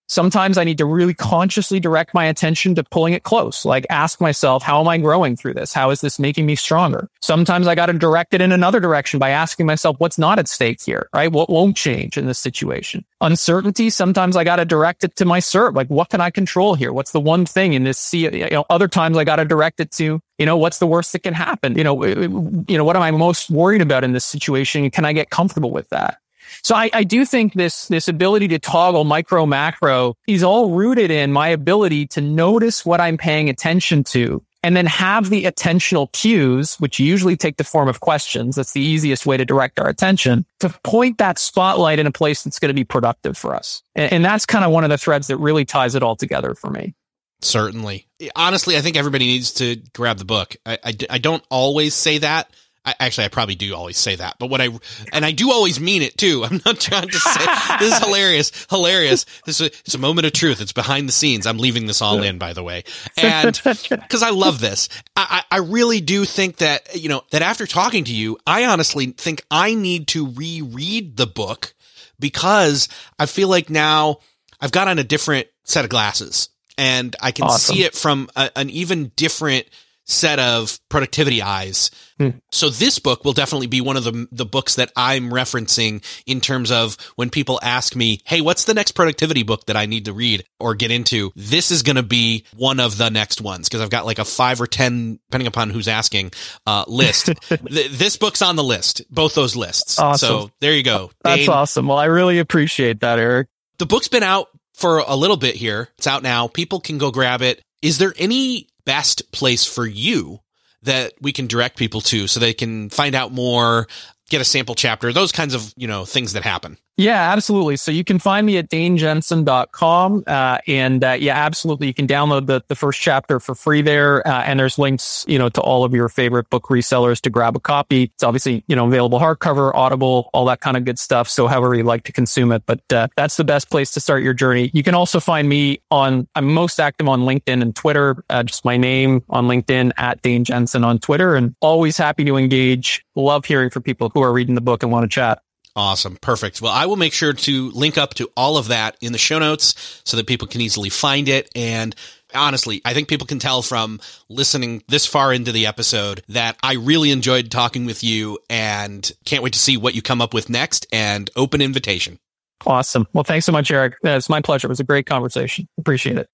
Sometimes 0.07 0.57
I 0.57 0.63
need 0.63 0.77
to 0.77 0.85
really 0.85 1.13
consciously 1.13 1.79
direct 1.79 2.13
my 2.13 2.25
attention 2.25 2.75
to 2.75 2.83
pulling 2.83 3.13
it 3.13 3.23
close. 3.23 3.65
Like 3.65 3.85
ask 3.89 4.21
myself, 4.21 4.61
how 4.61 4.79
am 4.79 4.87
I 4.87 4.97
growing 4.97 5.35
through 5.35 5.55
this? 5.55 5.73
How 5.73 5.89
is 5.89 6.01
this 6.01 6.19
making 6.19 6.45
me 6.45 6.55
stronger? 6.55 7.09
Sometimes 7.21 7.67
I 7.67 7.75
got 7.75 7.87
to 7.87 7.93
direct 7.93 8.33
it 8.33 8.41
in 8.41 8.51
another 8.51 8.79
direction 8.79 9.19
by 9.19 9.29
asking 9.29 9.65
myself, 9.65 9.95
what's 9.99 10.17
not 10.17 10.37
at 10.37 10.47
stake 10.47 10.81
here? 10.81 11.09
Right? 11.13 11.31
What 11.31 11.49
won't 11.49 11.75
change 11.75 12.17
in 12.17 12.27
this 12.27 12.39
situation? 12.39 13.03
Uncertainty. 13.21 13.89
Sometimes 13.89 14.35
I 14.35 14.43
got 14.43 14.57
to 14.57 14.65
direct 14.65 15.03
it 15.03 15.15
to 15.15 15.25
my 15.25 15.39
serve. 15.39 15.75
Like 15.75 15.87
what 15.87 16.09
can 16.09 16.21
I 16.21 16.29
control 16.29 16.75
here? 16.75 16.93
What's 16.93 17.11
the 17.11 17.19
one 17.19 17.45
thing 17.45 17.73
in 17.73 17.83
this 17.83 17.97
sea? 17.97 18.29
You 18.29 18.49
know, 18.49 18.65
other 18.69 18.87
times 18.87 19.17
I 19.17 19.23
got 19.23 19.37
to 19.37 19.45
direct 19.45 19.79
it 19.79 19.91
to, 19.93 20.19
you 20.37 20.45
know, 20.45 20.57
what's 20.57 20.79
the 20.79 20.87
worst 20.87 21.13
that 21.13 21.23
can 21.23 21.33
happen? 21.33 21.77
You 21.77 21.83
know, 21.83 22.05
you 22.05 22.77
know, 22.77 22.83
what 22.83 22.95
am 22.95 23.01
I 23.01 23.11
most 23.11 23.49
worried 23.49 23.81
about 23.81 24.03
in 24.03 24.13
this 24.13 24.25
situation? 24.25 24.89
Can 24.91 25.05
I 25.05 25.13
get 25.13 25.29
comfortable 25.29 25.71
with 25.71 25.89
that? 25.89 26.19
So 26.63 26.75
I, 26.75 26.89
I 26.93 27.03
do 27.03 27.25
think 27.25 27.53
this, 27.53 27.87
this 27.87 28.07
ability 28.07 28.47
to 28.49 28.59
toggle 28.59 29.03
micro 29.03 29.45
macro 29.45 30.15
is 30.27 30.43
all 30.43 30.71
rooted 30.71 31.11
in 31.11 31.31
my 31.31 31.49
ability 31.49 32.07
to 32.07 32.21
notice 32.21 32.85
what 32.85 33.01
I'm 33.01 33.17
paying 33.17 33.49
attention 33.49 34.03
to 34.05 34.43
and 34.65 34.75
then 34.75 34.87
have 34.87 35.29
the 35.29 35.43
attentional 35.43 36.11
cues, 36.11 36.75
which 36.77 36.99
usually 36.99 37.37
take 37.37 37.57
the 37.57 37.63
form 37.63 37.87
of 37.87 37.99
questions. 37.99 38.55
That's 38.55 38.73
the 38.73 38.81
easiest 38.81 39.27
way 39.27 39.37
to 39.37 39.45
direct 39.45 39.79
our 39.79 39.87
attention 39.87 40.43
to 40.59 40.69
point 40.83 41.19
that 41.19 41.37
spotlight 41.37 41.99
in 41.99 42.07
a 42.07 42.11
place 42.11 42.41
that's 42.41 42.57
going 42.57 42.69
to 42.69 42.73
be 42.73 42.83
productive 42.83 43.37
for 43.37 43.53
us. 43.53 43.83
And, 43.93 44.11
and 44.11 44.25
that's 44.25 44.47
kind 44.47 44.65
of 44.65 44.71
one 44.71 44.83
of 44.83 44.89
the 44.89 44.97
threads 44.97 45.27
that 45.27 45.37
really 45.37 45.65
ties 45.65 45.93
it 45.93 46.01
all 46.01 46.15
together 46.15 46.55
for 46.55 46.71
me. 46.71 46.95
Certainly. 47.41 48.07
Honestly, 48.35 48.75
I 48.75 48.81
think 48.81 48.97
everybody 48.97 49.27
needs 49.27 49.53
to 49.53 49.75
grab 49.93 50.17
the 50.17 50.25
book. 50.25 50.55
I, 50.65 50.79
I, 50.83 50.93
I 51.11 51.17
don't 51.19 51.43
always 51.51 51.93
say 51.93 52.17
that 52.17 52.49
I, 52.85 52.95
actually, 52.99 53.25
I 53.25 53.27
probably 53.29 53.55
do 53.55 53.73
always 53.75 53.97
say 53.97 54.15
that, 54.15 54.35
but 54.39 54.49
what 54.49 54.61
I 54.61 54.69
and 55.11 55.25
I 55.25 55.31
do 55.31 55.51
always 55.51 55.79
mean 55.79 56.01
it 56.01 56.17
too. 56.17 56.43
I'm 56.49 56.61
not 56.65 56.79
trying 56.79 57.09
to 57.09 57.17
say 57.17 57.45
this 57.79 57.93
is 57.93 58.05
hilarious, 58.05 58.67
hilarious. 58.69 59.25
This 59.45 59.59
is 59.61 59.67
it's 59.67 59.95
a 59.95 59.99
moment 59.99 60.27
of 60.27 60.33
truth. 60.33 60.61
It's 60.61 60.73
behind 60.73 61.07
the 61.07 61.13
scenes. 61.13 61.47
I'm 61.47 61.57
leaving 61.57 61.87
this 61.87 62.01
all 62.01 62.21
in, 62.21 62.37
by 62.37 62.53
the 62.53 62.63
way, 62.63 62.83
and 63.17 63.59
because 63.63 64.23
I 64.23 64.29
love 64.29 64.59
this, 64.59 64.89
I, 65.15 65.43
I 65.49 65.57
really 65.57 66.01
do 66.01 66.25
think 66.25 66.57
that 66.57 66.95
you 66.95 67.09
know 67.09 67.23
that 67.31 67.41
after 67.41 67.65
talking 67.65 68.03
to 68.05 68.13
you, 68.13 68.37
I 68.45 68.65
honestly 68.65 69.07
think 69.07 69.43
I 69.49 69.73
need 69.73 70.07
to 70.09 70.27
reread 70.27 71.17
the 71.17 71.27
book 71.27 71.73
because 72.19 72.87
I 73.19 73.25
feel 73.25 73.47
like 73.47 73.69
now 73.69 74.19
I've 74.61 74.71
got 74.71 74.87
on 74.87 74.99
a 74.99 75.03
different 75.03 75.47
set 75.63 75.83
of 75.83 75.89
glasses 75.89 76.49
and 76.77 77.15
I 77.21 77.31
can 77.31 77.45
awesome. 77.45 77.75
see 77.75 77.83
it 77.83 77.95
from 77.95 78.29
a, 78.35 78.51
an 78.55 78.69
even 78.69 79.11
different 79.15 79.67
set 80.05 80.39
of 80.39 80.79
productivity 80.89 81.41
eyes. 81.41 81.91
Hmm. 82.17 82.29
So 82.51 82.69
this 82.69 82.99
book 82.99 83.25
will 83.25 83.33
definitely 83.33 83.67
be 83.67 83.81
one 83.81 83.97
of 83.97 84.03
the 84.03 84.27
the 84.31 84.45
books 84.45 84.75
that 84.75 84.91
I'm 84.95 85.29
referencing 85.29 86.03
in 86.25 86.39
terms 86.39 86.71
of 86.71 86.97
when 87.15 87.29
people 87.29 87.59
ask 87.61 87.95
me, 87.95 88.21
"Hey, 88.25 88.41
what's 88.41 88.63
the 88.63 88.73
next 88.73 88.91
productivity 88.91 89.43
book 89.43 89.65
that 89.65 89.75
I 89.75 89.85
need 89.85 90.05
to 90.05 90.13
read 90.13 90.45
or 90.59 90.75
get 90.75 90.91
into?" 90.91 91.31
This 91.35 91.71
is 91.71 91.83
going 91.83 91.97
to 91.97 92.03
be 92.03 92.45
one 92.55 92.79
of 92.79 92.97
the 92.97 93.09
next 93.09 93.41
ones 93.41 93.67
because 93.67 93.81
I've 93.81 93.89
got 93.89 94.05
like 94.05 94.19
a 94.19 94.25
5 94.25 94.61
or 94.61 94.67
10 94.67 95.19
depending 95.27 95.47
upon 95.47 95.71
who's 95.71 95.87
asking 95.87 96.31
uh, 96.65 96.85
list. 96.87 97.25
Th- 97.49 97.91
this 97.91 98.15
book's 98.15 98.41
on 98.41 98.55
the 98.55 98.63
list, 98.63 99.01
both 99.09 99.35
those 99.35 99.55
lists. 99.55 99.99
Awesome. 99.99 100.27
So 100.27 100.51
there 100.61 100.73
you 100.73 100.83
go. 100.83 101.11
That's 101.23 101.41
Dane, 101.41 101.49
awesome. 101.49 101.87
Well, 101.87 101.97
I 101.97 102.05
really 102.05 102.39
appreciate 102.39 103.01
that, 103.01 103.19
Eric. 103.19 103.47
The 103.77 103.85
book's 103.85 104.07
been 104.07 104.23
out 104.23 104.47
for 104.73 104.99
a 104.99 105.15
little 105.15 105.37
bit 105.37 105.55
here. 105.55 105.89
It's 105.97 106.07
out 106.07 106.23
now. 106.23 106.47
People 106.47 106.79
can 106.79 106.97
go 106.97 107.11
grab 107.11 107.41
it. 107.41 107.61
Is 107.81 107.97
there 107.97 108.13
any 108.17 108.67
best 108.85 109.31
place 109.31 109.65
for 109.65 109.85
you 109.85 110.39
that 110.83 111.13
we 111.19 111.33
can 111.33 111.47
direct 111.47 111.77
people 111.77 112.01
to 112.01 112.27
so 112.27 112.39
they 112.39 112.53
can 112.53 112.89
find 112.89 113.15
out 113.15 113.31
more, 113.31 113.87
get 114.29 114.41
a 114.41 114.45
sample 114.45 114.75
chapter, 114.75 115.13
those 115.13 115.31
kinds 115.31 115.53
of, 115.53 115.73
you 115.77 115.87
know, 115.87 116.05
things 116.05 116.33
that 116.33 116.43
happen? 116.43 116.77
Yeah, 116.97 117.33
absolutely. 117.33 117.75
So 117.75 117.91
you 117.91 118.05
can 118.05 118.19
find 118.19 118.45
me 118.45 118.57
at 118.57 118.69
danejensen.com. 118.69 120.23
Uh, 120.25 120.59
and, 120.65 121.03
uh, 121.03 121.17
yeah, 121.19 121.35
absolutely. 121.35 121.87
You 121.87 121.93
can 121.93 122.07
download 122.07 122.47
the, 122.47 122.63
the 122.69 122.75
first 122.75 123.01
chapter 123.01 123.41
for 123.41 123.53
free 123.53 123.81
there. 123.81 124.25
Uh, 124.25 124.43
and 124.43 124.57
there's 124.57 124.79
links, 124.79 125.25
you 125.27 125.37
know, 125.37 125.49
to 125.49 125.61
all 125.61 125.83
of 125.83 125.93
your 125.93 126.07
favorite 126.07 126.49
book 126.49 126.63
resellers 126.65 127.19
to 127.21 127.29
grab 127.29 127.57
a 127.57 127.59
copy. 127.59 128.03
It's 128.03 128.23
obviously, 128.23 128.63
you 128.67 128.77
know, 128.77 128.87
available 128.87 129.19
hardcover, 129.19 129.73
audible, 129.75 130.29
all 130.33 130.45
that 130.45 130.61
kind 130.61 130.77
of 130.77 130.85
good 130.85 130.97
stuff. 130.97 131.27
So 131.27 131.47
however 131.47 131.75
you 131.75 131.83
like 131.83 132.03
to 132.03 132.13
consume 132.13 132.53
it, 132.53 132.63
but, 132.65 132.81
uh, 132.93 133.09
that's 133.17 133.35
the 133.35 133.43
best 133.43 133.69
place 133.69 133.91
to 133.91 133.99
start 133.99 134.23
your 134.23 134.33
journey. 134.33 134.71
You 134.73 134.83
can 134.83 134.95
also 134.95 135.19
find 135.19 135.49
me 135.49 135.81
on, 135.91 136.29
I'm 136.35 136.53
most 136.53 136.79
active 136.79 137.09
on 137.09 137.23
LinkedIn 137.23 137.61
and 137.61 137.75
Twitter, 137.75 138.23
uh, 138.29 138.43
just 138.43 138.63
my 138.63 138.77
name 138.77 139.21
on 139.29 139.47
LinkedIn 139.47 139.91
at 139.97 140.21
Dane 140.21 140.45
Jensen 140.45 140.85
on 140.85 140.99
Twitter 140.99 141.35
and 141.35 141.55
always 141.59 141.97
happy 141.97 142.23
to 142.23 142.37
engage 142.37 143.04
love 143.15 143.45
hearing 143.45 143.69
from 143.69 143.83
people 143.83 144.11
who 144.13 144.21
are 144.21 144.31
reading 144.31 144.55
the 144.55 144.61
book 144.61 144.83
and 144.83 144.91
want 144.91 145.03
to 145.03 145.13
chat. 145.13 145.41
Awesome. 145.77 146.15
Perfect. 146.15 146.61
Well, 146.61 146.71
I 146.71 146.85
will 146.85 146.95
make 146.95 147.11
sure 147.11 147.33
to 147.33 147.71
link 147.71 147.97
up 147.97 148.13
to 148.15 148.29
all 148.37 148.57
of 148.57 148.69
that 148.69 148.95
in 149.01 149.11
the 149.11 149.17
show 149.17 149.39
notes 149.39 150.01
so 150.05 150.15
that 150.15 150.25
people 150.25 150.47
can 150.47 150.61
easily 150.61 150.89
find 150.89 151.27
it. 151.27 151.49
And 151.53 151.93
honestly, 152.33 152.81
I 152.85 152.93
think 152.93 153.09
people 153.09 153.27
can 153.27 153.39
tell 153.39 153.61
from 153.61 153.99
listening 154.29 154.83
this 154.87 155.05
far 155.05 155.33
into 155.33 155.51
the 155.51 155.65
episode 155.65 156.23
that 156.29 156.57
I 156.63 156.75
really 156.75 157.11
enjoyed 157.11 157.51
talking 157.51 157.85
with 157.85 158.05
you 158.05 158.39
and 158.49 159.11
can't 159.25 159.43
wait 159.43 159.51
to 159.53 159.59
see 159.59 159.75
what 159.75 159.95
you 159.95 160.01
come 160.01 160.21
up 160.21 160.33
with 160.33 160.49
next 160.49 160.87
and 160.93 161.29
open 161.35 161.61
invitation. 161.61 162.19
Awesome. 162.65 163.05
Well, 163.11 163.25
thanks 163.25 163.45
so 163.45 163.51
much, 163.51 163.69
Eric. 163.69 163.95
It's 164.01 164.29
my 164.29 164.39
pleasure. 164.39 164.67
It 164.67 164.69
was 164.69 164.79
a 164.79 164.85
great 164.85 165.05
conversation. 165.05 165.67
Appreciate 165.77 166.17
it. 166.17 166.29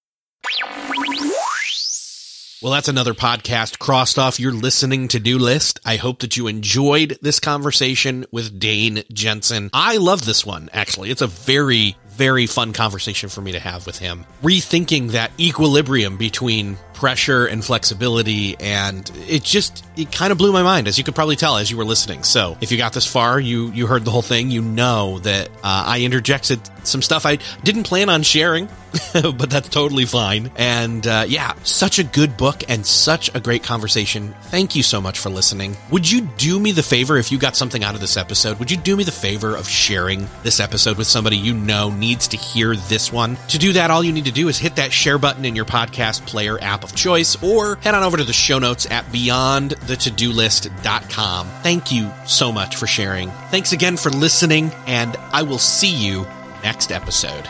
Well, 2.62 2.70
that's 2.70 2.86
another 2.86 3.12
podcast 3.12 3.80
crossed 3.80 4.20
off 4.20 4.38
your 4.38 4.52
listening 4.52 5.08
to 5.08 5.18
do 5.18 5.36
list. 5.36 5.80
I 5.84 5.96
hope 5.96 6.20
that 6.20 6.36
you 6.36 6.46
enjoyed 6.46 7.18
this 7.20 7.40
conversation 7.40 8.24
with 8.30 8.60
Dane 8.60 9.02
Jensen. 9.12 9.68
I 9.72 9.96
love 9.96 10.24
this 10.24 10.46
one, 10.46 10.70
actually. 10.72 11.10
It's 11.10 11.22
a 11.22 11.26
very, 11.26 11.96
very 12.10 12.46
fun 12.46 12.72
conversation 12.72 13.30
for 13.30 13.40
me 13.40 13.50
to 13.50 13.58
have 13.58 13.84
with 13.84 13.98
him. 13.98 14.24
Rethinking 14.44 15.10
that 15.10 15.32
equilibrium 15.40 16.16
between 16.16 16.78
pressure 17.02 17.46
and 17.46 17.64
flexibility. 17.64 18.54
And 18.60 19.10
it 19.26 19.42
just, 19.42 19.84
it 19.96 20.12
kind 20.12 20.30
of 20.30 20.38
blew 20.38 20.52
my 20.52 20.62
mind, 20.62 20.86
as 20.86 20.98
you 20.98 21.02
could 21.02 21.16
probably 21.16 21.34
tell 21.34 21.56
as 21.56 21.68
you 21.68 21.76
were 21.76 21.84
listening. 21.84 22.22
So 22.22 22.56
if 22.60 22.70
you 22.70 22.78
got 22.78 22.92
this 22.92 23.04
far, 23.04 23.40
you, 23.40 23.72
you 23.72 23.88
heard 23.88 24.04
the 24.04 24.12
whole 24.12 24.22
thing, 24.22 24.52
you 24.52 24.62
know 24.62 25.18
that 25.18 25.48
uh, 25.48 25.82
I 25.84 26.02
interjected 26.02 26.60
some 26.84 27.02
stuff 27.02 27.26
I 27.26 27.38
didn't 27.62 27.84
plan 27.84 28.08
on 28.08 28.22
sharing, 28.22 28.68
but 29.12 29.50
that's 29.50 29.68
totally 29.68 30.04
fine. 30.04 30.50
And 30.56 31.06
uh, 31.06 31.24
yeah, 31.26 31.54
such 31.62 31.98
a 31.98 32.04
good 32.04 32.36
book 32.36 32.62
and 32.68 32.84
such 32.84 33.34
a 33.34 33.40
great 33.40 33.62
conversation. 33.62 34.34
Thank 34.42 34.76
you 34.76 34.82
so 34.82 35.00
much 35.00 35.18
for 35.18 35.30
listening. 35.30 35.76
Would 35.90 36.10
you 36.10 36.22
do 36.22 36.58
me 36.58 36.72
the 36.72 36.82
favor 36.82 37.16
if 37.16 37.32
you 37.32 37.38
got 37.38 37.56
something 37.56 37.82
out 37.82 37.94
of 37.94 38.00
this 38.00 38.16
episode? 38.16 38.58
Would 38.58 38.70
you 38.70 38.76
do 38.76 38.96
me 38.96 39.04
the 39.04 39.12
favor 39.12 39.56
of 39.56 39.68
sharing 39.68 40.26
this 40.42 40.60
episode 40.60 40.98
with 40.98 41.06
somebody 41.06 41.36
you 41.36 41.54
know 41.54 41.90
needs 41.90 42.28
to 42.28 42.36
hear 42.36 42.76
this 42.76 43.12
one? 43.12 43.36
To 43.48 43.58
do 43.58 43.72
that, 43.74 43.90
all 43.90 44.04
you 44.04 44.12
need 44.12 44.26
to 44.26 44.32
do 44.32 44.48
is 44.48 44.58
hit 44.58 44.76
that 44.76 44.92
share 44.92 45.18
button 45.18 45.44
in 45.44 45.56
your 45.56 45.64
podcast 45.64 46.26
player 46.26 46.58
app 46.60 46.84
choice 46.94 47.42
or 47.42 47.76
head 47.76 47.94
on 47.94 48.02
over 48.02 48.16
to 48.16 48.24
the 48.24 48.32
show 48.32 48.58
notes 48.58 48.86
at 48.90 49.04
beyondthetodolist.com. 49.06 51.46
Thank 51.62 51.92
you 51.92 52.10
so 52.26 52.52
much 52.52 52.76
for 52.76 52.86
sharing. 52.86 53.30
Thanks 53.50 53.72
again 53.72 53.96
for 53.96 54.10
listening, 54.10 54.70
and 54.86 55.16
I 55.32 55.42
will 55.42 55.58
see 55.58 55.94
you 55.94 56.26
next 56.62 56.92
episode. 56.92 57.48